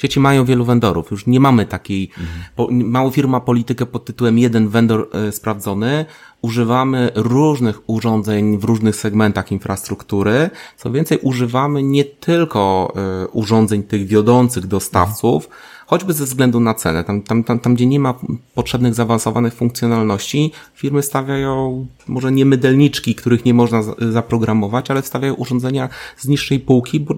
Sieci 0.00 0.20
mają 0.20 0.44
wielu 0.44 0.64
vendorów. 0.64 1.10
Już 1.10 1.26
nie 1.26 1.40
mamy 1.40 1.66
takiej, 1.66 2.10
mhm. 2.58 2.90
mało 2.90 3.10
firma 3.10 3.40
politykę 3.40 3.86
pod 3.86 4.04
tytułem 4.04 4.38
jeden 4.38 4.68
vendor 4.68 5.08
e, 5.12 5.32
sprawdzony. 5.32 6.06
Używamy 6.42 7.10
różnych 7.14 7.90
urządzeń 7.90 8.58
w 8.58 8.64
różnych 8.64 8.96
segmentach 8.96 9.52
infrastruktury. 9.52 10.50
Co 10.76 10.90
więcej, 10.90 11.18
używamy 11.22 11.82
nie 11.82 12.04
tylko 12.04 12.92
e, 12.96 13.28
urządzeń 13.28 13.82
tych 13.82 14.06
wiodących 14.06 14.66
dostawców, 14.66 15.44
mhm. 15.44 15.62
choćby 15.86 16.12
ze 16.12 16.24
względu 16.24 16.60
na 16.60 16.74
cenę. 16.74 17.04
Tam, 17.04 17.22
tam, 17.22 17.44
tam, 17.44 17.58
tam, 17.58 17.74
gdzie 17.74 17.86
nie 17.86 18.00
ma 18.00 18.14
potrzebnych, 18.54 18.94
zaawansowanych 18.94 19.54
funkcjonalności, 19.54 20.52
firmy 20.74 21.02
stawiają 21.02 21.86
może 22.08 22.32
nie 22.32 22.44
mydelniczki, 22.44 23.14
których 23.14 23.44
nie 23.44 23.54
można 23.54 23.82
zaprogramować, 24.10 24.90
ale 24.90 25.02
stawiają 25.02 25.34
urządzenia 25.34 25.88
z 26.16 26.28
niższej 26.28 26.60
półki, 26.60 27.00
bo 27.00 27.14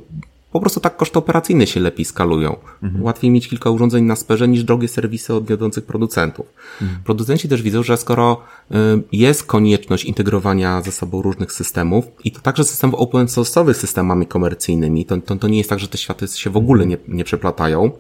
po 0.53 0.61
prostu 0.61 0.81
tak 0.81 0.97
koszty 0.97 1.19
operacyjne 1.19 1.67
się 1.67 1.81
lepiej 1.81 2.05
skalują. 2.05 2.57
Mhm. 2.83 3.05
Łatwiej 3.05 3.31
mieć 3.31 3.49
kilka 3.49 3.71
urządzeń 3.71 4.05
na 4.05 4.17
sperze 4.17 4.49
niż 4.49 4.65
drogie 4.65 4.89
serwisy 4.89 5.35
od 5.35 5.47
wiodących 5.47 5.85
producentów. 5.85 6.47
Mhm. 6.83 7.03
Producenci 7.05 7.49
też 7.49 7.63
widzą, 7.63 7.83
że 7.83 7.97
skoro 7.97 8.41
y, 8.71 8.75
jest 9.13 9.45
konieczność 9.45 10.05
integrowania 10.05 10.83
ze 10.83 10.93
sobą 10.93 11.23
różnych 11.23 11.53
systemów 11.53 12.05
i 12.25 12.33
to 12.33 12.41
także 12.41 12.65
systemów 12.65 13.01
open 13.01 13.27
source'owych 13.27 13.75
systemami 13.75 14.27
komercyjnymi, 14.27 15.07
to, 15.07 15.17
to, 15.21 15.37
to 15.37 15.49
nie 15.49 15.59
jest 15.59 15.71
tak, 15.71 15.79
że 15.79 15.89
te 15.89 15.99
światy 15.99 16.29
się 16.29 16.51
w 16.51 16.57
ogóle 16.57 16.87
nie, 16.87 16.99
nie 17.09 17.25
przeplatają, 17.25 17.91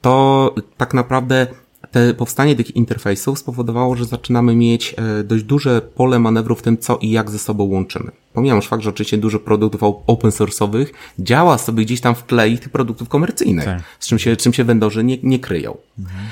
to 0.00 0.54
tak 0.76 0.94
naprawdę 0.94 1.46
te 1.90 2.14
powstanie 2.14 2.56
tych 2.56 2.76
interfejsów 2.76 3.38
spowodowało, 3.38 3.96
że 3.96 4.04
zaczynamy 4.04 4.54
mieć 4.56 4.94
e, 4.98 5.24
dość 5.24 5.44
duże 5.44 5.80
pole 5.80 6.18
manewru 6.18 6.54
w 6.54 6.62
tym, 6.62 6.78
co 6.78 6.98
i 6.98 7.10
jak 7.10 7.30
ze 7.30 7.38
sobą 7.38 7.64
łączymy. 7.64 8.10
Pomijam 8.32 8.56
już 8.56 8.68
fakt, 8.68 8.82
że 8.82 8.90
oczywiście 8.90 9.18
dużo 9.18 9.38
produktów 9.38 9.80
open 10.06 10.30
source'owych 10.30 10.86
działa 11.18 11.58
sobie 11.58 11.84
gdzieś 11.84 12.00
tam 12.00 12.14
w 12.14 12.22
tle 12.22 12.58
tych 12.58 12.68
produktów 12.68 13.08
komercyjnych, 13.08 13.64
tak. 13.64 13.82
z 14.00 14.06
czym 14.06 14.18
się, 14.18 14.36
czym 14.36 14.52
się 14.52 14.64
vendorzy 14.64 15.04
nie, 15.04 15.18
nie 15.22 15.38
kryją. 15.38 15.76
Mhm. 15.98 16.24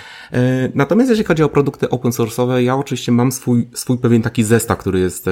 Natomiast 0.74 1.10
jeśli 1.10 1.24
chodzi 1.24 1.42
o 1.42 1.48
produkty 1.48 1.90
open 1.90 2.10
source'owe, 2.10 2.56
ja 2.56 2.76
oczywiście 2.76 3.12
mam 3.12 3.32
swój, 3.32 3.68
swój 3.74 3.98
pewien 3.98 4.22
taki 4.22 4.44
zestaw, 4.44 4.78
który 4.78 5.00
jest 5.00 5.28
e, 5.28 5.30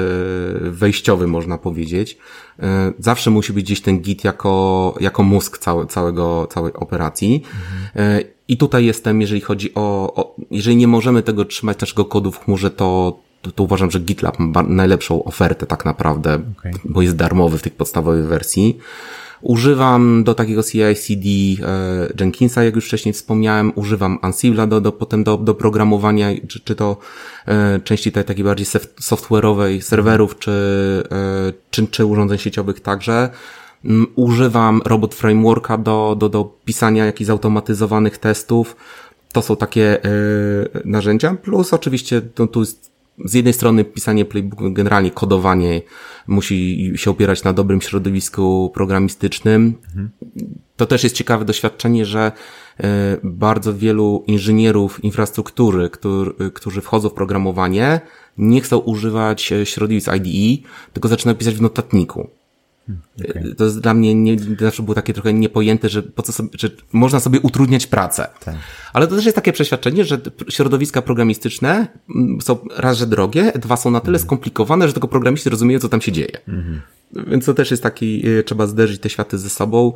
wejściowy, 0.60 1.26
można 1.26 1.58
powiedzieć. 1.58 2.18
Zawsze 2.98 3.30
musi 3.30 3.52
być 3.52 3.64
gdzieś 3.64 3.80
ten 3.80 4.00
git 4.00 4.24
jako, 4.24 4.94
jako 5.00 5.22
mózg 5.22 5.58
całe, 5.58 5.86
całego, 5.86 6.46
całej 6.50 6.72
operacji. 6.72 7.42
Mhm. 7.94 8.37
I 8.48 8.56
tutaj 8.56 8.84
jestem, 8.84 9.20
jeżeli 9.20 9.40
chodzi 9.40 9.74
o, 9.74 10.14
o 10.14 10.36
jeżeli 10.50 10.76
nie 10.76 10.88
możemy 10.88 11.22
tego 11.22 11.44
trzymać 11.44 11.80
naszego 11.80 12.04
kodu 12.04 12.32
w 12.32 12.44
chmurze, 12.44 12.70
to, 12.70 13.18
to, 13.42 13.52
to 13.52 13.62
uważam, 13.62 13.90
że 13.90 14.00
GitLab 14.00 14.38
ma 14.38 14.62
najlepszą 14.62 15.24
ofertę 15.24 15.66
tak 15.66 15.84
naprawdę, 15.84 16.40
okay. 16.58 16.72
bo 16.84 17.02
jest 17.02 17.16
darmowy 17.16 17.58
w 17.58 17.62
tych 17.62 17.74
podstawowej 17.74 18.22
wersji. 18.22 18.78
Używam 19.40 20.24
do 20.24 20.34
takiego 20.34 20.62
CI/CD 20.62 21.28
e, 21.28 22.12
Jenkinsa, 22.20 22.64
jak 22.64 22.74
już 22.74 22.86
wcześniej 22.86 23.12
wspomniałem, 23.12 23.72
używam 23.74 24.18
Ansible'a 24.22 24.68
do, 24.68 24.80
do, 24.80 24.92
potem 24.92 25.24
do, 25.24 25.36
do 25.36 25.54
programowania, 25.54 26.28
czy, 26.48 26.60
czy 26.60 26.74
to 26.74 26.96
e, 27.46 27.80
części 27.84 28.12
tej 28.12 28.24
takiej 28.24 28.44
bardziej 28.44 28.66
software'owej 29.00 29.80
serwerów, 29.80 30.38
czy, 30.38 30.50
e, 31.12 31.52
czy, 31.70 31.86
czy 31.86 32.06
urządzeń 32.06 32.38
sieciowych 32.38 32.80
także. 32.80 33.30
Używam 34.14 34.80
robot 34.84 35.14
frameworka 35.14 35.78
do, 35.78 36.16
do, 36.18 36.28
do 36.28 36.44
pisania 36.64 37.06
jakichś 37.06 37.26
zautomatyzowanych 37.26 38.18
testów. 38.18 38.76
To 39.32 39.42
są 39.42 39.56
takie 39.56 40.00
yy, 40.74 40.82
narzędzia, 40.84 41.34
plus 41.34 41.72
oczywiście 41.72 42.20
to, 42.22 42.46
tu 42.46 42.60
jest 42.60 42.90
z 43.24 43.34
jednej 43.34 43.54
strony 43.54 43.84
pisanie 43.84 44.24
playbooku, 44.24 44.72
generalnie 44.72 45.10
kodowanie 45.10 45.82
musi 46.26 46.92
się 46.96 47.10
opierać 47.10 47.44
na 47.44 47.52
dobrym 47.52 47.80
środowisku 47.80 48.70
programistycznym. 48.74 49.74
Mhm. 49.86 50.10
To 50.76 50.86
też 50.86 51.04
jest 51.04 51.16
ciekawe 51.16 51.44
doświadczenie, 51.44 52.06
że 52.06 52.32
y, 52.80 52.84
bardzo 53.22 53.74
wielu 53.74 54.24
inżynierów 54.26 55.04
infrastruktury, 55.04 55.90
który, 55.90 56.50
którzy 56.50 56.80
wchodzą 56.80 57.08
w 57.08 57.14
programowanie, 57.14 58.00
nie 58.38 58.60
chcą 58.60 58.78
używać 58.78 59.52
e, 59.52 59.66
środowisk 59.66 60.08
IDE, 60.08 60.62
tylko 60.92 61.08
zaczynają 61.08 61.38
pisać 61.38 61.54
w 61.54 61.62
notatniku. 61.62 62.30
Okay. 63.30 63.54
To 63.54 63.64
jest 63.64 63.80
dla 63.80 63.94
mnie 63.94 64.14
nie, 64.14 64.36
zawsze 64.60 64.82
było 64.82 64.94
takie 64.94 65.14
trochę 65.14 65.32
niepojęte, 65.32 65.88
że 65.88 66.02
po 66.02 66.22
co 66.22 66.32
sobie, 66.32 66.48
że 66.58 66.70
można 66.92 67.20
sobie 67.20 67.40
utrudniać 67.40 67.86
pracę. 67.86 68.26
Tak. 68.44 68.54
Ale 68.92 69.06
to 69.06 69.16
też 69.16 69.24
jest 69.24 69.34
takie 69.34 69.52
przeświadczenie, 69.52 70.04
że 70.04 70.20
środowiska 70.48 71.02
programistyczne 71.02 71.88
są 72.42 72.58
raz, 72.76 72.98
że 72.98 73.06
drogie, 73.06 73.52
dwa 73.52 73.76
są 73.76 73.90
na 73.90 74.00
tyle 74.00 74.16
mm. 74.16 74.26
skomplikowane, 74.26 74.86
że 74.86 74.92
tylko 74.92 75.08
programiści 75.08 75.50
rozumieją, 75.50 75.80
co 75.80 75.88
tam 75.88 76.00
się 76.00 76.12
dzieje. 76.12 76.38
Mm 76.48 76.62
-hmm. 76.62 76.80
Więc 77.30 77.44
to 77.44 77.54
też 77.54 77.70
jest 77.70 77.82
taki, 77.82 78.28
y, 78.28 78.42
trzeba 78.42 78.66
zderzyć 78.66 79.00
te 79.00 79.10
światy 79.10 79.38
ze 79.38 79.50
sobą. 79.50 79.92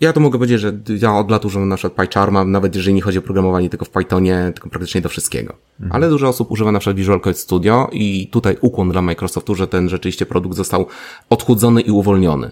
Ja 0.00 0.12
to 0.12 0.20
mogę 0.20 0.38
powiedzieć, 0.38 0.60
że 0.60 0.72
ja 1.00 1.14
od 1.14 1.30
lat 1.30 1.44
używam 1.44 1.68
na 1.68 1.76
przykład 1.76 2.08
PyCharma, 2.08 2.44
nawet 2.44 2.76
jeżeli 2.76 2.94
nie 2.94 3.02
chodzi 3.02 3.18
o 3.18 3.22
programowanie 3.22 3.70
tylko 3.70 3.84
w 3.84 3.90
Pythonie, 3.90 4.50
tylko 4.54 4.68
praktycznie 4.68 5.00
do 5.00 5.08
wszystkiego. 5.08 5.54
Mhm. 5.80 5.92
Ale 5.92 6.10
dużo 6.10 6.28
osób 6.28 6.50
używa 6.50 6.72
na 6.72 6.78
przykład 6.78 6.96
Visual 6.96 7.20
Code 7.20 7.38
Studio 7.38 7.88
i 7.92 8.28
tutaj 8.32 8.56
ukłon 8.60 8.90
dla 8.90 9.02
Microsoftu, 9.02 9.54
że 9.54 9.68
ten 9.68 9.88
rzeczywiście 9.88 10.26
produkt 10.26 10.56
został 10.56 10.86
odchudzony 11.30 11.80
i 11.80 11.90
uwolniony. 11.90 12.50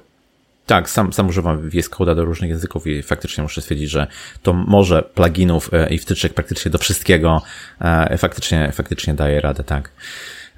Tak, 0.66 0.90
sam, 0.90 1.12
sam 1.12 1.28
używam 1.28 1.70
VS 1.70 1.90
Code'a 1.90 2.16
do 2.16 2.24
różnych 2.24 2.50
języków 2.50 2.86
i 2.86 3.02
faktycznie 3.02 3.42
muszę 3.42 3.60
stwierdzić, 3.60 3.90
że 3.90 4.06
to 4.42 4.52
może 4.52 5.02
pluginów 5.02 5.74
e, 5.74 5.94
i 5.94 5.98
wtyczek 5.98 6.34
praktycznie 6.34 6.70
do 6.70 6.78
wszystkiego 6.78 7.42
e, 7.80 8.18
faktycznie, 8.18 8.72
faktycznie 8.72 9.14
daje 9.14 9.40
radę, 9.40 9.64
tak. 9.64 9.90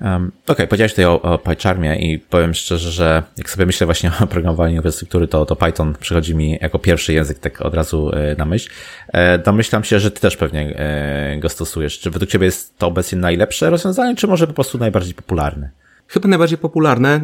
Um, 0.00 0.26
Okej, 0.26 0.54
okay, 0.54 0.66
powiedziałeś 0.66 0.92
tutaj 0.92 1.04
o, 1.04 1.22
o 1.22 1.38
PyCharmie 1.38 1.96
i 1.96 2.18
powiem 2.18 2.54
szczerze, 2.54 2.90
że 2.90 3.22
jak 3.36 3.50
sobie 3.50 3.66
myślę 3.66 3.86
właśnie 3.86 4.10
o 4.22 4.26
programowaniu 4.26 4.76
infrastruktury, 4.76 5.28
to, 5.28 5.46
to 5.46 5.56
Python 5.56 5.94
przychodzi 6.00 6.34
mi 6.34 6.58
jako 6.60 6.78
pierwszy 6.78 7.12
język 7.12 7.38
tak 7.38 7.60
od 7.62 7.74
razu 7.74 8.10
e, 8.14 8.34
na 8.36 8.44
myśl. 8.44 8.70
E, 9.08 9.38
domyślam 9.38 9.84
się, 9.84 10.00
że 10.00 10.10
ty 10.10 10.20
też 10.20 10.36
pewnie 10.36 10.76
e, 10.76 11.36
go 11.38 11.48
stosujesz. 11.48 11.98
Czy 11.98 12.10
według 12.10 12.30
ciebie 12.30 12.46
jest 12.46 12.78
to 12.78 12.86
obecnie 12.86 13.18
najlepsze 13.18 13.70
rozwiązanie, 13.70 14.16
czy 14.16 14.26
może 14.26 14.46
po 14.46 14.52
prostu 14.52 14.78
najbardziej 14.78 15.14
popularne? 15.14 15.70
Chyba 16.06 16.28
najbardziej 16.28 16.58
popularne. 16.58 17.20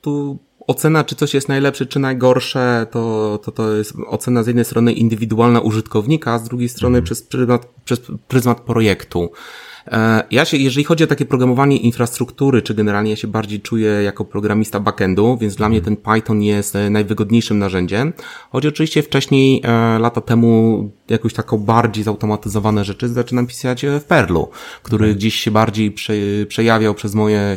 Tu 0.00 0.38
ocena, 0.66 1.04
czy 1.04 1.14
coś 1.16 1.34
jest 1.34 1.48
najlepsze, 1.48 1.86
czy 1.86 1.98
najgorsze, 1.98 2.86
to, 2.90 3.38
to, 3.44 3.52
to 3.52 3.72
jest 3.72 3.94
ocena 4.06 4.42
z 4.42 4.46
jednej 4.46 4.64
strony 4.64 4.92
indywidualna 4.92 5.60
użytkownika, 5.60 6.32
a 6.32 6.38
z 6.38 6.44
drugiej 6.44 6.68
strony 6.68 6.98
mm. 6.98 7.04
przez, 7.04 7.22
pryzmat, 7.22 7.66
przez 7.84 8.00
pryzmat 8.28 8.60
projektu. 8.60 9.30
E, 9.86 10.22
ja 10.30 10.44
się, 10.44 10.56
jeżeli 10.56 10.84
chodzi 10.84 11.04
o 11.04 11.06
takie 11.06 11.24
programowanie 11.24 11.76
infrastruktury, 11.76 12.62
czy 12.62 12.74
generalnie 12.74 13.10
ja 13.10 13.16
się 13.16 13.28
bardziej 13.28 13.60
czuję 13.60 13.90
jako 13.90 14.24
programista 14.24 14.80
backendu, 14.80 15.38
więc 15.40 15.56
dla 15.56 15.68
mnie 15.68 15.80
ten 15.80 15.96
Python 15.96 16.42
jest 16.42 16.76
e, 16.76 16.90
najwygodniejszym 16.90 17.58
narzędziem. 17.58 18.12
Choć 18.50 18.66
oczywiście 18.66 19.02
wcześniej, 19.02 19.62
e, 19.64 19.98
lata 19.98 20.20
temu, 20.20 20.90
jakoś 21.08 21.34
taką 21.34 21.58
bardziej 21.58 22.04
zautomatyzowane 22.04 22.84
rzeczy 22.84 23.08
zaczynam 23.08 23.46
pisać 23.46 23.86
w 24.00 24.04
Perlu, 24.04 24.48
który 24.82 25.04
mhm. 25.04 25.18
gdzieś 25.18 25.34
się 25.34 25.50
bardziej 25.50 25.90
prze, 25.90 26.12
przejawiał 26.48 26.94
przez 26.94 27.14
moje 27.14 27.56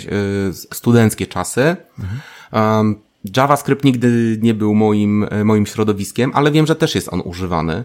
studenckie 0.74 1.28
czasy. 1.28 1.76
Mhm. 2.00 2.96
JavaScript 3.38 3.84
nigdy 3.84 4.40
nie 4.42 4.54
był 4.54 4.76
moim, 4.76 5.28
moim 5.44 5.66
środowiskiem, 5.66 6.32
ale 6.34 6.52
wiem, 6.52 6.66
że 6.66 6.76
też 6.76 6.96
jest 6.96 7.14
on 7.14 7.22
używany. 7.26 7.84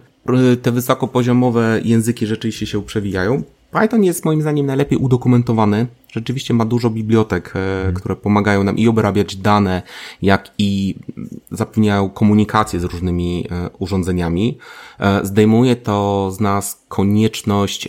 Te 0.62 0.72
wysokopoziomowe 0.72 1.80
języki 1.84 2.26
rzeczywiście 2.26 2.66
się 2.66 2.82
przewijają. 2.82 3.42
Python 3.72 4.04
jest 4.04 4.24
moim 4.24 4.42
zdaniem 4.42 4.66
najlepiej 4.66 4.98
udokumentowany. 4.98 5.86
Rzeczywiście 6.12 6.54
ma 6.54 6.64
dużo 6.64 6.90
bibliotek, 6.90 7.50
hmm. 7.50 7.94
które 7.94 8.16
pomagają 8.16 8.64
nam 8.64 8.78
i 8.78 8.88
obrabiać 8.88 9.36
dane, 9.36 9.82
jak 10.22 10.50
i 10.58 10.94
zapewniają 11.50 12.10
komunikację 12.10 12.80
z 12.80 12.84
różnymi 12.84 13.46
e, 13.50 13.70
urządzeniami. 13.78 14.58
E, 15.00 15.26
zdejmuje 15.26 15.76
to 15.76 16.30
z 16.30 16.40
nas 16.40 16.84
konieczność 16.88 17.88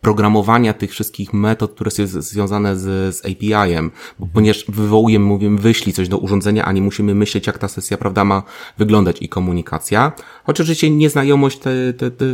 programowania 0.00 0.72
tych 0.72 0.90
wszystkich 0.90 1.32
metod, 1.32 1.74
które 1.74 1.90
są 1.90 2.06
związane 2.06 2.76
z, 2.76 3.16
z 3.16 3.24
API-em, 3.24 3.90
bo 4.18 4.26
ponieważ 4.32 4.64
wywołujemy, 4.68 5.24
mówimy, 5.24 5.58
wyślij 5.58 5.92
coś 5.92 6.08
do 6.08 6.18
urządzenia, 6.18 6.64
a 6.64 6.72
nie 6.72 6.82
musimy 6.82 7.14
myśleć, 7.14 7.46
jak 7.46 7.58
ta 7.58 7.68
sesja, 7.68 7.98
prawda, 7.98 8.24
ma 8.24 8.42
wyglądać 8.78 9.22
i 9.22 9.28
komunikacja. 9.28 10.12
Chociaż 10.44 10.64
oczywiście 10.64 10.90
nieznajomość 10.90 11.58
te, 11.58 11.92
te, 11.92 12.10
te, 12.10 12.26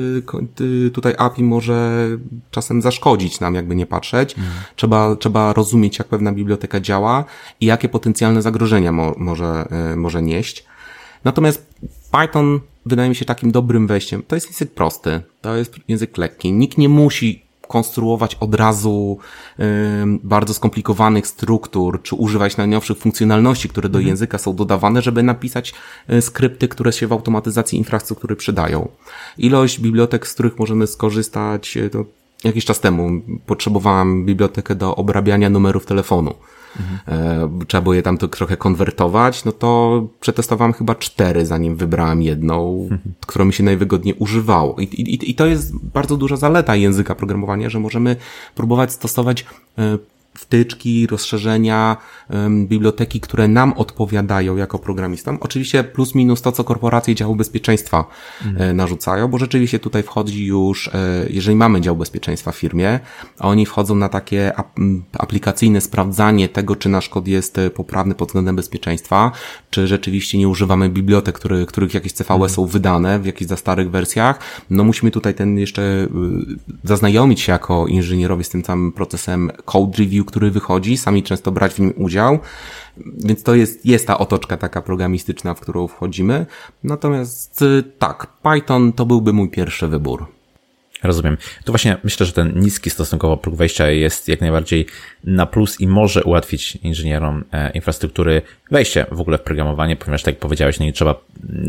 te, 0.54 0.64
tutaj 0.92 1.14
API 1.18 1.42
może 1.42 2.08
czasem 2.50 2.82
zaszkodzić 2.82 3.40
nam, 3.40 3.54
jakby 3.54 3.76
nie 3.76 3.86
patrzeć. 3.86 4.38
Mhm. 4.38 4.54
Trzeba, 4.76 5.16
trzeba 5.16 5.52
rozumieć, 5.52 5.98
jak 5.98 6.08
pewna 6.08 6.32
biblioteka 6.32 6.80
działa 6.80 7.24
i 7.60 7.66
jakie 7.66 7.88
potencjalne 7.88 8.42
zagrożenia 8.42 8.92
mo, 8.92 9.14
może, 9.16 9.68
e, 9.70 9.96
może 9.96 10.22
nieść. 10.22 10.64
Natomiast 11.24 11.66
Python 12.12 12.60
wydaje 12.86 13.08
mi 13.08 13.14
się 13.14 13.24
takim 13.24 13.52
dobrym 13.52 13.86
wejściem. 13.86 14.22
To 14.28 14.34
jest 14.34 14.46
język 14.46 14.74
prosty, 14.74 15.20
to 15.40 15.56
jest 15.56 15.74
język 15.88 16.18
lekki. 16.18 16.52
Nikt 16.52 16.78
nie 16.78 16.88
musi 16.88 17.45
konstruować 17.68 18.34
od 18.34 18.54
razu 18.54 19.18
bardzo 20.22 20.54
skomplikowanych 20.54 21.26
struktur, 21.26 22.02
czy 22.02 22.14
używać 22.14 22.56
najnowszych 22.56 22.98
funkcjonalności, 22.98 23.68
które 23.68 23.88
do 23.88 23.98
mhm. 23.98 24.08
języka 24.08 24.38
są 24.38 24.56
dodawane, 24.56 25.02
żeby 25.02 25.22
napisać 25.22 25.74
y, 26.10 26.22
skrypty, 26.22 26.68
które 26.68 26.92
się 26.92 27.06
w 27.06 27.12
automatyzacji 27.12 27.78
infrastruktury 27.78 28.36
przydają. 28.36 28.88
Ilość 29.38 29.80
bibliotek, 29.80 30.26
z 30.26 30.34
których 30.34 30.58
możemy 30.58 30.86
skorzystać, 30.86 31.76
y, 31.76 31.90
to 31.90 32.04
jakiś 32.46 32.64
czas 32.64 32.80
temu 32.80 33.10
potrzebowałam 33.46 34.24
bibliotekę 34.24 34.74
do 34.74 34.96
obrabiania 34.96 35.50
numerów 35.50 35.86
telefonu 35.86 36.34
mhm. 36.80 37.66
trzeba 37.66 37.82
było 37.82 37.94
je 37.94 38.02
tam 38.02 38.18
trochę 38.18 38.56
konwertować, 38.56 39.44
no 39.44 39.52
to 39.52 40.02
przetestowałem 40.20 40.72
chyba 40.72 40.94
cztery, 40.94 41.46
zanim 41.46 41.76
wybrałem 41.76 42.22
jedną, 42.22 42.82
mhm. 42.82 43.14
którą 43.26 43.44
mi 43.44 43.52
się 43.52 43.64
najwygodniej 43.64 44.14
używało. 44.18 44.76
I, 44.80 44.84
i, 44.84 45.30
I 45.30 45.34
to 45.34 45.46
jest 45.46 45.76
bardzo 45.78 46.16
duża 46.16 46.36
zaleta 46.36 46.76
języka 46.76 47.14
programowania, 47.14 47.70
że 47.70 47.80
możemy 47.80 48.16
próbować 48.54 48.92
stosować 48.92 49.46
e, 49.78 49.98
wtyczki, 50.38 51.06
rozszerzenia, 51.06 51.96
biblioteki, 52.50 53.20
które 53.20 53.48
nam 53.48 53.72
odpowiadają 53.72 54.56
jako 54.56 54.78
programistom. 54.78 55.38
Oczywiście 55.40 55.84
plus 55.84 56.14
minus 56.14 56.42
to, 56.42 56.52
co 56.52 56.64
korporacje 56.64 57.14
działu 57.14 57.36
bezpieczeństwa 57.36 58.04
mhm. 58.46 58.76
narzucają, 58.76 59.28
bo 59.28 59.38
rzeczywiście 59.38 59.78
tutaj 59.78 60.02
wchodzi 60.02 60.46
już, 60.46 60.88
e, 60.88 61.26
jeżeli 61.30 61.56
mamy 61.56 61.80
dział 61.80 61.96
bezpieczeństwa 61.96 62.52
w 62.52 62.56
firmie, 62.56 63.00
oni 63.38 63.66
wchodzą 63.66 63.94
na 63.94 64.08
takie 64.08 64.52
aplikacyjne 65.18 65.80
sprawdzanie 65.80 66.48
tego, 66.48 66.76
czy 66.76 66.88
nasz 66.88 67.08
kod 67.08 67.28
jest 67.28 67.58
e, 67.58 67.70
poprawny 67.70 68.14
pod 68.14 68.28
względem 68.28 68.56
bezpieczeństwa, 68.56 69.32
czy 69.70 69.86
rzeczywiście 69.86 70.38
nie 70.38 70.48
używamy 70.48 70.88
bibliotek, 70.88 71.34
który, 71.34 71.66
których 71.66 71.94
jakieś 71.94 72.12
CVE 72.12 72.34
mhm. 72.34 72.50
są 72.50 72.66
wydane 72.66 73.18
w 73.18 73.26
jakichś 73.26 73.48
za 73.48 73.56
starych 73.56 73.90
wersjach. 73.90 74.38
No 74.70 74.84
musimy 74.84 75.10
tutaj 75.10 75.34
ten 75.34 75.58
jeszcze 75.58 76.08
zaznajomić 76.84 77.40
się 77.40 77.52
jako 77.52 77.86
inżynierowie 77.86 78.44
z 78.44 78.48
tym 78.48 78.62
całym 78.62 78.92
procesem 78.92 79.50
code 79.64 79.98
review, 79.98 80.25
który 80.26 80.50
wychodzi, 80.50 80.96
sami 80.96 81.22
często 81.22 81.52
brać 81.52 81.72
w 81.74 81.78
nim 81.78 81.94
udział, 81.96 82.38
więc 82.96 83.42
to 83.42 83.54
jest, 83.54 83.86
jest 83.86 84.06
ta 84.06 84.18
otoczka 84.18 84.56
taka 84.56 84.82
programistyczna, 84.82 85.54
w 85.54 85.60
którą 85.60 85.86
wchodzimy. 85.88 86.46
Natomiast 86.84 87.62
y, 87.62 87.82
tak, 87.98 88.26
Python 88.42 88.92
to 88.92 89.06
byłby 89.06 89.32
mój 89.32 89.50
pierwszy 89.50 89.88
wybór. 89.88 90.36
Rozumiem. 91.02 91.36
To 91.64 91.72
właśnie 91.72 91.96
myślę, 92.04 92.26
że 92.26 92.32
ten 92.32 92.60
niski 92.60 92.90
stosunkowo 92.90 93.36
próg 93.36 93.54
wejścia 93.54 93.90
jest 93.90 94.28
jak 94.28 94.40
najbardziej 94.40 94.86
na 95.24 95.46
plus 95.46 95.80
i 95.80 95.86
może 95.86 96.24
ułatwić 96.24 96.76
inżynierom 96.76 97.44
e, 97.52 97.70
infrastruktury 97.70 98.42
wejście 98.70 99.06
w 99.10 99.20
ogóle 99.20 99.38
w 99.38 99.42
programowanie, 99.42 99.96
ponieważ 99.96 100.22
tak 100.22 100.34
jak 100.34 100.40
powiedziałeś, 100.40 100.78
no 100.78 100.86
nie 100.86 100.92
trzeba 100.92 101.14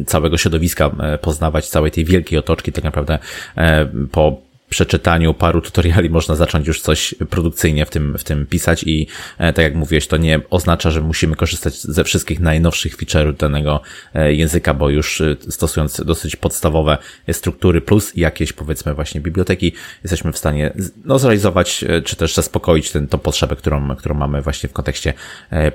całego 0.06 0.38
środowiska 0.38 0.92
e, 1.00 1.18
poznawać, 1.18 1.70
całej 1.70 1.92
tej 1.92 2.06
wielkiej 2.06 2.40
otoczki, 2.40 2.72
tak 2.72 2.84
naprawdę 2.84 3.20
e, 3.58 3.86
po 4.12 4.47
przeczytaniu 4.70 5.34
paru 5.34 5.62
tutoriali 5.62 6.10
można 6.10 6.36
zacząć 6.36 6.68
już 6.68 6.82
coś 6.82 7.16
produkcyjnie 7.30 7.86
w 7.86 7.90
tym, 7.90 8.18
w 8.18 8.24
tym 8.24 8.46
pisać 8.46 8.84
i 8.84 9.08
e, 9.38 9.54
tak 9.54 9.64
jak 9.64 9.76
mówiłeś, 9.76 10.08
to 10.08 10.18
nie 10.18 10.42
oznacza, 10.50 10.92
że 10.92 11.02
musimy 11.02 11.36
korzystać 11.36 11.82
ze 11.82 12.04
wszystkich 12.04 12.40
najnowszych 12.40 12.98
feature'ów 12.98 13.38
danego 13.38 13.82
e, 14.14 14.34
języka, 14.34 14.74
bo 14.74 14.90
już 14.90 15.22
e, 15.22 15.36
stosując 15.50 16.02
dosyć 16.06 16.36
podstawowe 16.36 16.98
struktury 17.32 17.82
plus 17.82 18.12
jakieś 18.16 18.54
powiedzmy 18.54 18.94
właśnie 18.94 19.22
biblioteki, 19.22 19.72
jesteśmy 20.04 20.32
w 20.32 20.38
stanie 20.38 20.74
no, 21.06 21.20
zrealizować 21.20 21.86
czy 22.04 22.16
też 22.16 22.36
zaspokoić 22.36 22.92
ten, 22.92 23.08
tą 23.08 23.18
potrzebę, 23.18 23.56
którą, 23.56 23.96
którą 23.96 24.16
mamy 24.16 24.42
właśnie 24.42 24.70
w 24.70 24.74
kontekście 24.74 25.14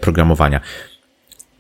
programowania. 0.01 0.61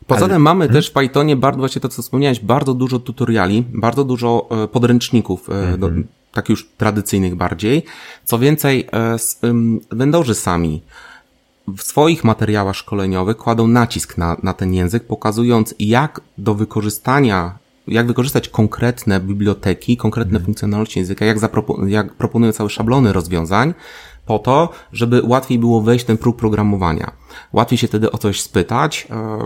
Poza 0.06 0.28
tym 0.28 0.42
mamy 0.42 0.64
hmm? 0.64 0.74
też 0.74 0.90
w 0.90 0.92
Pythonie 0.92 1.36
bardzo, 1.36 1.58
właśnie 1.58 1.80
to 1.80 1.88
co 1.88 2.02
wspomniałeś, 2.02 2.40
bardzo 2.40 2.74
dużo 2.74 2.98
tutoriali, 2.98 3.64
bardzo 3.68 4.04
dużo 4.04 4.48
podręczników 4.72 5.48
mm 5.48 5.74
-hmm. 5.74 5.78
do, 5.78 5.86
mhm 5.86 6.08
tak 6.32 6.48
już 6.48 6.68
tradycyjnych 6.78 7.34
bardziej. 7.34 7.84
Co 8.24 8.38
więcej, 8.38 8.88
vendorzy 9.90 10.34
sami 10.34 10.82
w 11.76 11.82
swoich 11.82 12.24
materiałach 12.24 12.76
szkoleniowych 12.76 13.36
kładą 13.36 13.66
nacisk 13.66 14.18
na, 14.18 14.36
na 14.42 14.54
ten 14.54 14.74
język, 14.74 15.04
pokazując 15.04 15.74
jak 15.78 16.20
do 16.38 16.54
wykorzystania 16.54 17.58
jak 17.86 18.06
wykorzystać 18.06 18.48
konkretne 18.48 19.20
biblioteki, 19.20 19.96
konkretne 19.96 20.32
hmm. 20.32 20.44
funkcjonalności 20.44 20.98
języka, 20.98 21.24
jak, 21.24 21.38
zapropo- 21.38 21.88
jak 21.88 22.14
proponują 22.14 22.52
całe 22.52 22.70
szablony 22.70 23.12
rozwiązań, 23.12 23.74
po 24.26 24.38
to, 24.38 24.68
żeby 24.92 25.22
łatwiej 25.24 25.58
było 25.58 25.82
wejść 25.82 26.04
w 26.04 26.06
ten 26.06 26.18
próg 26.18 26.36
programowania. 26.36 27.12
Łatwiej 27.52 27.78
się 27.78 27.86
wtedy 27.86 28.12
o 28.12 28.18
coś 28.18 28.40
spytać. 28.40 29.08
E, 29.10 29.38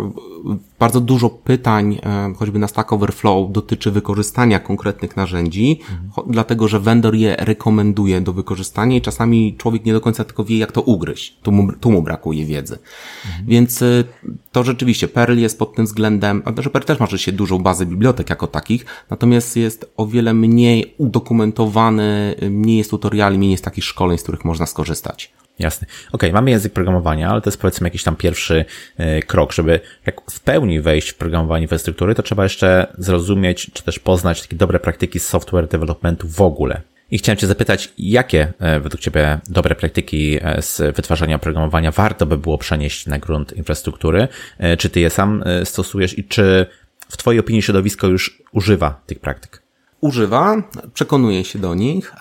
bardzo 0.78 1.00
dużo 1.00 1.30
pytań, 1.30 1.98
e, 2.02 2.34
choćby 2.38 2.58
na 2.58 2.68
Stack 2.68 2.92
Overflow, 2.92 3.52
dotyczy 3.52 3.90
wykorzystania 3.90 4.58
konkretnych 4.58 5.16
narzędzi, 5.16 5.80
mhm. 5.80 6.32
dlatego 6.32 6.68
że 6.68 6.80
vendor 6.80 7.14
je 7.14 7.36
rekomenduje 7.38 8.20
do 8.20 8.32
wykorzystania 8.32 8.96
i 8.96 9.00
czasami 9.00 9.56
człowiek 9.56 9.84
nie 9.84 9.92
do 9.92 10.00
końca 10.00 10.24
tylko 10.24 10.44
wie, 10.44 10.58
jak 10.58 10.72
to 10.72 10.82
ugryźć. 10.82 11.36
Tu 11.42 11.52
mu, 11.52 11.72
tu 11.72 11.90
mu 11.90 12.02
brakuje 12.02 12.44
wiedzy. 12.44 12.78
Mhm. 13.26 13.46
Więc 13.46 13.82
e, 13.82 14.04
to 14.52 14.64
rzeczywiście 14.64 15.08
Perl 15.08 15.38
jest 15.38 15.58
pod 15.58 15.74
tym 15.74 15.84
względem, 15.84 16.42
a 16.44 16.62
że 16.62 16.70
Perl 16.70 16.84
też 16.84 17.00
ma 17.00 17.06
się 17.06 17.32
dużą 17.32 17.58
bazę 17.58 17.86
bibliotek 17.86 18.30
jako 18.30 18.46
takich, 18.46 18.86
natomiast 19.10 19.56
jest 19.56 19.92
o 19.96 20.06
wiele 20.06 20.34
mniej 20.34 20.94
udokumentowany, 20.98 22.34
mniej 22.50 22.78
jest 22.78 22.90
tutoriali, 22.90 23.38
mniej 23.38 23.50
jest 23.50 23.64
takich 23.64 23.84
szkoleń, 23.84 24.18
z 24.18 24.22
których 24.22 24.44
można 24.44 24.66
skorzystać. 24.66 25.32
Jasne. 25.58 25.86
Okay, 26.12 26.32
mamy 26.32 26.50
język 26.50 26.72
programowania, 26.72 27.28
ale 27.28 27.40
to 27.40 27.50
jest 27.50 27.60
powiedzmy 27.60 27.86
jakiś 27.86 28.02
tam 28.02 28.16
pierwszy 28.16 28.64
e, 28.96 29.22
krok, 29.22 29.52
żeby 29.52 29.80
jak 30.06 30.30
w 30.30 30.40
pełni 30.40 30.80
wejść 30.80 31.08
w 31.08 31.14
programowanie 31.14 31.62
infrastruktury, 31.62 32.14
to 32.14 32.22
trzeba 32.22 32.42
jeszcze 32.42 32.86
zrozumieć, 32.98 33.70
czy 33.72 33.82
też 33.82 33.98
poznać 33.98 34.42
takie 34.42 34.56
dobre 34.56 34.80
praktyki 34.80 35.20
software 35.20 35.68
developmentu 35.68 36.28
w 36.28 36.40
ogóle. 36.40 36.82
I 37.10 37.18
chciałem 37.18 37.36
Cię 37.36 37.46
zapytać, 37.46 37.92
jakie 37.98 38.52
e, 38.58 38.80
według 38.80 39.00
Ciebie 39.00 39.38
dobre 39.48 39.74
praktyki 39.74 40.38
e, 40.42 40.62
z 40.62 40.96
wytwarzania 40.96 41.36
oprogramowania 41.36 41.90
warto 41.90 42.26
by 42.26 42.38
było 42.38 42.58
przenieść 42.58 43.06
na 43.06 43.18
grunt 43.18 43.52
infrastruktury? 43.52 44.28
Czy 44.78 44.90
Ty 44.90 45.00
je 45.00 45.10
sam 45.10 45.44
stosujesz 45.64 46.18
i 46.18 46.24
czy 46.24 46.66
w 47.08 47.16
Twojej 47.16 47.40
opinii 47.40 47.62
środowisko 47.62 48.06
już 48.06 48.42
używa 48.52 49.00
tych 49.06 49.18
praktyk? 49.18 49.62
Używa, 50.00 50.62
przekonuje 50.94 51.44
się 51.44 51.58
do 51.58 51.74
nich. 51.74 52.14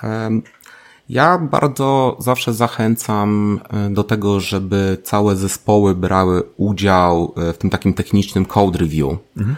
Ja 1.08 1.38
bardzo 1.38 2.16
zawsze 2.18 2.54
zachęcam 2.54 3.60
e, 3.70 3.90
do 3.90 4.04
tego, 4.04 4.40
żeby 4.40 4.98
całe 5.02 5.36
zespoły 5.36 5.94
brały 5.94 6.42
udział 6.56 7.34
e, 7.36 7.52
w 7.52 7.58
tym 7.58 7.70
takim 7.70 7.94
technicznym 7.94 8.44
code 8.44 8.78
review. 8.78 9.18
Mhm. 9.36 9.56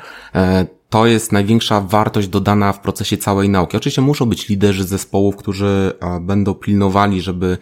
To 0.90 1.06
jest 1.06 1.32
największa 1.32 1.80
wartość 1.80 2.28
dodana 2.28 2.72
w 2.72 2.80
procesie 2.80 3.16
całej 3.16 3.48
nauki. 3.48 3.76
Oczywiście 3.76 4.02
muszą 4.02 4.26
być 4.26 4.48
liderzy 4.48 4.84
zespołów, 4.84 5.36
którzy 5.36 5.92
będą 6.20 6.54
pilnowali, 6.54 7.20
żeby 7.20 7.58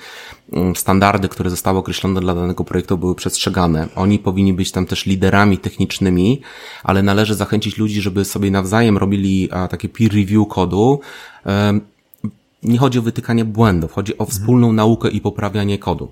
mm, 0.53 0.77
standardy, 0.77 1.29
które 1.29 1.51
zostały 1.51 1.79
określone 1.79 2.21
dla 2.21 2.35
danego 2.35 2.65
projektu 2.65 2.99
były 2.99 3.15
przestrzegane. 3.15 3.89
Oni 3.97 4.19
powinni 4.19 4.53
być 4.53 4.73
tam 4.73 4.87
też 4.87 5.07
liderami 5.07 5.59
technicznymi, 5.59 6.41
ale 6.85 7.03
należy 7.03 7.35
zachęcić 7.35 7.79
ludzi, 7.79 8.01
żeby 8.01 8.25
sobie 8.25 8.51
nawzajem 8.51 8.99
robili 8.99 9.49
takie 9.71 9.89
peer 9.89 10.13
review 10.13 10.49
kodu, 10.49 11.01
nie 12.67 12.79
chodzi 12.79 12.99
o 12.99 13.03
wytykanie 13.03 13.45
błędów, 13.45 13.93
chodzi 13.93 14.19
o 14.19 14.27
wspólną 14.27 14.67
mhm. 14.67 14.77
naukę 14.77 15.11
i 15.11 15.21
poprawianie 15.21 15.79
kodu. 15.79 16.11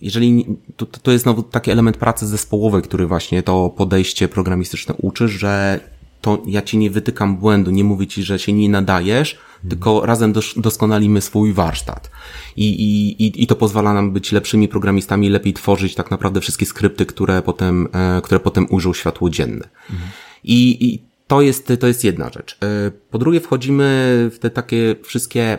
Jeżeli, 0.00 0.46
to, 0.76 0.86
to 0.86 1.12
jest 1.12 1.22
znowu 1.22 1.42
taki 1.42 1.70
element 1.70 1.96
pracy 1.96 2.26
zespołowej, 2.26 2.82
który 2.82 3.06
właśnie 3.06 3.42
to 3.42 3.70
podejście 3.70 4.28
programistyczne 4.28 4.94
uczy, 4.94 5.28
że 5.28 5.80
to 6.20 6.42
ja 6.46 6.62
ci 6.62 6.78
nie 6.78 6.90
wytykam 6.90 7.36
błędu, 7.36 7.70
nie 7.70 7.84
mówię 7.84 8.06
ci, 8.06 8.22
że 8.22 8.38
się 8.38 8.52
nie 8.52 8.68
nadajesz, 8.68 9.34
mhm. 9.34 9.68
tylko 9.68 10.06
razem 10.06 10.32
dos 10.32 10.54
doskonalimy 10.56 11.20
swój 11.20 11.52
warsztat. 11.52 12.10
I, 12.56 12.66
i, 12.66 13.42
I 13.42 13.46
to 13.46 13.56
pozwala 13.56 13.94
nam 13.94 14.12
być 14.12 14.32
lepszymi 14.32 14.68
programistami, 14.68 15.28
lepiej 15.28 15.52
tworzyć 15.52 15.94
tak 15.94 16.10
naprawdę 16.10 16.40
wszystkie 16.40 16.66
skrypty, 16.66 17.06
które 17.06 17.42
potem, 17.42 17.88
e, 17.92 18.20
które 18.20 18.40
potem 18.40 18.66
ujrzą 18.70 18.92
światło 18.92 19.30
dzienne. 19.30 19.68
Mhm. 19.90 20.10
I, 20.44 20.86
I 20.86 21.02
to 21.26 21.42
jest, 21.42 21.72
to 21.80 21.86
jest 21.86 22.04
jedna 22.04 22.30
rzecz. 22.30 22.58
E, 22.62 22.90
po 23.10 23.18
drugie, 23.18 23.40
wchodzimy 23.40 24.30
w 24.32 24.38
te 24.38 24.50
takie 24.50 24.96
wszystkie 25.02 25.58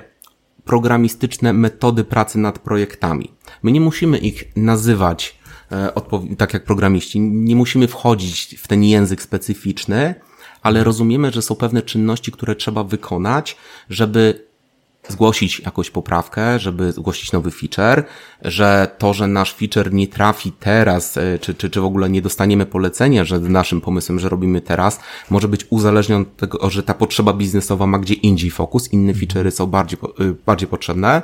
programistyczne 0.65 1.53
metody 1.53 2.03
pracy 2.03 2.39
nad 2.39 2.59
projektami. 2.59 3.31
My 3.63 3.71
nie 3.71 3.81
musimy 3.81 4.17
ich 4.17 4.43
nazywać 4.55 5.39
e, 5.71 5.91
tak 6.37 6.53
jak 6.53 6.63
programiści, 6.63 7.19
nie 7.21 7.55
musimy 7.55 7.87
wchodzić 7.87 8.55
w 8.59 8.67
ten 8.67 8.83
język 8.83 9.21
specyficzny, 9.21 10.15
ale 10.61 10.83
rozumiemy, 10.83 11.31
że 11.31 11.41
są 11.41 11.55
pewne 11.55 11.81
czynności, 11.81 12.31
które 12.31 12.55
trzeba 12.55 12.83
wykonać, 12.83 13.57
żeby 13.89 14.47
zgłosić 15.07 15.59
jakąś 15.59 15.89
poprawkę, 15.89 16.59
żeby 16.59 16.91
zgłosić 16.91 17.31
nowy 17.31 17.51
feature, 17.51 18.03
że 18.41 18.95
to, 18.97 19.13
że 19.13 19.27
nasz 19.27 19.53
feature 19.53 19.93
nie 19.93 20.07
trafi 20.07 20.51
teraz, 20.51 21.17
e, 21.17 21.39
czy, 21.39 21.53
czy, 21.53 21.69
czy 21.69 21.81
w 21.81 21.85
ogóle 21.85 22.09
nie 22.09 22.21
dostaniemy 22.21 22.65
polecenia, 22.65 23.25
że 23.25 23.39
naszym 23.39 23.81
pomysłem, 23.81 24.19
że 24.19 24.29
robimy 24.29 24.61
teraz, 24.61 24.99
może 25.29 25.47
być 25.47 25.65
uzależnione 25.69 26.21
od 26.21 26.37
tego, 26.37 26.69
że 26.69 26.83
ta 26.83 26.93
potrzeba 26.93 27.33
biznesowa 27.33 27.87
ma 27.87 27.99
gdzie 27.99 28.13
indziej 28.13 28.51
fokus, 28.51 28.93
inne 28.93 29.13
feature'y 29.13 29.51
są 29.51 29.67
bardziej, 29.67 29.99
e, 30.19 30.33
bardziej 30.45 30.67
potrzebne. 30.67 31.21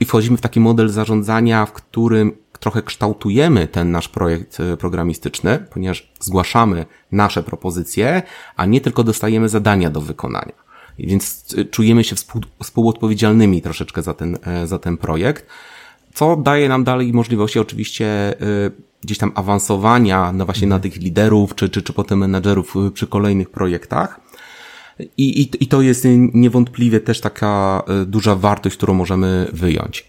I 0.00 0.04
wchodzimy 0.04 0.36
w 0.36 0.40
taki 0.40 0.60
model 0.60 0.88
zarządzania, 0.88 1.66
w 1.66 1.72
którym 1.72 2.32
trochę 2.60 2.82
kształtujemy 2.82 3.68
ten 3.68 3.90
nasz 3.90 4.08
projekt 4.08 4.60
e, 4.60 4.76
programistyczny, 4.76 5.66
ponieważ 5.70 6.12
zgłaszamy 6.20 6.86
nasze 7.12 7.42
propozycje, 7.42 8.22
a 8.56 8.66
nie 8.66 8.80
tylko 8.80 9.04
dostajemy 9.04 9.48
zadania 9.48 9.90
do 9.90 10.00
wykonania. 10.00 10.65
Więc 10.98 11.54
e, 11.58 11.64
czujemy 11.64 12.04
się 12.04 12.16
współ, 12.16 12.42
współodpowiedzialnymi 12.62 13.62
troszeczkę 13.62 14.02
za 14.02 14.14
ten, 14.14 14.38
e, 14.46 14.66
za 14.66 14.78
ten 14.78 14.96
projekt, 14.96 15.46
co 16.14 16.36
daje 16.36 16.68
nam 16.68 16.84
dalej 16.84 17.12
możliwości 17.12 17.58
oczywiście 17.58 18.34
gdzieś 19.02 19.18
tam 19.18 19.32
awansowania 19.34 20.32
no 20.32 20.44
właśnie 20.44 20.68
na 20.68 20.78
tych 20.78 20.96
liderów, 20.96 21.54
czy, 21.54 21.68
czy, 21.68 21.82
czy 21.82 21.92
potem 21.92 22.18
menadżerów 22.18 22.74
przy 22.94 23.06
kolejnych 23.06 23.50
projektach. 23.50 24.20
I, 25.16 25.40
i, 25.40 25.64
I 25.64 25.66
to 25.66 25.82
jest 25.82 26.04
niewątpliwie 26.34 27.00
też 27.00 27.20
taka 27.20 27.82
duża 28.06 28.34
wartość, 28.34 28.76
którą 28.76 28.94
możemy 28.94 29.48
wyjąć 29.52 30.08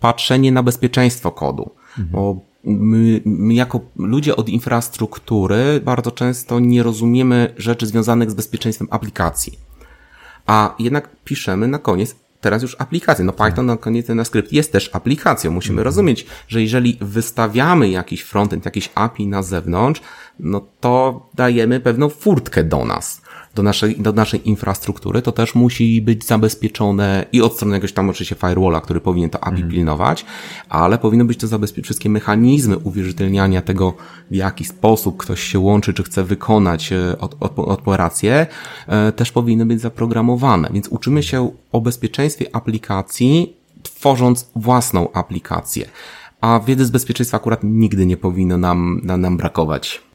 patrzenie 0.00 0.52
na 0.52 0.62
bezpieczeństwo 0.62 1.30
kodu. 1.30 1.70
Mhm. 1.98 2.08
Bo 2.08 2.40
my, 2.64 3.20
my 3.24 3.54
jako 3.54 3.80
ludzie 3.96 4.36
od 4.36 4.48
infrastruktury 4.48 5.80
bardzo 5.84 6.10
często 6.10 6.60
nie 6.60 6.82
rozumiemy 6.82 7.54
rzeczy 7.56 7.86
związanych 7.86 8.30
z 8.30 8.34
bezpieczeństwem 8.34 8.88
aplikacji. 8.90 9.58
A 10.46 10.74
jednak 10.78 11.16
piszemy 11.24 11.68
na 11.68 11.78
koniec 11.78 12.16
teraz 12.40 12.62
już 12.62 12.76
aplikację. 12.78 13.24
No 13.24 13.32
Python 13.32 13.66
na 13.66 13.76
koniec 13.76 14.06
ten 14.06 14.24
skrypt 14.24 14.52
jest 14.52 14.72
też 14.72 14.90
aplikacją. 14.92 15.50
Musimy 15.50 15.72
mhm. 15.72 15.84
rozumieć, 15.84 16.26
że 16.48 16.62
jeżeli 16.62 16.98
wystawiamy 17.00 17.88
jakiś 17.88 18.22
frontend, 18.22 18.64
jakiś 18.64 18.90
API 18.94 19.26
na 19.26 19.42
zewnątrz, 19.42 20.00
no 20.38 20.66
to 20.80 21.26
dajemy 21.34 21.80
pewną 21.80 22.08
furtkę 22.08 22.64
do 22.64 22.84
nas 22.84 23.22
do 23.58 23.62
naszej, 23.62 23.96
do 23.96 24.12
naszej 24.12 24.48
infrastruktury, 24.48 25.22
to 25.22 25.32
też 25.32 25.54
musi 25.54 26.02
być 26.02 26.24
zabezpieczone 26.24 27.24
i 27.32 27.42
od 27.42 27.54
strony 27.54 27.74
jakiegoś 27.74 27.92
tam 27.92 28.10
oczywiście 28.10 28.34
firewalla, 28.34 28.80
który 28.80 29.00
powinien 29.00 29.30
to 29.30 29.44
API 29.44 29.60
mm. 29.60 29.70
pilnować, 29.70 30.24
ale 30.68 30.98
powinno 30.98 31.24
być 31.24 31.38
to 31.38 31.46
zabezpieczone 31.46 31.84
wszystkie 31.84 32.10
mechanizmy 32.10 32.78
uwierzytelniania 32.78 33.62
tego, 33.62 33.94
w 34.30 34.34
jaki 34.34 34.64
sposób 34.64 35.16
ktoś 35.16 35.42
się 35.42 35.58
łączy, 35.58 35.94
czy 35.94 36.02
chce 36.02 36.24
wykonać 36.24 36.92
e, 36.92 37.18
od, 37.18 37.36
od, 37.40 37.58
operację, 37.58 38.46
e, 38.86 39.12
też 39.12 39.32
powinny 39.32 39.66
być 39.66 39.80
zaprogramowane. 39.80 40.68
Więc 40.72 40.88
uczymy 40.88 41.22
się 41.22 41.50
o 41.72 41.80
bezpieczeństwie 41.80 42.46
aplikacji, 42.56 43.56
tworząc 43.82 44.50
własną 44.56 45.12
aplikację. 45.12 45.88
A 46.40 46.60
wiedzy 46.60 46.84
z 46.84 46.90
bezpieczeństwa 46.90 47.36
akurat 47.36 47.60
nigdy 47.64 48.06
nie 48.06 48.16
powinno 48.16 48.58
nam, 48.58 49.00
nam, 49.02 49.20
nam 49.20 49.36
brakować. 49.36 50.07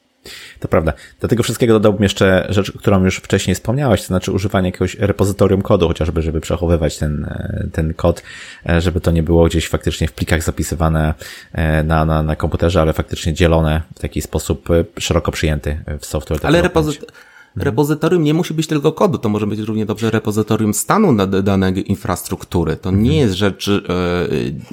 To 0.59 0.67
prawda. 0.67 0.93
Do 1.21 1.27
tego 1.27 1.43
wszystkiego 1.43 1.73
dodałbym 1.73 2.03
jeszcze 2.03 2.47
rzecz, 2.49 2.71
którą 2.71 3.03
już 3.03 3.17
wcześniej 3.17 3.55
wspomniałeś, 3.55 4.01
to 4.01 4.07
znaczy 4.07 4.31
używanie 4.31 4.67
jakiegoś 4.67 4.95
repozytorium 4.95 5.61
kodu, 5.61 5.87
chociażby, 5.87 6.21
żeby 6.21 6.41
przechowywać 6.41 6.97
ten, 6.97 7.25
e, 7.25 7.67
ten 7.71 7.93
kod, 7.93 8.23
e, 8.69 8.81
żeby 8.81 9.01
to 9.01 9.11
nie 9.11 9.23
było 9.23 9.45
gdzieś 9.45 9.69
faktycznie 9.69 10.07
w 10.07 10.13
plikach 10.13 10.43
zapisywane 10.43 11.13
e, 11.51 11.83
na, 11.83 12.05
na, 12.05 12.23
na 12.23 12.35
komputerze, 12.35 12.81
ale 12.81 12.93
faktycznie 12.93 13.33
dzielone 13.33 13.81
w 13.95 13.99
taki 13.99 14.21
sposób 14.21 14.69
szeroko 14.99 15.31
przyjęty 15.31 15.79
w 15.99 16.05
software. 16.05 16.39
Ale 16.43 16.61
repozytorium 16.61 17.32
Mhm. 17.55 17.65
Repozytorium 17.65 18.23
nie 18.23 18.33
musi 18.33 18.53
być 18.53 18.67
tylko 18.67 18.91
kodu, 18.91 19.17
to 19.17 19.29
może 19.29 19.47
być 19.47 19.59
równie 19.59 19.85
dobrze 19.85 20.11
repozytorium 20.11 20.73
stanu 20.73 21.27
danej 21.43 21.91
infrastruktury. 21.91 22.75
To 22.75 22.91
nie 22.91 22.97
mhm. 22.97 23.17
jest 23.17 23.33
rzecz 23.33 23.67
e, 23.67 23.81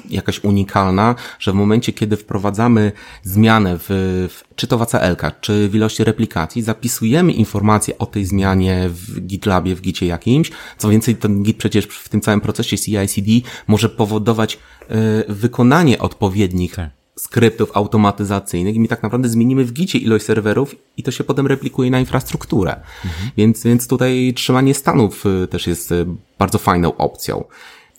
jakaś 0.09 0.43
unikalna, 0.43 1.15
że 1.39 1.51
w 1.51 1.55
momencie, 1.55 1.93
kiedy 1.93 2.17
wprowadzamy 2.17 2.91
zmianę 3.23 3.77
w, 3.79 3.85
w 4.29 4.55
czy 4.55 4.67
to 4.67 4.77
w 4.77 4.81
ACL, 4.81 5.15
czy 5.41 5.69
w 5.69 5.75
ilości 5.75 6.03
replikacji, 6.03 6.61
zapisujemy 6.61 7.31
informacje 7.31 7.97
o 7.97 8.05
tej 8.05 8.25
zmianie 8.25 8.89
w 8.89 9.21
GitLabie, 9.21 9.75
w 9.75 9.81
Gicie 9.81 10.05
jakimś. 10.05 10.51
Co 10.77 10.89
więcej, 10.89 11.15
ten 11.15 11.43
Git 11.43 11.57
przecież 11.57 11.85
w 11.85 12.09
tym 12.09 12.21
całym 12.21 12.41
procesie 12.41 12.77
CI/CD 12.77 13.31
może 13.67 13.89
powodować 13.89 14.59
e, 14.89 15.33
wykonanie 15.33 15.99
odpowiednich 15.99 16.75
tak 16.75 17.00
skryptów 17.15 17.71
automatyzacyjnych 17.73 18.75
i 18.75 18.79
my 18.79 18.87
tak 18.87 19.03
naprawdę 19.03 19.29
zmienimy 19.29 19.65
w 19.65 19.73
gicie 19.73 19.97
ilość 19.97 20.25
serwerów 20.25 20.75
i 20.97 21.03
to 21.03 21.11
się 21.11 21.23
potem 21.23 21.47
replikuje 21.47 21.91
na 21.91 21.99
infrastrukturę. 21.99 22.75
Mhm. 23.05 23.31
Więc, 23.37 23.63
więc 23.63 23.87
tutaj 23.87 24.33
trzymanie 24.35 24.73
stanów 24.73 25.25
y, 25.25 25.47
też 25.47 25.67
jest 25.67 25.91
y, 25.91 26.05
bardzo 26.39 26.57
fajną 26.57 26.97
opcją. 26.97 27.43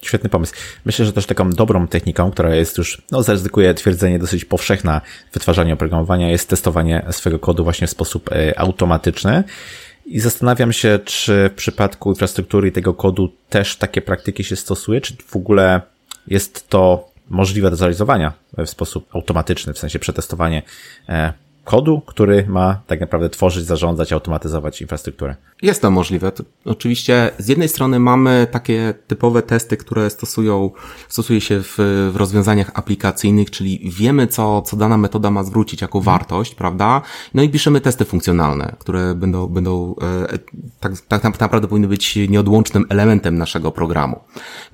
Świetny 0.02 0.30
pomysł. 0.30 0.54
Myślę, 0.84 1.04
że 1.04 1.12
też 1.12 1.26
taką 1.26 1.50
dobrą 1.50 1.88
techniką, 1.88 2.30
która 2.30 2.54
jest 2.54 2.78
już, 2.78 3.02
no 3.10 3.22
zaryzykuję 3.22 3.74
twierdzenie 3.74 4.18
dosyć 4.18 4.44
powszechna 4.44 5.00
w 5.30 5.34
wytwarzaniu 5.34 5.74
oprogramowania, 5.74 6.30
jest 6.30 6.48
testowanie 6.48 7.06
swojego 7.10 7.38
kodu 7.38 7.64
właśnie 7.64 7.86
w 7.86 7.90
sposób 7.90 8.32
y, 8.32 8.58
automatyczny. 8.58 9.44
I 10.06 10.20
zastanawiam 10.20 10.72
się, 10.72 10.98
czy 11.04 11.50
w 11.52 11.54
przypadku 11.54 12.10
infrastruktury 12.10 12.68
i 12.68 12.72
tego 12.72 12.94
kodu 12.94 13.32
też 13.48 13.76
takie 13.76 14.02
praktyki 14.02 14.44
się 14.44 14.56
stosuje, 14.56 15.00
czy 15.00 15.16
w 15.26 15.36
ogóle 15.36 15.80
jest 16.26 16.68
to 16.68 17.11
możliwe 17.28 17.70
do 17.70 17.76
zrealizowania 17.76 18.32
w 18.58 18.66
sposób 18.66 19.14
automatyczny, 19.14 19.72
w 19.72 19.78
sensie 19.78 19.98
przetestowanie 19.98 20.62
e, 21.08 21.32
kodu, 21.64 22.02
który 22.06 22.46
ma 22.48 22.80
tak 22.86 23.00
naprawdę 23.00 23.30
tworzyć, 23.30 23.64
zarządzać, 23.64 24.12
automatyzować 24.12 24.80
infrastrukturę. 24.80 25.36
Jest 25.62 25.82
to 25.82 25.90
możliwe. 25.90 26.32
To 26.32 26.44
oczywiście 26.64 27.30
z 27.38 27.48
jednej 27.48 27.68
strony 27.68 27.98
mamy 27.98 28.46
takie 28.50 28.94
typowe 29.06 29.42
testy, 29.42 29.76
które 29.76 30.10
stosują, 30.10 30.70
stosuje 31.08 31.40
się 31.40 31.62
w, 31.62 31.74
w 32.12 32.16
rozwiązaniach 32.16 32.70
aplikacyjnych, 32.74 33.50
czyli 33.50 33.90
wiemy, 33.90 34.26
co, 34.26 34.62
co 34.62 34.76
dana 34.76 34.96
metoda 34.96 35.30
ma 35.30 35.44
zwrócić 35.44 35.82
jako 35.82 35.98
mhm. 35.98 36.18
wartość, 36.18 36.54
prawda? 36.54 37.02
No 37.34 37.42
i 37.42 37.48
piszemy 37.48 37.80
testy 37.80 38.04
funkcjonalne, 38.04 38.76
które 38.78 39.14
będą, 39.14 39.46
będą 39.46 39.94
e, 40.30 40.38
tak, 40.80 40.92
tak, 41.08 41.22
tak 41.22 41.40
naprawdę 41.40 41.68
powinny 41.68 41.88
być 41.88 42.16
nieodłącznym 42.28 42.86
elementem 42.88 43.38
naszego 43.38 43.72
programu. 43.72 44.20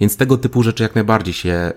Więc 0.00 0.16
tego 0.16 0.38
typu 0.38 0.62
rzeczy 0.62 0.82
jak 0.82 0.94
najbardziej 0.94 1.34
się 1.34 1.50
e, 1.50 1.72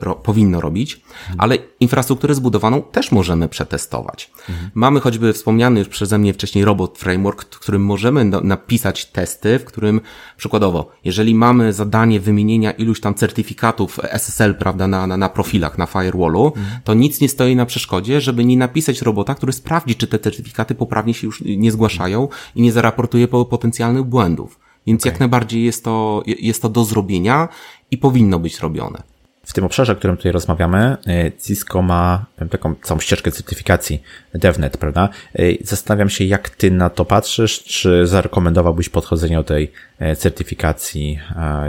ro, 0.00 0.14
powinno 0.14 0.60
robić, 0.60 0.94
mhm. 0.94 1.40
ale 1.40 1.58
infrastrukturę 1.80 2.34
zbudowaną 2.34 2.82
też 2.82 3.12
możemy 3.12 3.48
przetestować. 3.48 4.30
Mhm. 4.56 4.70
Mamy 4.74 5.00
choćby 5.00 5.32
wspomniany 5.32 5.78
już 5.78 5.88
przeze 5.88 6.18
mnie 6.18 6.34
wcześniej 6.34 6.64
robot 6.64 6.98
framework, 6.98 7.44
w 7.54 7.58
którym 7.58 7.84
możemy 7.84 8.24
napisać 8.24 9.04
testy, 9.04 9.58
w 9.58 9.64
którym 9.64 10.00
przykładowo, 10.36 10.92
jeżeli 11.04 11.34
mamy 11.34 11.72
zadanie 11.72 12.20
wymienienia 12.20 12.70
iluś 12.70 13.00
tam 13.00 13.14
certyfikatów 13.14 13.98
SSL, 14.02 14.54
prawda, 14.54 14.86
na, 14.86 15.06
na, 15.06 15.16
na 15.16 15.28
profilach, 15.28 15.78
na 15.78 15.86
firewallu, 15.86 16.46
mhm. 16.46 16.80
to 16.84 16.94
nic 16.94 17.20
nie 17.20 17.28
stoi 17.28 17.56
na 17.56 17.66
przeszkodzie, 17.66 18.20
żeby 18.20 18.44
nie 18.44 18.56
napisać 18.56 19.02
robota, 19.02 19.34
który 19.34 19.52
sprawdzi, 19.52 19.94
czy 19.94 20.06
te 20.06 20.18
certyfikaty 20.18 20.74
poprawnie 20.74 21.14
się 21.14 21.26
już 21.26 21.40
nie 21.40 21.72
zgłaszają 21.72 22.28
i 22.54 22.62
nie 22.62 22.72
zaraportuje 22.72 23.28
potencjalnych 23.28 24.04
błędów. 24.04 24.58
Więc 24.86 25.02
okay. 25.02 25.12
jak 25.12 25.20
najbardziej 25.20 25.64
jest 25.64 25.84
to, 25.84 26.22
jest 26.26 26.62
to 26.62 26.68
do 26.68 26.84
zrobienia 26.84 27.48
i 27.90 27.98
powinno 27.98 28.38
być 28.38 28.58
robione 28.58 29.15
w 29.46 29.52
tym 29.52 29.64
obszarze, 29.64 29.92
o 29.92 29.96
którym 29.96 30.16
tutaj 30.16 30.32
rozmawiamy, 30.32 30.96
e, 31.06 31.32
Cisco 31.32 31.82
ma 31.82 32.26
taką 32.50 32.74
całą 32.82 33.00
ścieżkę 33.00 33.32
certyfikacji 33.32 34.02
DevNet, 34.34 34.76
prawda? 34.76 35.08
E, 35.34 35.42
zastanawiam 35.64 36.10
się, 36.10 36.24
jak 36.24 36.50
ty 36.50 36.70
na 36.70 36.90
to 36.90 37.04
patrzysz, 37.04 37.64
czy 37.64 38.06
zarekomendowałbyś 38.06 38.88
podchodzenie 38.88 39.36
do 39.36 39.44
tej 39.44 39.72
e, 39.98 40.16
certyfikacji, 40.16 41.20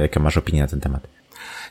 jaką 0.02 0.20
masz 0.20 0.38
opinię 0.38 0.62
na 0.62 0.68
ten 0.68 0.80
temat? 0.80 1.08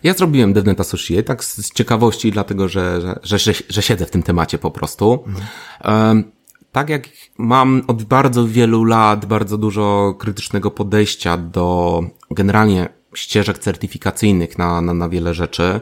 Ja 0.03 0.15
zrobiłem 0.15 0.53
DevNet 0.53 0.81
Associate, 0.81 1.23
tak 1.23 1.45
z 1.45 1.73
ciekawości, 1.73 2.33
dlatego 2.33 2.69
że, 2.69 3.01
że, 3.23 3.39
że, 3.39 3.53
że 3.69 3.83
siedzę 3.83 4.07
w 4.07 4.11
tym 4.11 4.23
temacie 4.23 4.59
po 4.59 4.71
prostu. 4.71 5.25
Mhm. 5.27 6.25
tak 6.73 6.89
jak 6.89 7.09
mam 7.39 7.83
od 7.87 8.03
bardzo 8.03 8.47
wielu 8.47 8.85
lat 8.85 9.27
bardzo 9.27 9.59
dużo 9.59 10.15
krytycznego 10.19 10.71
podejścia 10.71 11.37
do 11.37 12.01
generalnie 12.31 12.89
ścieżek 13.19 13.59
certyfikacyjnych 13.59 14.59
na, 14.59 14.81
na, 14.81 14.95
na 14.95 15.09
wiele 15.09 15.35
rzeczy. 15.35 15.81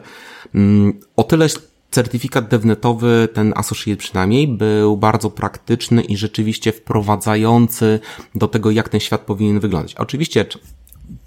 Mm, 0.55 0.99
o 1.15 1.23
tyle 1.23 1.47
certyfikat 1.91 2.47
devnetowy, 2.47 3.27
ten 3.33 3.53
Associate 3.55 3.97
przynajmniej, 3.97 4.47
był 4.47 4.97
bardzo 4.97 5.29
praktyczny 5.29 6.01
i 6.01 6.17
rzeczywiście 6.17 6.71
wprowadzający 6.71 7.99
do 8.35 8.47
tego, 8.47 8.71
jak 8.71 8.89
ten 8.89 8.99
świat 8.99 9.21
powinien 9.21 9.59
wyglądać. 9.59 9.95
Oczywiście 9.95 10.45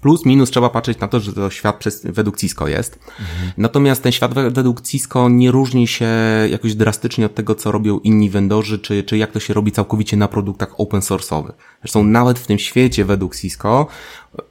plus 0.01 0.25
minus 0.25 0.51
trzeba 0.51 0.69
patrzeć 0.69 0.99
na 0.99 1.07
to, 1.07 1.19
że 1.19 1.33
to 1.33 1.49
świat 1.49 1.77
przez, 1.77 2.05
według 2.05 2.37
Cisco 2.37 2.67
jest. 2.67 2.99
Mhm. 3.19 3.51
Natomiast 3.57 4.03
ten 4.03 4.11
świat 4.11 4.33
według 4.33 4.81
Cisco 4.81 5.29
nie 5.29 5.51
różni 5.51 5.87
się 5.87 6.07
jakoś 6.49 6.75
drastycznie 6.75 7.25
od 7.25 7.35
tego, 7.35 7.55
co 7.55 7.71
robią 7.71 7.99
inni 7.99 8.29
vendorzy, 8.29 8.79
czy, 8.79 9.03
czy 9.03 9.17
jak 9.17 9.31
to 9.31 9.39
się 9.39 9.53
robi 9.53 9.71
całkowicie 9.71 10.17
na 10.17 10.27
produktach 10.27 10.79
open 10.79 10.99
source'owych. 10.99 11.53
Zresztą 11.81 12.03
nawet 12.03 12.39
w 12.39 12.47
tym 12.47 12.59
świecie 12.59 13.05
według 13.05 13.35
Cisco 13.35 13.87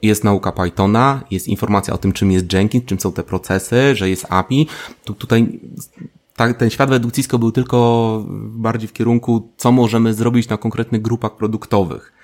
jest 0.01 0.23
nauka 0.23 0.51
Pythona, 0.51 1.23
jest 1.31 1.47
informacja 1.47 1.93
o 1.93 1.97
tym, 1.97 2.13
czym 2.13 2.31
jest 2.31 2.53
Jenkins, 2.53 2.85
czym 2.85 2.99
są 2.99 3.11
te 3.11 3.23
procesy, 3.23 3.95
że 3.95 4.09
jest 4.09 4.25
API. 4.29 4.67
Tu, 5.03 5.13
tutaj 5.13 5.59
ten 6.57 6.69
świat 6.69 6.89
według 6.89 7.13
Cisco 7.13 7.39
był 7.39 7.51
tylko 7.51 8.23
bardziej 8.49 8.87
w 8.87 8.93
kierunku, 8.93 9.49
co 9.57 9.71
możemy 9.71 10.13
zrobić 10.13 10.49
na 10.49 10.57
konkretnych 10.57 11.01
grupach 11.01 11.35
produktowych. 11.35 12.18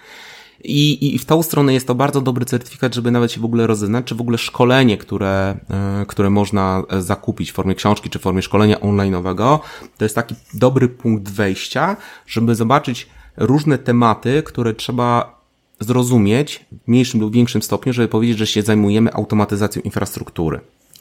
I, 0.67 1.15
I 1.15 1.19
w 1.19 1.25
tą 1.25 1.43
stronę 1.43 1.73
jest 1.73 1.87
to 1.87 1.95
bardzo 1.95 2.21
dobry 2.21 2.45
certyfikat, 2.45 2.95
żeby 2.95 3.11
nawet 3.11 3.31
się 3.31 3.41
w 3.41 3.45
ogóle 3.45 3.67
rozeznać, 3.67 4.05
czy 4.05 4.15
w 4.15 4.21
ogóle 4.21 4.37
szkolenie, 4.37 4.97
które, 4.97 5.57
e, 5.69 6.05
które 6.07 6.29
można 6.29 6.83
e, 6.89 7.01
zakupić 7.01 7.51
w 7.51 7.53
formie 7.53 7.75
książki, 7.75 8.09
czy 8.09 8.19
w 8.19 8.21
formie 8.21 8.41
szkolenia 8.41 8.77
online'owego, 8.77 9.59
to 9.97 10.05
jest 10.05 10.15
taki 10.15 10.35
dobry 10.53 10.89
punkt 10.89 11.31
wejścia, 11.31 11.97
żeby 12.27 12.55
zobaczyć 12.55 13.07
różne 13.37 13.77
tematy, 13.77 14.43
które 14.43 14.73
trzeba 14.73 15.39
zrozumieć 15.79 16.65
w 16.85 16.87
mniejszym 16.87 17.21
lub 17.21 17.33
większym 17.33 17.61
stopniu, 17.61 17.93
żeby 17.93 18.07
powiedzieć, 18.07 18.37
że 18.37 18.47
się 18.47 18.61
zajmujemy 18.61 19.13
automatyzacją 19.13 19.81
infrastruktury. 19.81 20.59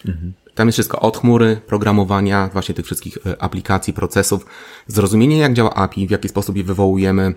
Mhm. 0.08 0.32
Tam 0.54 0.68
jest 0.68 0.76
wszystko 0.76 1.00
od 1.00 1.18
chmury, 1.18 1.60
programowania, 1.66 2.50
właśnie 2.52 2.74
tych 2.74 2.84
wszystkich 2.84 3.18
e, 3.26 3.42
aplikacji, 3.42 3.92
procesów, 3.92 4.46
zrozumienie 4.86 5.38
jak 5.38 5.54
działa 5.54 5.74
API, 5.74 6.06
w 6.06 6.10
jaki 6.10 6.28
sposób 6.28 6.56
je 6.56 6.64
wywołujemy, 6.64 7.34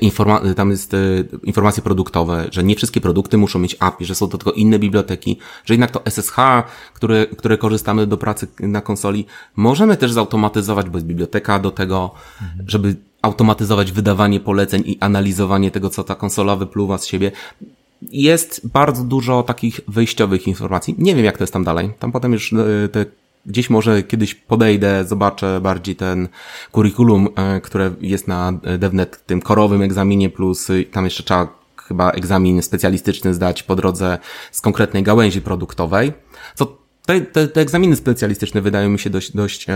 Informa 0.00 0.40
tam 0.56 0.70
jest 0.70 0.94
y, 0.94 1.28
informacje 1.44 1.82
produktowe, 1.82 2.48
że 2.50 2.64
nie 2.64 2.76
wszystkie 2.76 3.00
produkty 3.00 3.38
muszą 3.38 3.58
mieć 3.58 3.76
API, 3.80 4.04
że 4.04 4.14
są 4.14 4.28
to 4.28 4.38
tylko 4.38 4.52
inne 4.52 4.78
biblioteki, 4.78 5.38
że 5.64 5.74
jednak 5.74 5.90
to 5.90 6.02
SSH, 6.10 6.36
które, 6.94 7.26
które 7.26 7.58
korzystamy 7.58 8.06
do 8.06 8.16
pracy 8.16 8.46
na 8.60 8.80
konsoli, 8.80 9.26
możemy 9.56 9.96
też 9.96 10.12
zautomatyzować, 10.12 10.88
bo 10.88 10.96
jest 10.96 11.06
biblioteka 11.06 11.58
do 11.58 11.70
tego, 11.70 12.10
mhm. 12.42 12.68
żeby 12.68 12.96
automatyzować 13.22 13.92
wydawanie 13.92 14.40
poleceń 14.40 14.82
i 14.86 14.98
analizowanie 15.00 15.70
tego, 15.70 15.90
co 15.90 16.04
ta 16.04 16.14
konsola 16.14 16.56
wypluwa 16.56 16.98
z 16.98 17.06
siebie 17.06 17.32
jest 18.10 18.68
bardzo 18.68 19.04
dużo 19.04 19.42
takich 19.42 19.80
wyjściowych 19.88 20.46
informacji. 20.46 20.94
Nie 20.98 21.14
wiem, 21.14 21.24
jak 21.24 21.38
to 21.38 21.42
jest 21.44 21.52
tam 21.52 21.64
dalej. 21.64 21.90
Tam 21.98 22.12
potem 22.12 22.32
już 22.32 22.52
e, 22.52 22.88
te 22.88 23.06
gdzieś 23.46 23.70
może 23.70 24.02
kiedyś 24.02 24.34
podejdę, 24.34 25.04
zobaczę 25.04 25.60
bardziej 25.60 25.96
ten 25.96 26.28
kurikulum, 26.72 27.28
e, 27.36 27.60
które 27.60 27.90
jest 28.00 28.28
na 28.28 28.52
DevNet, 28.78 29.26
tym 29.26 29.42
korowym 29.42 29.82
egzaminie, 29.82 30.30
plus 30.30 30.68
tam 30.92 31.04
jeszcze 31.04 31.22
trzeba 31.22 31.62
chyba 31.76 32.10
egzamin 32.10 32.62
specjalistyczny 32.62 33.34
zdać 33.34 33.62
po 33.62 33.76
drodze 33.76 34.18
z 34.52 34.60
konkretnej 34.60 35.02
gałęzi 35.02 35.42
produktowej. 35.42 36.12
Co 36.54 36.82
te, 37.06 37.20
te, 37.20 37.48
te 37.48 37.60
egzaminy 37.60 37.96
specjalistyczne 37.96 38.60
wydają 38.60 38.90
mi 38.90 38.98
się 38.98 39.10
dość, 39.10 39.36
dość 39.36 39.66
e, 39.68 39.74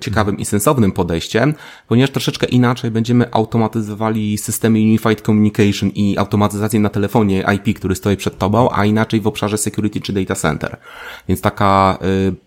ciekawym 0.00 0.38
i 0.38 0.44
sensownym 0.44 0.92
podejściem, 0.92 1.54
ponieważ 1.88 2.10
troszeczkę 2.10 2.46
inaczej 2.46 2.90
będziemy 2.90 3.32
automatyzowali 3.32 4.38
systemy 4.38 4.78
Unified 4.78 5.20
Communication 5.20 5.90
i 5.90 6.18
automatyzację 6.18 6.80
na 6.80 6.88
telefonie 6.88 7.44
IP, 7.54 7.76
który 7.76 7.94
stoi 7.94 8.16
przed 8.16 8.38
tobą, 8.38 8.68
a 8.72 8.84
inaczej 8.84 9.20
w 9.20 9.26
obszarze 9.26 9.58
security 9.58 10.00
czy 10.00 10.12
data 10.12 10.34
center. 10.34 10.76
Więc 11.28 11.40
taka, 11.40 11.98
e, 12.02 12.45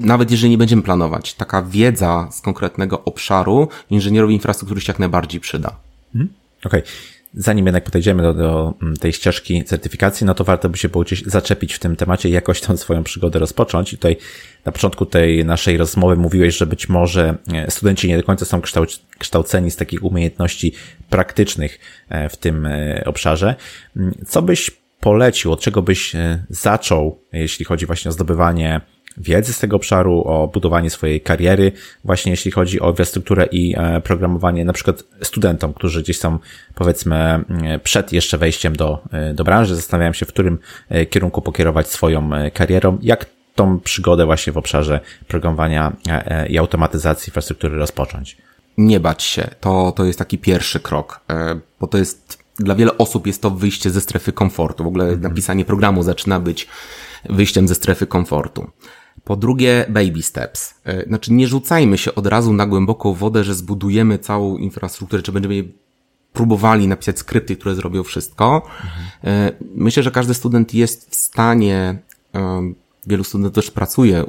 nawet 0.00 0.30
jeżeli 0.30 0.50
nie 0.50 0.58
będziemy 0.58 0.82
planować, 0.82 1.34
taka 1.34 1.62
wiedza 1.62 2.28
z 2.32 2.40
konkretnego 2.40 3.04
obszaru 3.04 3.68
inżynierowi 3.90 4.34
infrastruktury 4.34 4.80
się 4.80 4.92
jak 4.92 4.98
najbardziej 4.98 5.40
przyda. 5.40 5.76
Hmm? 6.12 6.32
Okej. 6.64 6.80
Okay. 6.80 6.92
Zanim 7.34 7.66
jednak 7.66 7.84
podejdziemy 7.84 8.22
do, 8.22 8.34
do 8.34 8.74
mm, 8.82 8.96
tej 8.96 9.12
ścieżki 9.12 9.64
certyfikacji, 9.64 10.26
no 10.26 10.34
to 10.34 10.44
warto 10.44 10.68
by 10.68 10.78
się 10.78 10.88
było 10.88 11.04
gdzieś 11.04 11.22
zaczepić 11.22 11.74
w 11.74 11.78
tym 11.78 11.96
temacie 11.96 12.28
i 12.28 12.32
jakoś 12.32 12.60
tą 12.60 12.76
swoją 12.76 13.04
przygodę 13.04 13.38
rozpocząć. 13.38 13.92
I 13.92 13.96
tutaj 13.96 14.16
na 14.64 14.72
początku 14.72 15.06
tej 15.06 15.44
naszej 15.44 15.76
rozmowy 15.76 16.16
mówiłeś, 16.16 16.56
że 16.56 16.66
być 16.66 16.88
może 16.88 17.38
e, 17.52 17.70
studenci 17.70 18.08
nie 18.08 18.16
do 18.16 18.22
końca 18.22 18.44
są 18.44 18.60
kształceni 19.18 19.70
z 19.70 19.76
takich 19.76 20.04
umiejętności 20.04 20.72
praktycznych 21.10 21.78
e, 22.08 22.28
w 22.28 22.36
tym 22.36 22.66
e, 22.66 23.02
obszarze. 23.04 23.54
Mm, 23.96 24.14
co 24.26 24.42
byś 24.42 24.70
polecił, 25.00 25.52
od 25.52 25.60
czego 25.60 25.82
byś 25.82 26.12
zaczął, 26.50 27.18
jeśli 27.32 27.64
chodzi 27.64 27.86
właśnie 27.86 28.08
o 28.08 28.12
zdobywanie 28.12 28.80
wiedzy 29.16 29.52
z 29.52 29.58
tego 29.58 29.76
obszaru, 29.76 30.22
o 30.24 30.48
budowanie 30.48 30.90
swojej 30.90 31.20
kariery, 31.20 31.72
właśnie 32.04 32.30
jeśli 32.30 32.50
chodzi 32.50 32.80
o 32.80 32.90
infrastrukturę 32.90 33.46
i 33.52 33.74
e, 33.76 34.00
programowanie 34.00 34.64
na 34.64 34.72
przykład 34.72 35.04
studentom, 35.22 35.74
którzy 35.74 36.02
gdzieś 36.02 36.18
są 36.18 36.38
powiedzmy 36.74 37.16
e, 37.16 37.78
przed 37.78 38.12
jeszcze 38.12 38.38
wejściem 38.38 38.76
do, 38.76 39.02
e, 39.12 39.34
do 39.34 39.44
branży, 39.44 39.76
zastanawiają 39.76 40.12
się, 40.12 40.26
w 40.26 40.28
którym 40.28 40.58
kierunku 41.10 41.42
pokierować 41.42 41.88
swoją 41.88 42.30
karierą, 42.54 42.98
jak 43.02 43.26
tą 43.54 43.80
przygodę 43.80 44.26
właśnie 44.26 44.52
w 44.52 44.58
obszarze 44.58 45.00
programowania 45.28 45.96
i 46.48 46.58
automatyzacji 46.58 47.30
infrastruktury 47.30 47.76
rozpocząć. 47.76 48.36
Nie 48.78 49.00
bać 49.00 49.22
się, 49.22 49.50
to, 49.60 49.92
to 49.96 50.04
jest 50.04 50.18
taki 50.18 50.38
pierwszy 50.38 50.80
krok, 50.80 51.20
bo 51.80 51.86
to 51.86 51.98
jest 51.98 52.38
dla 52.58 52.74
wiele 52.74 52.98
osób 52.98 53.26
jest 53.26 53.42
to 53.42 53.50
wyjście 53.50 53.90
ze 53.90 54.00
strefy 54.00 54.32
komfortu. 54.32 54.84
W 54.84 54.86
ogóle 54.86 55.04
mhm. 55.04 55.22
napisanie 55.22 55.64
programu 55.64 56.02
zaczyna 56.02 56.40
być 56.40 56.68
wyjściem 57.28 57.68
ze 57.68 57.74
strefy 57.74 58.06
komfortu. 58.06 58.70
Po 59.24 59.36
drugie, 59.36 59.86
baby 59.88 60.22
steps. 60.22 60.74
E, 60.84 61.06
znaczy, 61.06 61.32
nie 61.32 61.46
rzucajmy 61.46 61.98
się 61.98 62.14
od 62.14 62.26
razu 62.26 62.52
na 62.52 62.66
głęboką 62.66 63.14
wodę, 63.14 63.44
że 63.44 63.54
zbudujemy 63.54 64.18
całą 64.18 64.56
infrastrukturę, 64.56 65.22
czy 65.22 65.32
będziemy 65.32 65.64
próbowali 66.32 66.88
napisać 66.88 67.18
skrypty, 67.18 67.56
które 67.56 67.74
zrobią 67.74 68.02
wszystko. 68.02 68.62
Mhm. 68.84 69.52
Myślę, 69.74 70.02
że 70.02 70.10
każdy 70.10 70.34
student 70.34 70.74
jest 70.74 71.10
w 71.10 71.14
stanie, 71.14 71.98
wielu 73.06 73.24
studentów 73.24 73.54
też 73.54 73.70
pracuje 73.70 74.24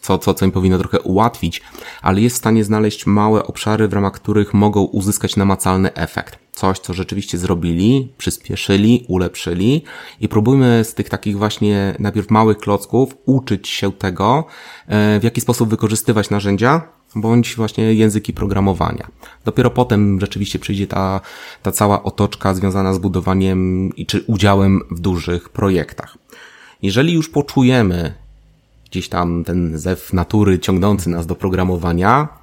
co, 0.00 0.18
co, 0.18 0.34
co 0.34 0.44
im 0.44 0.50
powinno 0.50 0.78
trochę 0.78 1.00
ułatwić, 1.00 1.62
ale 2.02 2.20
jest 2.20 2.36
w 2.36 2.38
stanie 2.38 2.64
znaleźć 2.64 3.06
małe 3.06 3.46
obszary, 3.46 3.88
w 3.88 3.92
ramach 3.92 4.12
których 4.12 4.54
mogą 4.54 4.82
uzyskać 4.82 5.36
namacalny 5.36 5.94
efekt. 5.94 6.38
Coś, 6.60 6.78
co 6.78 6.94
rzeczywiście 6.94 7.38
zrobili, 7.38 8.12
przyspieszyli, 8.18 9.04
ulepszyli 9.08 9.82
i 10.20 10.28
próbujmy 10.28 10.84
z 10.84 10.94
tych 10.94 11.08
takich 11.08 11.38
właśnie 11.38 11.96
najpierw 11.98 12.30
małych 12.30 12.58
klocków 12.58 13.16
uczyć 13.26 13.68
się 13.68 13.92
tego, 13.92 14.44
e, 14.86 15.20
w 15.20 15.24
jaki 15.24 15.40
sposób 15.40 15.68
wykorzystywać 15.70 16.30
narzędzia, 16.30 16.82
bądź 17.14 17.56
właśnie 17.56 17.94
języki 17.94 18.32
programowania. 18.32 19.06
Dopiero 19.44 19.70
potem 19.70 20.20
rzeczywiście 20.20 20.58
przyjdzie 20.58 20.86
ta, 20.86 21.20
ta 21.62 21.72
cała 21.72 22.02
otoczka 22.02 22.54
związana 22.54 22.94
z 22.94 22.98
budowaniem 22.98 23.90
i 23.96 24.06
czy 24.06 24.24
udziałem 24.26 24.80
w 24.90 25.00
dużych 25.00 25.48
projektach. 25.48 26.18
Jeżeli 26.82 27.12
już 27.12 27.28
poczujemy, 27.28 28.14
gdzieś 28.90 29.08
tam 29.08 29.44
ten 29.44 29.78
zew 29.78 30.12
natury 30.12 30.58
ciągnący 30.58 31.10
nas 31.10 31.26
do 31.26 31.34
programowania, 31.34 32.39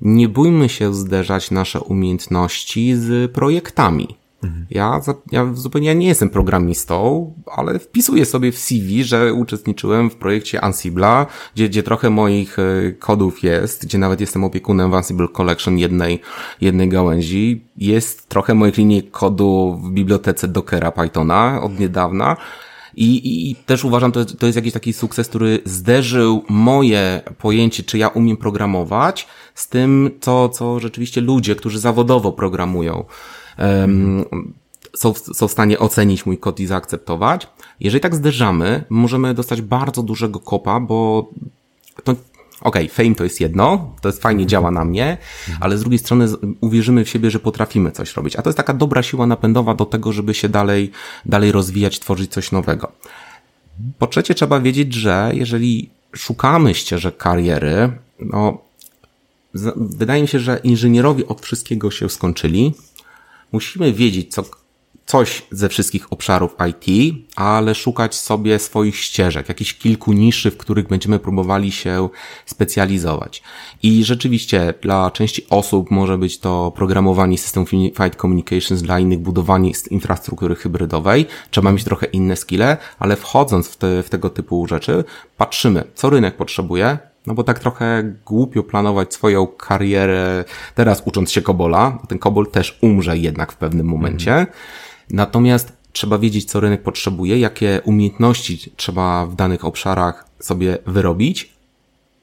nie 0.00 0.28
bójmy 0.28 0.68
się 0.68 0.94
zderzać 0.94 1.50
nasze 1.50 1.80
umiejętności 1.80 2.96
z 2.96 3.32
projektami. 3.32 4.16
Mhm. 4.42 4.66
Ja, 4.70 5.00
ja 5.32 5.54
zupełnie 5.54 5.94
nie 5.94 6.06
jestem 6.06 6.30
programistą, 6.30 7.32
ale 7.56 7.78
wpisuję 7.78 8.24
sobie 8.24 8.52
w 8.52 8.58
CV, 8.58 9.04
że 9.04 9.34
uczestniczyłem 9.34 10.10
w 10.10 10.16
projekcie 10.16 10.60
Ansible'a, 10.60 11.26
gdzie, 11.54 11.68
gdzie 11.68 11.82
trochę 11.82 12.10
moich 12.10 12.58
e, 12.58 12.92
kodów 12.92 13.42
jest, 13.42 13.86
gdzie 13.86 13.98
nawet 13.98 14.20
jestem 14.20 14.44
opiekunem 14.44 14.90
w 14.90 14.94
Ansible 14.94 15.28
Collection 15.28 15.78
jednej, 15.78 16.20
jednej 16.60 16.88
gałęzi. 16.88 17.64
Jest 17.76 18.28
trochę 18.28 18.54
moich 18.54 18.76
linii 18.76 19.02
kodu 19.02 19.80
w 19.82 19.90
bibliotece 19.90 20.48
Dockera 20.48 20.92
Pythona 20.92 21.62
od 21.62 21.80
niedawna. 21.80 22.36
I, 23.00 23.50
i 23.50 23.54
też 23.56 23.84
uważam, 23.84 24.12
to, 24.12 24.24
to 24.24 24.46
jest 24.46 24.56
jakiś 24.56 24.72
taki 24.72 24.92
sukces, 24.92 25.28
który 25.28 25.58
zderzył 25.64 26.44
moje 26.48 27.22
pojęcie, 27.38 27.82
czy 27.82 27.98
ja 27.98 28.08
umiem 28.08 28.36
programować, 28.36 29.26
z 29.54 29.68
tym, 29.68 30.10
co, 30.20 30.48
co 30.48 30.80
rzeczywiście 30.80 31.20
ludzie, 31.20 31.56
którzy 31.56 31.78
zawodowo 31.78 32.32
programują, 32.32 33.04
um, 33.58 34.24
są, 34.96 35.14
są 35.14 35.48
w 35.48 35.52
stanie 35.52 35.78
ocenić 35.78 36.26
mój 36.26 36.38
kod 36.38 36.60
i 36.60 36.66
zaakceptować. 36.66 37.48
Jeżeli 37.80 38.00
tak 38.00 38.14
zderzamy, 38.14 38.84
możemy 38.88 39.34
dostać 39.34 39.62
bardzo 39.62 40.02
dużego 40.02 40.40
kopa, 40.40 40.80
bo 40.80 41.30
to 42.04 42.14
okej, 42.60 42.84
okay, 42.84 43.04
fame 43.04 43.14
to 43.14 43.24
jest 43.24 43.40
jedno, 43.40 43.94
to 44.00 44.08
jest 44.08 44.22
fajnie 44.22 44.46
działa 44.46 44.70
na 44.70 44.84
mnie, 44.84 45.18
ale 45.60 45.78
z 45.78 45.80
drugiej 45.80 45.98
strony 45.98 46.26
uwierzymy 46.60 47.04
w 47.04 47.08
siebie, 47.08 47.30
że 47.30 47.40
potrafimy 47.40 47.92
coś 47.92 48.16
robić. 48.16 48.36
A 48.36 48.42
to 48.42 48.48
jest 48.48 48.56
taka 48.56 48.74
dobra 48.74 49.02
siła 49.02 49.26
napędowa 49.26 49.74
do 49.74 49.86
tego, 49.86 50.12
żeby 50.12 50.34
się 50.34 50.48
dalej, 50.48 50.90
dalej 51.26 51.52
rozwijać, 51.52 52.00
tworzyć 52.00 52.32
coś 52.32 52.52
nowego. 52.52 52.92
Po 53.98 54.06
trzecie, 54.06 54.34
trzeba 54.34 54.60
wiedzieć, 54.60 54.94
że 54.94 55.30
jeżeli 55.34 55.90
szukamy 56.12 56.74
ścieżek 56.74 57.16
kariery, 57.16 57.92
no, 58.20 58.58
wydaje 59.76 60.22
mi 60.22 60.28
się, 60.28 60.38
że 60.38 60.60
inżynierowie 60.64 61.26
od 61.26 61.40
wszystkiego 61.40 61.90
się 61.90 62.08
skończyli. 62.08 62.74
Musimy 63.52 63.92
wiedzieć, 63.92 64.34
co 64.34 64.44
coś 65.08 65.42
ze 65.50 65.68
wszystkich 65.68 66.12
obszarów 66.12 66.56
IT, 66.68 67.14
ale 67.36 67.74
szukać 67.74 68.14
sobie 68.14 68.58
swoich 68.58 68.96
ścieżek, 68.96 69.48
jakichś 69.48 69.74
kilku 69.74 70.12
niszy, 70.12 70.50
w 70.50 70.56
których 70.56 70.88
będziemy 70.88 71.18
próbowali 71.18 71.72
się 71.72 72.08
specjalizować. 72.46 73.42
I 73.82 74.04
rzeczywiście 74.04 74.74
dla 74.82 75.10
części 75.10 75.46
osób 75.50 75.90
może 75.90 76.18
być 76.18 76.38
to 76.38 76.72
programowanie 76.76 77.38
systemów 77.38 77.72
Unified 77.72 78.16
Communications, 78.16 78.82
dla 78.82 78.98
innych 78.98 79.18
budowanie 79.18 79.72
infrastruktury 79.90 80.54
hybrydowej. 80.54 81.26
Trzeba 81.50 81.72
mieć 81.72 81.84
trochę 81.84 82.06
inne 82.06 82.36
skille, 82.36 82.76
ale 82.98 83.16
wchodząc 83.16 83.68
w, 83.68 83.76
te, 83.76 84.02
w 84.02 84.10
tego 84.10 84.30
typu 84.30 84.66
rzeczy, 84.66 85.04
patrzymy, 85.36 85.84
co 85.94 86.10
rynek 86.10 86.36
potrzebuje, 86.36 86.98
no 87.26 87.34
bo 87.34 87.44
tak 87.44 87.58
trochę 87.58 88.14
głupio 88.26 88.62
planować 88.62 89.14
swoją 89.14 89.46
karierę 89.46 90.44
teraz 90.74 91.02
ucząc 91.04 91.32
się 91.32 91.42
Kobola. 91.42 91.98
Ten 92.08 92.18
Kobol 92.18 92.46
też 92.46 92.78
umrze 92.82 93.18
jednak 93.18 93.52
w 93.52 93.56
pewnym 93.56 93.86
momencie. 93.86 94.32
Mm. 94.32 94.46
Natomiast 95.10 95.72
trzeba 95.92 96.18
wiedzieć, 96.18 96.44
co 96.44 96.60
rynek 96.60 96.82
potrzebuje, 96.82 97.38
jakie 97.38 97.80
umiejętności 97.84 98.72
trzeba 98.76 99.26
w 99.26 99.34
danych 99.34 99.64
obszarach 99.64 100.28
sobie 100.40 100.78
wyrobić 100.86 101.52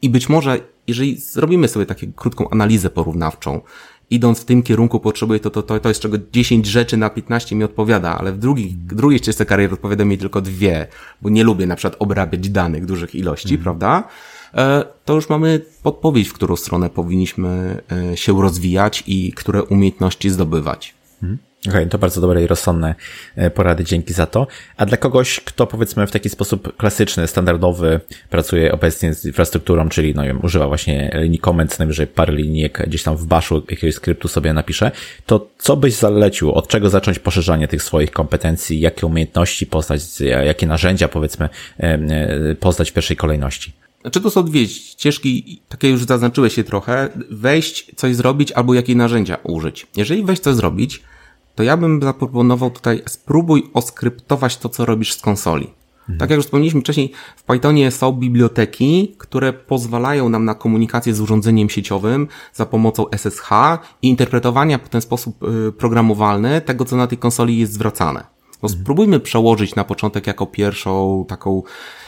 i 0.02 0.10
być 0.10 0.30
może, 0.30 0.60
jeżeli 0.88 1.18
zrobimy 1.18 1.68
sobie 1.68 1.86
taką 1.86 2.08
krótką 2.16 2.50
analizę 2.50 2.90
porównawczą, 2.90 3.62
idąc 4.10 4.40
w 4.40 4.46
tym 4.46 4.64
kierunku 4.64 5.00
potrzebuję 5.00 5.40
to, 5.40 5.50
to, 5.50 5.64
to, 5.64 5.80
to 5.80 5.90
jest 5.90 6.02
czego 6.02 6.18
10 6.32 6.66
rzeczy 6.66 6.98
na 6.98 7.10
15 7.10 7.56
mi 7.56 7.64
odpowiada, 7.64 8.18
ale 8.18 8.32
w 8.32 8.38
drugiej, 8.38 8.74
drugiej 8.76 9.20
ścieżce 9.20 9.46
kariery 9.46 9.74
odpowiada 9.74 10.06
mi 10.06 10.18
tylko 10.18 10.42
dwie, 10.42 10.88
bo 11.22 11.30
nie 11.30 11.44
lubię 11.44 11.66
na 11.66 11.76
przykład 11.76 12.02
obrabiać 12.02 12.50
danych 12.50 12.86
dużych 12.86 13.16
ilości, 13.16 13.54
mm. 13.54 13.64
prawda? 13.64 14.04
E, 14.54 14.84
to 15.06 15.14
już 15.14 15.30
mamy 15.30 15.62
podpowiedź, 15.84 16.28
w 16.28 16.34
którą 16.34 16.56
stronę 16.56 16.90
powinniśmy 16.90 17.82
e, 18.12 18.18
się 18.18 18.42
rozwijać 18.42 19.04
i 19.08 19.34
które 19.34 19.64
umiejętności 19.64 20.30
zdobywać. 20.30 20.96
Mm. 21.24 21.38
Okej, 21.68 21.82
okay, 21.82 21.90
to 21.90 21.98
bardzo 21.98 22.22
dobre 22.22 22.44
i 22.44 22.48
rozsądne 22.48 22.96
e, 23.36 23.50
porady, 23.50 23.84
dzięki 23.84 24.14
za 24.14 24.26
to. 24.26 24.48
A 24.78 24.86
dla 24.86 24.98
kogoś, 24.98 25.40
kto 25.40 25.68
powiedzmy 25.68 26.08
w 26.08 26.12
taki 26.12 26.30
sposób 26.30 26.78
klasyczny, 26.78 27.28
standardowy 27.28 28.00
pracuje 28.30 28.72
obecnie 28.72 29.14
z 29.14 29.26
infrastrukturą, 29.26 29.90
czyli 29.90 30.16
no 30.16 30.24
wiem, 30.24 30.40
używa 30.44 30.68
właśnie 30.68 31.12
linii 31.14 31.40
comment, 31.40 31.80
najwyżej 31.80 32.08
parę 32.08 32.34
linijek 32.34 32.84
gdzieś 32.88 33.04
tam 33.04 33.18
w 33.18 33.26
baszu 33.26 33.64
jakiegoś 33.70 33.96
skryptu 33.96 34.28
sobie 34.28 34.54
napisze, 34.54 34.92
to 35.26 35.50
co 35.58 35.78
byś 35.78 35.94
zalecił? 35.94 36.52
Od 36.52 36.68
czego 36.68 36.90
zacząć 36.90 37.20
poszerzanie 37.20 37.68
tych 37.68 37.84
swoich 37.84 38.12
kompetencji? 38.12 38.80
Jakie 38.80 39.08
umiejętności 39.08 39.66
poznać? 39.66 40.02
Jakie 40.20 40.68
narzędzia 40.68 41.08
powiedzmy 41.08 41.50
e, 41.78 42.56
poznać 42.56 42.92
w 42.92 42.94
pierwszej 42.94 43.18
kolejności? 43.18 43.74
Znaczy 44.06 44.22
to 44.22 44.30
są 44.30 44.44
dwie 44.44 44.68
ścieżki, 44.68 45.62
takie 45.70 45.90
już 45.90 46.04
zaznaczyłeś 46.04 46.56
się 46.56 46.64
trochę, 46.64 47.10
wejść, 47.32 47.92
coś 47.96 48.16
zrobić 48.16 48.52
albo 48.52 48.74
jakie 48.74 48.96
narzędzia 48.96 49.38
użyć. 49.44 49.88
Jeżeli 49.98 50.24
wejść 50.24 50.42
coś 50.42 50.56
zrobić, 50.56 51.04
to 51.56 51.64
ja 51.64 51.78
bym 51.78 52.02
zaproponował 52.02 52.70
tutaj 52.70 53.02
spróbuj 53.08 53.70
oskryptować 53.74 54.58
to, 54.58 54.70
co 54.70 54.86
robisz 54.86 55.14
z 55.14 55.22
konsoli. 55.22 55.68
Mhm. 56.00 56.20
Tak 56.20 56.30
jak 56.30 56.38
już 56.38 56.46
wspomnieliśmy 56.46 56.82
wcześniej, 56.82 57.12
w 57.36 57.44
Pythonie 57.44 57.92
są 57.92 58.12
biblioteki, 58.12 59.16
które 59.18 59.54
pozwalają 59.54 60.30
nam 60.30 60.46
na 60.46 60.56
komunikację 60.56 61.14
z 61.14 61.22
urządzeniem 61.22 61.70
sieciowym 61.70 62.28
za 62.54 62.66
pomocą 62.66 63.06
SSH 63.12 63.50
i 64.02 64.10
interpretowania 64.10 64.78
w 64.78 64.90
ten 64.90 65.02
sposób 65.02 65.44
y, 65.44 65.72
programowalny 65.72 66.62
tego, 66.62 66.86
co 66.86 66.96
na 66.96 67.08
tej 67.08 67.18
konsoli 67.18 67.58
jest 67.58 67.74
zwracane. 67.74 68.20
No 68.64 68.70
mhm. 68.70 68.82
spróbujmy 68.82 69.20
przełożyć 69.20 69.76
na 69.76 69.84
początek 69.84 70.28
jako 70.28 70.46
pierwszą 70.46 71.26
taką 71.28 71.64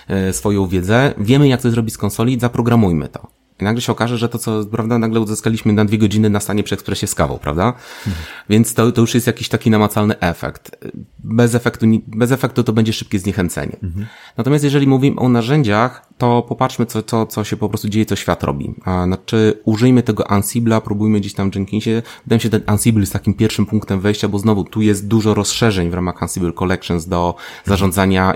e, 0.08 0.34
swoją 0.34 0.68
wiedzę. 0.68 1.14
Wiemy, 1.18 1.48
jak 1.48 1.62
to 1.62 1.72
zrobić 1.72 1.94
z 1.94 1.98
konsoli, 1.98 2.40
zaprogramujmy 2.40 3.08
to. 3.10 3.28
I 3.60 3.64
nagle 3.64 3.82
się 3.82 3.92
okaże, 3.92 4.18
że 4.18 4.30
to, 4.30 4.38
co, 4.38 4.66
prawda, 4.66 4.98
nagle 4.98 5.20
uzyskaliśmy 5.20 5.74
na 5.74 5.86
dwie 5.86 5.98
godziny 5.98 6.30
na 6.30 6.40
stanie 6.40 6.64
przy 6.64 6.76
ekspresie 6.76 7.08
z 7.08 7.16
kawą, 7.16 7.38
prawda? 7.38 7.74
Mhm. 8.08 8.26
Więc 8.50 8.74
to, 8.74 8.92
to 8.92 9.02
już 9.02 9.16
jest 9.16 9.28
jakiś 9.28 9.50
taki 9.50 9.70
namacalny 9.70 10.20
efekt. 10.20 10.86
Bez 11.20 11.56
efektu, 11.56 11.86
bez 12.08 12.32
efektu 12.32 12.64
to 12.64 12.74
będzie 12.74 12.94
szybkie 12.94 13.20
zniechęcenie. 13.20 13.78
Mhm. 13.84 14.08
Natomiast 14.38 14.64
jeżeli 14.64 14.88
mówimy 14.88 15.20
o 15.20 15.30
narzędziach, 15.30 16.08
to 16.18 16.42
popatrzmy, 16.42 16.86
co, 16.86 17.04
co, 17.04 17.26
co 17.26 17.44
się 17.44 17.58
po 17.58 17.70
prostu 17.70 17.90
dzieje, 17.90 18.06
co 18.06 18.16
świat 18.16 18.44
robi. 18.44 18.74
A, 18.86 19.06
znaczy, 19.06 19.62
użyjmy 19.66 20.04
tego 20.04 20.24
Ansible'a, 20.24 20.82
próbujmy 20.82 21.20
gdzieś 21.20 21.34
tam 21.34 21.52
w 21.52 21.56
Jenkinsie. 21.56 22.02
Wydaje 22.24 22.38
mi 22.38 22.42
się, 22.42 22.50
ten 22.50 22.62
Ansible 22.66 23.00
jest 23.00 23.14
takim 23.14 23.34
pierwszym 23.34 23.66
punktem 23.66 24.00
wejścia, 24.00 24.28
bo 24.28 24.40
znowu 24.40 24.64
tu 24.64 24.82
jest 24.82 25.08
dużo 25.08 25.34
rozszerzeń 25.34 25.90
w 25.90 25.94
ramach 25.94 26.24
Ansible 26.24 26.54
Collections 26.54 27.08
do 27.08 27.36
zarządzania, 27.66 28.36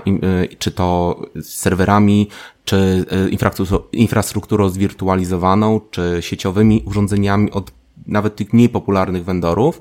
y, 0.52 0.56
czy 0.58 0.70
to 0.70 1.20
serwerami, 1.42 2.28
czy 2.64 3.04
e, 3.10 3.28
infrastrukturą 3.92 4.68
zwirtualizowaną, 4.68 5.80
czy 5.90 6.18
sieciowymi 6.20 6.82
urządzeniami 6.86 7.50
od 7.50 7.72
nawet 8.06 8.36
tych 8.36 8.52
mniej 8.52 8.68
popularnych 8.68 9.24
vendorów, 9.24 9.80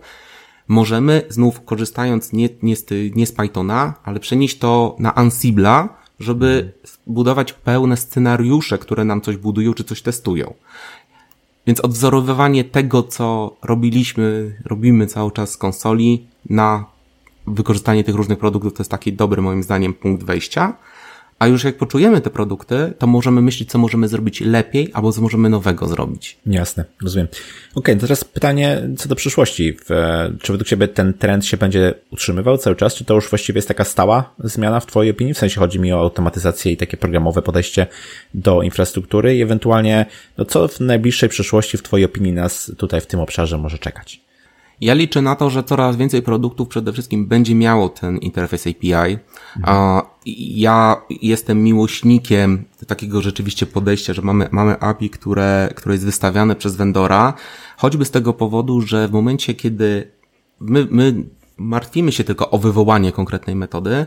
możemy 0.67 1.21
znów 1.29 1.65
korzystając 1.65 2.34
nie, 2.34 2.49
nie, 2.61 2.75
z, 2.75 2.86
nie 3.15 3.27
z 3.27 3.32
Pythona, 3.32 3.93
ale 4.03 4.19
przenieść 4.19 4.57
to 4.57 4.95
na 4.99 5.11
Ansible'a, 5.11 5.88
żeby 6.19 6.73
budować 7.07 7.53
pełne 7.53 7.97
scenariusze, 7.97 8.77
które 8.77 9.05
nam 9.05 9.21
coś 9.21 9.38
budują, 9.38 9.73
czy 9.73 9.84
coś 9.84 10.01
testują. 10.01 10.53
Więc 11.67 11.79
odwzorowywanie 11.79 12.63
tego, 12.63 13.03
co 13.03 13.55
robiliśmy, 13.63 14.57
robimy 14.65 15.07
cały 15.07 15.32
czas 15.32 15.51
z 15.51 15.57
konsoli 15.57 16.27
na 16.49 16.86
wykorzystanie 17.47 18.03
tych 18.03 18.15
różnych 18.15 18.39
produktów, 18.39 18.73
to 18.73 18.82
jest 18.82 18.91
taki 18.91 19.13
dobry 19.13 19.41
moim 19.41 19.63
zdaniem 19.63 19.93
punkt 19.93 20.23
wejścia. 20.23 20.77
A 21.41 21.47
już 21.47 21.63
jak 21.63 21.77
poczujemy 21.77 22.21
te 22.21 22.29
produkty, 22.29 22.93
to 22.97 23.07
możemy 23.07 23.41
myśleć, 23.41 23.69
co 23.69 23.77
możemy 23.77 24.07
zrobić 24.07 24.41
lepiej, 24.41 24.89
albo 24.93 25.11
co 25.11 25.21
możemy 25.21 25.49
nowego 25.49 25.87
zrobić. 25.87 26.37
Jasne, 26.45 26.85
rozumiem. 27.03 27.27
Okej, 27.27 27.39
okay, 27.75 27.95
teraz 27.95 28.23
pytanie 28.23 28.89
co 28.97 29.09
do 29.09 29.15
przyszłości. 29.15 29.77
Czy 30.41 30.51
według 30.53 30.67
Ciebie 30.67 30.87
ten 30.87 31.13
trend 31.13 31.45
się 31.45 31.57
będzie 31.57 31.93
utrzymywał 32.11 32.57
cały 32.57 32.75
czas, 32.75 32.95
czy 32.95 33.05
to 33.05 33.13
już 33.13 33.29
właściwie 33.29 33.57
jest 33.57 33.67
taka 33.67 33.83
stała 33.83 34.33
zmiana 34.39 34.79
w 34.79 34.85
Twojej 34.85 35.11
opinii? 35.11 35.33
W 35.33 35.37
sensie 35.37 35.59
chodzi 35.59 35.79
mi 35.79 35.93
o 35.93 35.99
automatyzację 35.99 36.71
i 36.71 36.77
takie 36.77 36.97
programowe 36.97 37.41
podejście 37.41 37.87
do 38.33 38.61
infrastruktury 38.61 39.35
i 39.35 39.41
ewentualnie, 39.41 40.05
no 40.37 40.45
co 40.45 40.67
w 40.67 40.79
najbliższej 40.79 41.29
przyszłości 41.29 41.77
w 41.77 41.83
Twojej 41.83 42.05
opinii 42.05 42.33
nas 42.33 42.71
tutaj 42.77 43.01
w 43.01 43.07
tym 43.07 43.19
obszarze 43.19 43.57
może 43.57 43.77
czekać? 43.77 44.21
Ja 44.82 44.93
liczę 44.93 45.21
na 45.21 45.36
to, 45.36 45.49
że 45.49 45.63
coraz 45.63 45.95
więcej 45.95 46.21
produktów 46.21 46.67
przede 46.67 46.93
wszystkim 46.93 47.25
będzie 47.27 47.55
miało 47.55 47.89
ten 47.89 48.17
interfejs 48.17 48.67
API. 48.67 49.17
Mhm. 49.57 50.01
Ja 50.25 51.01
jestem 51.21 51.63
miłośnikiem 51.63 52.63
takiego 52.88 53.21
rzeczywiście 53.21 53.65
podejścia, 53.65 54.13
że 54.13 54.21
mamy, 54.21 54.47
mamy 54.51 54.79
API, 54.79 55.09
które, 55.09 55.69
które 55.75 55.95
jest 55.95 56.05
wystawiane 56.05 56.55
przez 56.55 56.75
vendora, 56.75 57.34
choćby 57.77 58.05
z 58.05 58.11
tego 58.11 58.34
powodu, 58.34 58.82
że 58.82 59.07
w 59.07 59.11
momencie, 59.11 59.53
kiedy 59.53 60.11
my, 60.59 60.88
my 60.91 61.23
martwimy 61.57 62.11
się 62.11 62.23
tylko 62.23 62.49
o 62.49 62.57
wywołanie 62.57 63.11
konkretnej 63.11 63.55
metody, 63.55 64.05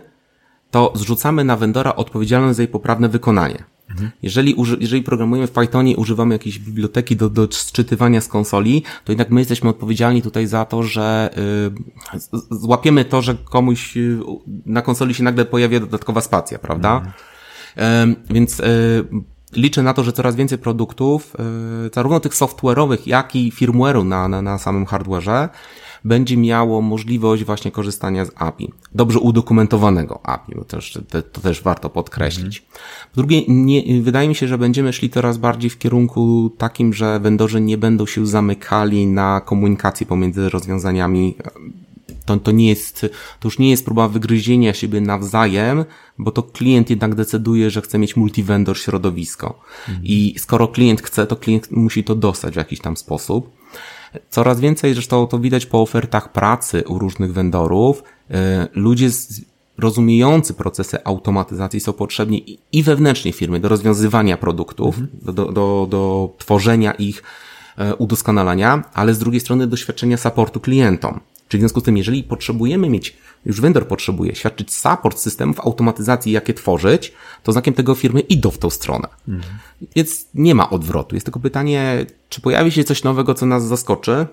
to 0.71 0.93
zrzucamy 0.95 1.45
na 1.45 1.57
vendora 1.57 1.95
odpowiedzialność 1.95 2.57
za 2.57 2.63
jej 2.63 2.69
poprawne 2.69 3.09
wykonanie. 3.09 3.65
Mhm. 3.95 4.11
Jeżeli, 4.23 4.57
jeżeli 4.81 5.03
programujemy 5.03 5.47
w 5.47 5.51
Pythonie, 5.51 5.97
używamy 5.97 6.35
jakiejś 6.35 6.59
biblioteki 6.59 7.17
do, 7.17 7.31
do 7.31 7.49
sczytywania 7.51 8.21
z 8.21 8.29
konsoli, 8.29 8.83
to 9.05 9.13
jednak 9.13 9.31
my 9.31 9.41
jesteśmy 9.41 9.71
odpowiedzialni 9.71 10.23
tutaj 10.23 10.47
za 10.47 10.65
to, 10.65 10.83
że 10.83 11.31
y, 12.35 12.57
złapiemy 12.57 13.05
to, 13.05 13.23
że 13.23 13.35
komuś 13.35 13.97
y, 13.97 14.19
na 14.67 14.83
konsoli 14.83 15.15
się 15.15 15.23
nagle 15.23 15.45
pojawia 15.45 15.81
dodatkowa 15.81 16.21
spacja, 16.21 16.59
prawda? 16.59 16.97
Mhm. 17.77 18.11
Y, 18.11 18.35
więc 18.35 18.63
liczę 19.57 19.83
na 19.83 19.95
to, 19.95 20.05
że 20.05 20.13
coraz 20.13 20.37
więcej 20.37 20.59
produktów, 20.59 21.37
y, 21.87 21.91
zarówno 21.95 22.21
tych 22.21 22.33
software'owych, 22.33 22.99
jak 23.07 23.37
i 23.37 23.53
firmware'u 23.53 24.05
na, 24.05 24.29
na, 24.29 24.43
na 24.43 24.59
samym 24.59 24.85
hardware'ze, 24.87 25.49
będzie 26.05 26.37
miało 26.37 26.81
możliwość 26.81 27.45
właśnie 27.45 27.71
korzystania 27.71 28.25
z 28.25 28.31
API. 28.35 28.73
Dobrze 28.95 29.19
udokumentowanego 29.19 30.27
API, 30.27 30.55
bo 30.55 30.65
też, 30.65 30.99
to, 31.11 31.23
to 31.23 31.41
też 31.41 31.63
warto 31.63 31.91
podkreślić. 31.91 32.59
Mhm. 32.59 32.81
Po 33.15 33.17
drugie, 33.17 33.43
nie, 33.49 34.03
wydaje 34.03 34.29
mi 34.29 34.35
się, 34.35 34.49
że 34.49 34.59
będziemy 34.59 34.93
szli 34.93 35.11
coraz 35.11 35.39
bardziej 35.39 35.71
w 35.71 35.79
kierunku 35.79 36.51
takim, 36.59 36.95
że 36.95 37.21
vendorzy 37.21 37.61
nie 37.61 37.79
będą 37.79 38.07
się 38.07 38.27
zamykali 38.27 39.07
na 39.07 39.41
komunikację 39.41 40.07
pomiędzy 40.07 40.49
rozwiązaniami 40.49 41.35
to, 42.25 42.37
to 42.37 42.51
nie 42.51 42.69
jest, 42.69 43.01
to 43.41 43.49
już 43.49 43.59
nie 43.59 43.71
jest 43.71 43.85
próba 43.85 44.09
wygryzienia 44.09 44.75
siebie 44.75 45.01
nawzajem, 45.01 45.85
bo 46.19 46.31
to 46.31 46.43
klient 46.43 46.91
jednak 46.91 47.15
decyduje, 47.15 47.71
że 47.71 47.83
chce 47.83 47.99
mieć 47.99 48.17
multivendor 48.17 48.79
środowisko. 48.79 49.61
Mhm. 49.89 50.07
I 50.07 50.35
skoro 50.39 50.69
klient 50.69 51.03
chce, 51.03 51.27
to 51.27 51.37
klient 51.37 51.71
musi 51.71 52.05
to 52.05 52.15
dostać 52.15 52.55
w 52.55 52.57
jakiś 52.57 52.81
tam 52.81 52.97
sposób. 52.97 53.51
Coraz 54.31 54.61
więcej, 54.61 54.95
zresztą 54.95 55.27
to 55.27 55.39
widać 55.39 55.67
po 55.67 55.83
ofertach 55.83 56.33
pracy 56.33 56.85
u 56.87 56.99
różnych 56.99 57.33
vendorów, 57.33 58.03
e, 58.31 58.69
ludzie 58.75 59.09
rozumiejący 59.79 60.55
procesy 60.55 61.05
automatyzacji 61.05 61.81
są 61.81 61.93
potrzebni 61.93 62.59
i 62.73 62.83
wewnętrznie 62.83 63.33
firmy 63.33 63.61
do 63.61 63.69
rozwiązywania 63.69 64.37
produktów, 64.37 64.99
mhm. 64.99 65.09
do, 65.23 65.33
do, 65.33 65.53
do, 65.53 65.87
do 65.91 66.35
tworzenia 66.39 66.93
ich, 66.93 67.23
e, 67.79 67.95
udoskonalania, 67.95 68.85
ale 68.95 69.15
z 69.15 69.19
drugiej 69.19 69.41
strony 69.41 69.67
doświadczenia 69.67 70.17
supportu 70.17 70.61
klientom. 70.61 71.21
Czyli 71.49 71.59
w 71.59 71.63
związku 71.63 71.81
z 71.81 71.83
tym, 71.83 71.97
jeżeli 71.97 72.23
potrzebujemy 72.23 72.91
mieć, 72.91 73.17
już 73.47 73.61
vendor 73.61 73.87
potrzebuje 73.87 74.35
świadczyć 74.35 74.75
support 74.75 75.19
systemów 75.19 75.61
automatyzacji, 75.61 76.33
jakie 76.33 76.55
tworzyć, 76.55 77.13
to 77.43 77.53
znakiem 77.53 77.75
tego 77.75 77.95
firmy 77.95 78.21
idą 78.21 78.51
w 78.51 78.59
tą 78.59 78.71
stronę. 78.71 79.09
Mhm. 79.29 79.55
Więc 79.97 80.27
nie 80.35 80.55
ma 80.55 80.71
odwrotu. 80.71 81.17
Jest 81.17 81.27
tylko 81.27 81.41
pytanie, 81.41 82.07
czy 82.29 82.41
pojawi 82.41 82.73
się 82.73 82.85
coś 82.85 83.05
nowego, 83.05 83.35
co 83.35 83.47
nas 83.47 83.67
zaskoczy? 83.67 84.27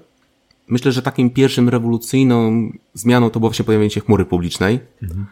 Myślę, 0.68 0.92
że 0.92 1.02
takim 1.02 1.30
pierwszym 1.30 1.70
rewolucyjną 1.70 2.72
zmianą 2.94 3.30
to 3.30 3.40
było 3.40 3.50
właśnie 3.50 3.66
pojawienie 3.66 3.90
się 3.90 4.02
chmury 4.02 4.26
publicznej. 4.26 4.80
Mhm. 5.04 5.26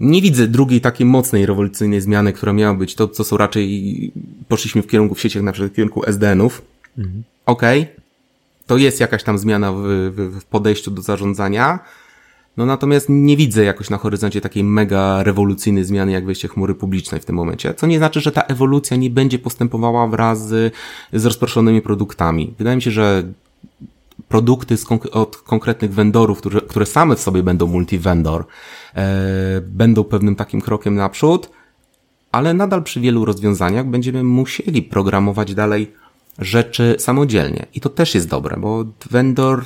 Nie 0.00 0.22
widzę 0.22 0.48
drugiej 0.48 0.80
takiej 0.80 1.06
mocnej 1.06 1.46
rewolucyjnej 1.46 2.00
zmiany, 2.00 2.32
która 2.32 2.52
miała 2.52 2.74
być 2.74 2.94
to, 2.94 3.08
co 3.08 3.24
są 3.24 3.36
raczej, 3.36 4.12
poszliśmy 4.48 4.82
w 4.82 4.86
kierunku 4.86 5.14
w 5.14 5.20
sieciach, 5.20 5.42
na 5.42 5.52
przykład 5.52 5.72
w 5.72 5.74
kierunku 5.74 6.04
SDN-ów. 6.06 6.62
Mhm. 6.98 7.22
Okej, 7.46 7.82
okay 7.82 8.08
to 8.68 8.76
jest 8.76 9.00
jakaś 9.00 9.22
tam 9.22 9.38
zmiana 9.38 9.72
w, 9.72 9.82
w, 10.10 10.40
w 10.40 10.44
podejściu 10.44 10.90
do 10.90 11.02
zarządzania. 11.02 11.78
No 12.58 12.66
natomiast 12.66 13.06
nie 13.08 13.36
widzę 13.36 13.64
jakoś 13.64 13.90
na 13.90 13.98
horyzoncie 13.98 14.40
takiej 14.40 14.64
mega 14.64 15.22
rewolucyjnej 15.22 15.84
zmiany 15.84 16.12
jak 16.12 16.26
wejście 16.26 16.48
chmury 16.48 16.74
publicznej 16.74 17.20
w 17.20 17.24
tym 17.24 17.36
momencie. 17.36 17.74
Co 17.74 17.86
nie 17.86 17.98
znaczy, 17.98 18.20
że 18.20 18.32
ta 18.32 18.42
ewolucja 18.42 18.96
nie 18.96 19.10
będzie 19.10 19.38
postępowała 19.38 20.06
wraz 20.06 20.48
z, 20.48 20.74
z 21.12 21.24
rozproszonymi 21.24 21.82
produktami. 21.82 22.54
Wydaje 22.58 22.76
mi 22.76 22.82
się, 22.82 22.90
że 22.90 23.22
produkty 24.28 24.76
konk 24.88 25.16
od 25.16 25.36
konkretnych 25.36 25.94
vendorów, 25.94 26.38
które, 26.38 26.60
które 26.60 26.86
same 26.86 27.16
w 27.16 27.20
sobie 27.20 27.42
będą 27.42 27.66
multi-vendor, 27.66 28.44
e, 28.94 29.60
będą 29.60 30.04
pewnym 30.04 30.36
takim 30.36 30.60
krokiem 30.60 30.94
naprzód, 30.94 31.50
ale 32.32 32.54
nadal 32.54 32.82
przy 32.82 33.00
wielu 33.00 33.24
rozwiązaniach 33.24 33.86
będziemy 33.86 34.24
musieli 34.24 34.82
programować 34.82 35.54
dalej 35.54 35.92
rzeczy 36.38 36.96
samodzielnie. 36.98 37.66
I 37.74 37.80
to 37.80 37.88
też 37.88 38.14
jest 38.14 38.28
dobre, 38.28 38.56
bo 38.56 38.84
vendor 39.10 39.64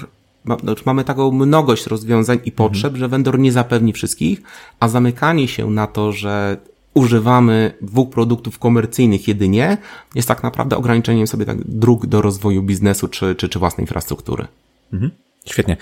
mamy 0.86 1.04
taką 1.04 1.30
mnogość 1.30 1.86
rozwiązań 1.86 2.38
i 2.44 2.52
potrzeb, 2.52 2.84
mhm. 2.84 2.96
że 2.96 3.08
vendor 3.08 3.38
nie 3.38 3.52
zapewni 3.52 3.92
wszystkich, 3.92 4.42
a 4.80 4.88
zamykanie 4.88 5.48
się 5.48 5.70
na 5.70 5.86
to, 5.86 6.12
że 6.12 6.56
używamy 6.94 7.74
dwóch 7.80 8.10
produktów 8.10 8.58
komercyjnych 8.58 9.28
jedynie, 9.28 9.76
jest 10.14 10.28
tak 10.28 10.42
naprawdę 10.42 10.76
ograniczeniem 10.76 11.26
sobie 11.26 11.44
tak 11.44 11.64
dróg 11.64 12.06
do 12.06 12.22
rozwoju 12.22 12.62
biznesu 12.62 13.08
czy, 13.08 13.34
czy, 13.34 13.48
czy 13.48 13.58
własnej 13.58 13.82
infrastruktury. 13.82 14.46
Mhm. 14.92 15.10
Świetnie. 15.46 15.76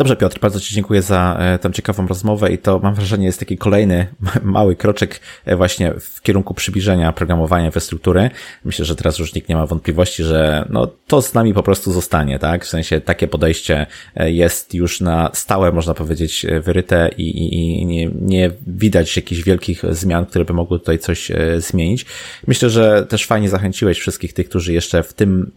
Dobrze, 0.00 0.16
Piotr, 0.16 0.38
bardzo 0.40 0.60
Ci 0.60 0.74
dziękuję 0.74 1.02
za 1.02 1.36
e, 1.40 1.58
tę 1.58 1.72
ciekawą 1.72 2.06
rozmowę 2.06 2.52
i 2.52 2.58
to 2.58 2.78
mam 2.78 2.94
wrażenie 2.94 3.26
jest 3.26 3.38
taki 3.38 3.58
kolejny 3.58 4.06
mały 4.42 4.76
kroczek 4.76 5.20
e, 5.44 5.56
właśnie 5.56 5.92
w 6.00 6.22
kierunku 6.22 6.54
przybliżenia 6.54 7.12
programowania 7.12 7.66
infrastruktury. 7.66 8.30
Myślę, 8.64 8.84
że 8.84 8.96
teraz 8.96 9.18
już 9.18 9.34
nikt 9.34 9.48
nie 9.48 9.56
ma 9.56 9.66
wątpliwości, 9.66 10.22
że 10.24 10.66
no, 10.70 10.88
to 11.06 11.22
z 11.22 11.34
nami 11.34 11.54
po 11.54 11.62
prostu 11.62 11.92
zostanie, 11.92 12.38
tak? 12.38 12.64
W 12.64 12.68
sensie 12.68 13.00
takie 13.00 13.28
podejście 13.28 13.86
e, 14.16 14.30
jest 14.30 14.74
już 14.74 15.00
na 15.00 15.30
stałe, 15.32 15.72
można 15.72 15.94
powiedzieć, 15.94 16.46
wyryte 16.62 17.10
i, 17.16 17.22
i, 17.22 17.80
i 17.82 17.86
nie, 17.86 18.10
nie 18.20 18.50
widać 18.66 19.16
jakichś 19.16 19.42
wielkich 19.42 19.82
zmian, 19.90 20.26
które 20.26 20.44
by 20.44 20.52
mogły 20.52 20.78
tutaj 20.78 20.98
coś 20.98 21.32
zmienić. 21.58 22.06
Myślę, 22.46 22.70
że 22.70 23.06
też 23.06 23.26
fajnie 23.26 23.48
zachęciłeś 23.48 23.98
wszystkich 23.98 24.32
tych, 24.32 24.48
którzy 24.48 24.72
jeszcze 24.72 25.02
w 25.02 25.12
tym 25.12 25.52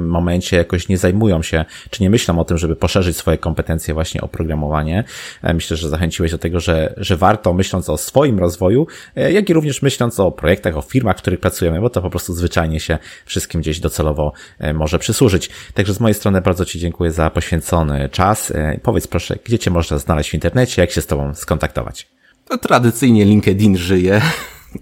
momencie 0.00 0.56
jakoś 0.56 0.88
nie 0.88 0.98
zajmują 0.98 1.42
się, 1.42 1.64
czy 1.90 2.02
nie 2.02 2.10
myślą 2.10 2.38
o 2.38 2.44
tym, 2.44 2.58
żeby 2.58 2.76
poszerzyć 2.76 3.16
swoje 3.16 3.38
kompetencje 3.38 3.81
kompetencje 3.82 3.94
właśnie 3.94 4.20
oprogramowanie. 4.20 5.04
E, 5.42 5.54
myślę, 5.54 5.76
że 5.76 5.88
zachęciłeś 5.88 6.30
do 6.30 6.38
tego, 6.38 6.60
że, 6.60 6.94
że 6.96 7.16
warto 7.16 7.54
myśląc 7.54 7.88
o 7.88 7.96
swoim 7.96 8.38
rozwoju, 8.38 8.86
e, 9.16 9.32
jak 9.32 9.50
i 9.50 9.52
również 9.52 9.82
myśląc 9.82 10.20
o 10.20 10.30
projektach, 10.30 10.76
o 10.76 10.82
firmach, 10.82 11.18
w 11.18 11.22
których 11.22 11.40
pracujemy, 11.40 11.80
bo 11.80 11.90
to 11.90 12.02
po 12.02 12.10
prostu 12.10 12.34
zwyczajnie 12.34 12.80
się 12.80 12.98
wszystkim 13.26 13.60
gdzieś 13.60 13.80
docelowo 13.80 14.32
e, 14.58 14.72
może 14.74 14.98
przysłużyć. 14.98 15.50
Także 15.74 15.94
z 15.94 16.00
mojej 16.00 16.14
strony 16.14 16.40
bardzo 16.40 16.64
Ci 16.64 16.78
dziękuję 16.78 17.12
za 17.12 17.30
poświęcony 17.30 18.08
czas. 18.08 18.52
Powiedz 18.82 19.06
proszę, 19.06 19.36
gdzie 19.44 19.58
Cię 19.58 19.70
można 19.70 19.98
znaleźć 19.98 20.30
w 20.30 20.34
internecie, 20.34 20.82
jak 20.82 20.90
się 20.90 21.00
z 21.00 21.06
Tobą 21.06 21.34
skontaktować? 21.34 22.08
To 22.44 22.58
tradycyjnie 22.58 23.24
LinkedIn 23.24 23.76
żyje. 23.76 24.20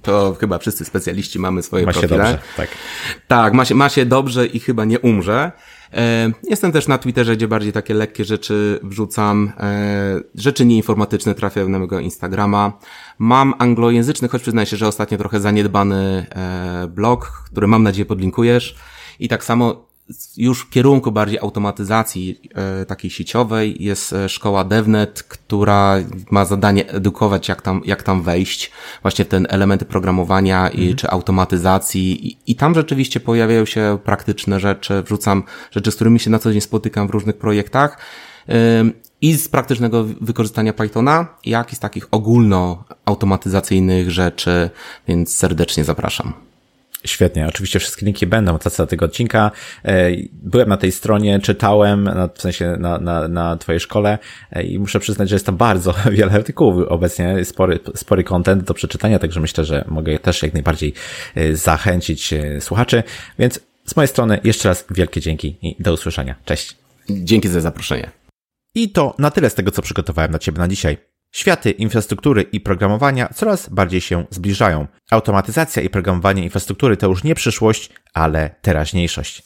To 0.02 0.36
chyba 0.40 0.58
wszyscy 0.58 0.84
specjaliści 0.84 1.38
mamy 1.38 1.62
swoje 1.62 1.86
ma 1.86 1.92
profile. 1.92 2.18
Ma 2.18 2.24
się 2.24 2.32
dobrze, 2.32 2.46
tak. 2.56 2.68
Tak, 3.28 3.54
ma 3.54 3.64
się, 3.64 3.74
ma 3.74 3.88
się 3.88 4.06
dobrze 4.06 4.46
i 4.46 4.60
chyba 4.60 4.84
nie 4.84 5.00
umrze. 5.00 5.52
E, 5.92 6.32
jestem 6.48 6.72
też 6.72 6.88
na 6.88 6.98
Twitterze, 6.98 7.36
gdzie 7.36 7.48
bardziej 7.48 7.72
takie 7.72 7.94
lekkie 7.94 8.24
rzeczy 8.24 8.80
wrzucam. 8.82 9.52
E, 9.60 10.20
rzeczy 10.34 10.66
nieinformatyczne 10.66 11.34
trafiają 11.34 11.68
na 11.68 11.78
mojego 11.78 12.00
Instagrama. 12.00 12.78
Mam 13.18 13.54
anglojęzyczny, 13.58 14.28
choć 14.28 14.42
przyznaję 14.42 14.66
się, 14.66 14.76
że 14.76 14.88
ostatnio 14.88 15.18
trochę 15.18 15.40
zaniedbany 15.40 16.26
e, 16.30 16.88
blog, 16.88 17.42
który 17.46 17.66
mam 17.66 17.82
nadzieję 17.82 18.06
podlinkujesz. 18.06 18.76
I 19.18 19.28
tak 19.28 19.44
samo 19.44 19.89
już 20.36 20.60
w 20.60 20.70
kierunku 20.70 21.12
bardziej 21.12 21.38
automatyzacji 21.38 22.40
e, 22.54 22.86
takiej 22.86 23.10
sieciowej 23.10 23.76
jest 23.80 24.12
e, 24.12 24.28
szkoła 24.28 24.64
DevNet, 24.64 25.22
która 25.22 25.96
ma 26.30 26.44
zadanie 26.44 26.88
edukować, 26.88 27.48
jak 27.48 27.62
tam, 27.62 27.82
jak 27.84 28.02
tam 28.02 28.22
wejść, 28.22 28.70
właśnie 29.02 29.24
w 29.24 29.28
ten 29.28 29.46
elementy 29.50 29.84
programowania 29.84 30.68
i, 30.68 30.80
mhm. 30.80 30.96
czy 30.96 31.10
automatyzacji 31.10 32.28
I, 32.28 32.38
i 32.46 32.56
tam 32.56 32.74
rzeczywiście 32.74 33.20
pojawiają 33.20 33.64
się 33.64 33.98
praktyczne 34.04 34.60
rzeczy, 34.60 35.02
wrzucam 35.02 35.42
rzeczy, 35.70 35.90
z 35.90 35.94
którymi 35.94 36.20
się 36.20 36.30
na 36.30 36.38
co 36.38 36.52
dzień 36.52 36.60
spotykam 36.60 37.08
w 37.08 37.10
różnych 37.10 37.38
projektach 37.38 37.98
i 39.20 39.34
z 39.34 39.48
praktycznego 39.48 40.04
wykorzystania 40.20 40.72
Pythona, 40.72 41.26
jak 41.44 41.72
i 41.72 41.76
z 41.76 41.78
takich 41.78 42.08
ogólno 42.10 42.84
automatyzacyjnych 43.04 44.10
rzeczy, 44.10 44.70
więc 45.08 45.36
serdecznie 45.36 45.84
zapraszam. 45.84 46.49
Świetnie, 47.04 47.46
oczywiście 47.48 47.78
wszystkie 47.78 48.06
linki 48.06 48.26
będą 48.26 48.58
w 48.58 48.76
do 48.76 48.86
tego 48.86 49.04
odcinka. 49.04 49.50
E, 49.84 50.10
byłem 50.32 50.68
na 50.68 50.76
tej 50.76 50.92
stronie, 50.92 51.40
czytałem, 51.40 52.10
w 52.34 52.42
sensie 52.42 52.76
na, 52.78 52.98
na, 52.98 53.28
na 53.28 53.56
twojej 53.56 53.80
szkole 53.80 54.18
e, 54.52 54.62
i 54.62 54.78
muszę 54.78 55.00
przyznać, 55.00 55.28
że 55.28 55.34
jest 55.34 55.46
tam 55.46 55.56
bardzo 55.56 55.94
wiele 56.12 56.32
artykułów 56.32 56.88
obecnie, 56.88 57.44
spory, 57.44 57.80
spory 57.94 58.24
content 58.24 58.64
do 58.64 58.74
przeczytania, 58.74 59.18
także 59.18 59.40
myślę, 59.40 59.64
że 59.64 59.84
mogę 59.88 60.18
też 60.18 60.42
jak 60.42 60.52
najbardziej 60.54 60.94
e, 61.34 61.56
zachęcić 61.56 62.34
słuchaczy. 62.60 63.02
Więc 63.38 63.60
z 63.86 63.96
mojej 63.96 64.08
strony 64.08 64.40
jeszcze 64.44 64.68
raz 64.68 64.84
wielkie 64.90 65.20
dzięki 65.20 65.56
i 65.62 65.76
do 65.82 65.92
usłyszenia. 65.92 66.34
Cześć. 66.44 66.76
Dzięki 67.10 67.48
za 67.48 67.60
zaproszenie. 67.60 68.10
I 68.74 68.90
to 68.90 69.14
na 69.18 69.30
tyle 69.30 69.50
z 69.50 69.54
tego, 69.54 69.70
co 69.70 69.82
przygotowałem 69.82 70.30
dla 70.30 70.38
Ciebie 70.38 70.58
na 70.58 70.68
dzisiaj. 70.68 71.09
Światy 71.32 71.70
infrastruktury 71.70 72.42
i 72.42 72.60
programowania 72.60 73.28
coraz 73.34 73.68
bardziej 73.68 74.00
się 74.00 74.24
zbliżają. 74.30 74.86
Automatyzacja 75.10 75.82
i 75.82 75.90
programowanie 75.90 76.42
infrastruktury 76.42 76.96
to 76.96 77.06
już 77.06 77.24
nie 77.24 77.34
przyszłość, 77.34 77.90
ale 78.14 78.50
teraźniejszość. 78.62 79.42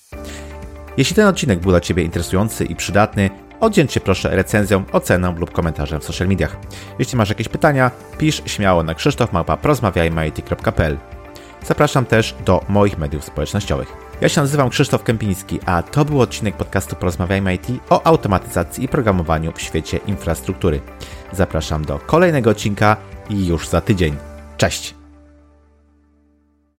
Jeśli 0.97 1.17
ten 1.17 1.27
odcinek 1.27 1.61
był 1.61 1.71
dla 1.71 1.81
Ciebie 1.81 2.03
interesujący 2.03 2.65
i 2.65 2.77
przydatny, 2.77 3.31
oddzięczcie 3.61 4.01
proszę 4.01 4.37
recenzją, 4.37 4.85
oceną 4.93 5.39
lub 5.39 5.53
komentarzem 5.53 6.01
w 6.01 6.05
social 6.05 6.29
mediach. 6.29 6.57
Jeśli 6.99 7.19
masz 7.19 7.29
jakieś 7.29 7.49
pytania, 7.49 7.91
pisz 8.19 8.43
śmiało 8.47 8.83
na 8.83 8.95
krzysztofmałpa.prozmawiajmy.pl 8.95 10.99
Zapraszam 11.67 12.07
też 12.07 12.35
do 12.45 12.65
moich 12.69 12.99
mediów 12.99 13.25
społecznościowych. 13.25 14.04
Ja 14.21 14.29
się 14.29 14.41
nazywam 14.41 14.71
Krzysztof 14.71 15.03
Kępiński, 15.03 15.61
a 15.67 15.83
to 15.83 16.05
był 16.05 16.21
odcinek 16.21 16.57
podcastu 16.57 16.97
Porozmawiajmy 16.97 17.55
IT 17.55 17.67
o 17.91 18.07
automatyzacji 18.07 18.85
i 18.85 18.89
programowaniu 18.89 19.53
w 19.53 19.61
świecie 19.61 20.01
infrastruktury. 20.07 20.81
Zapraszam 21.33 21.85
do 21.85 21.99
kolejnego 21.99 22.51
odcinka 22.51 22.97
już 23.31 23.69
za 23.69 23.81
tydzień. 23.81 24.17
Cześć! 24.57 25.04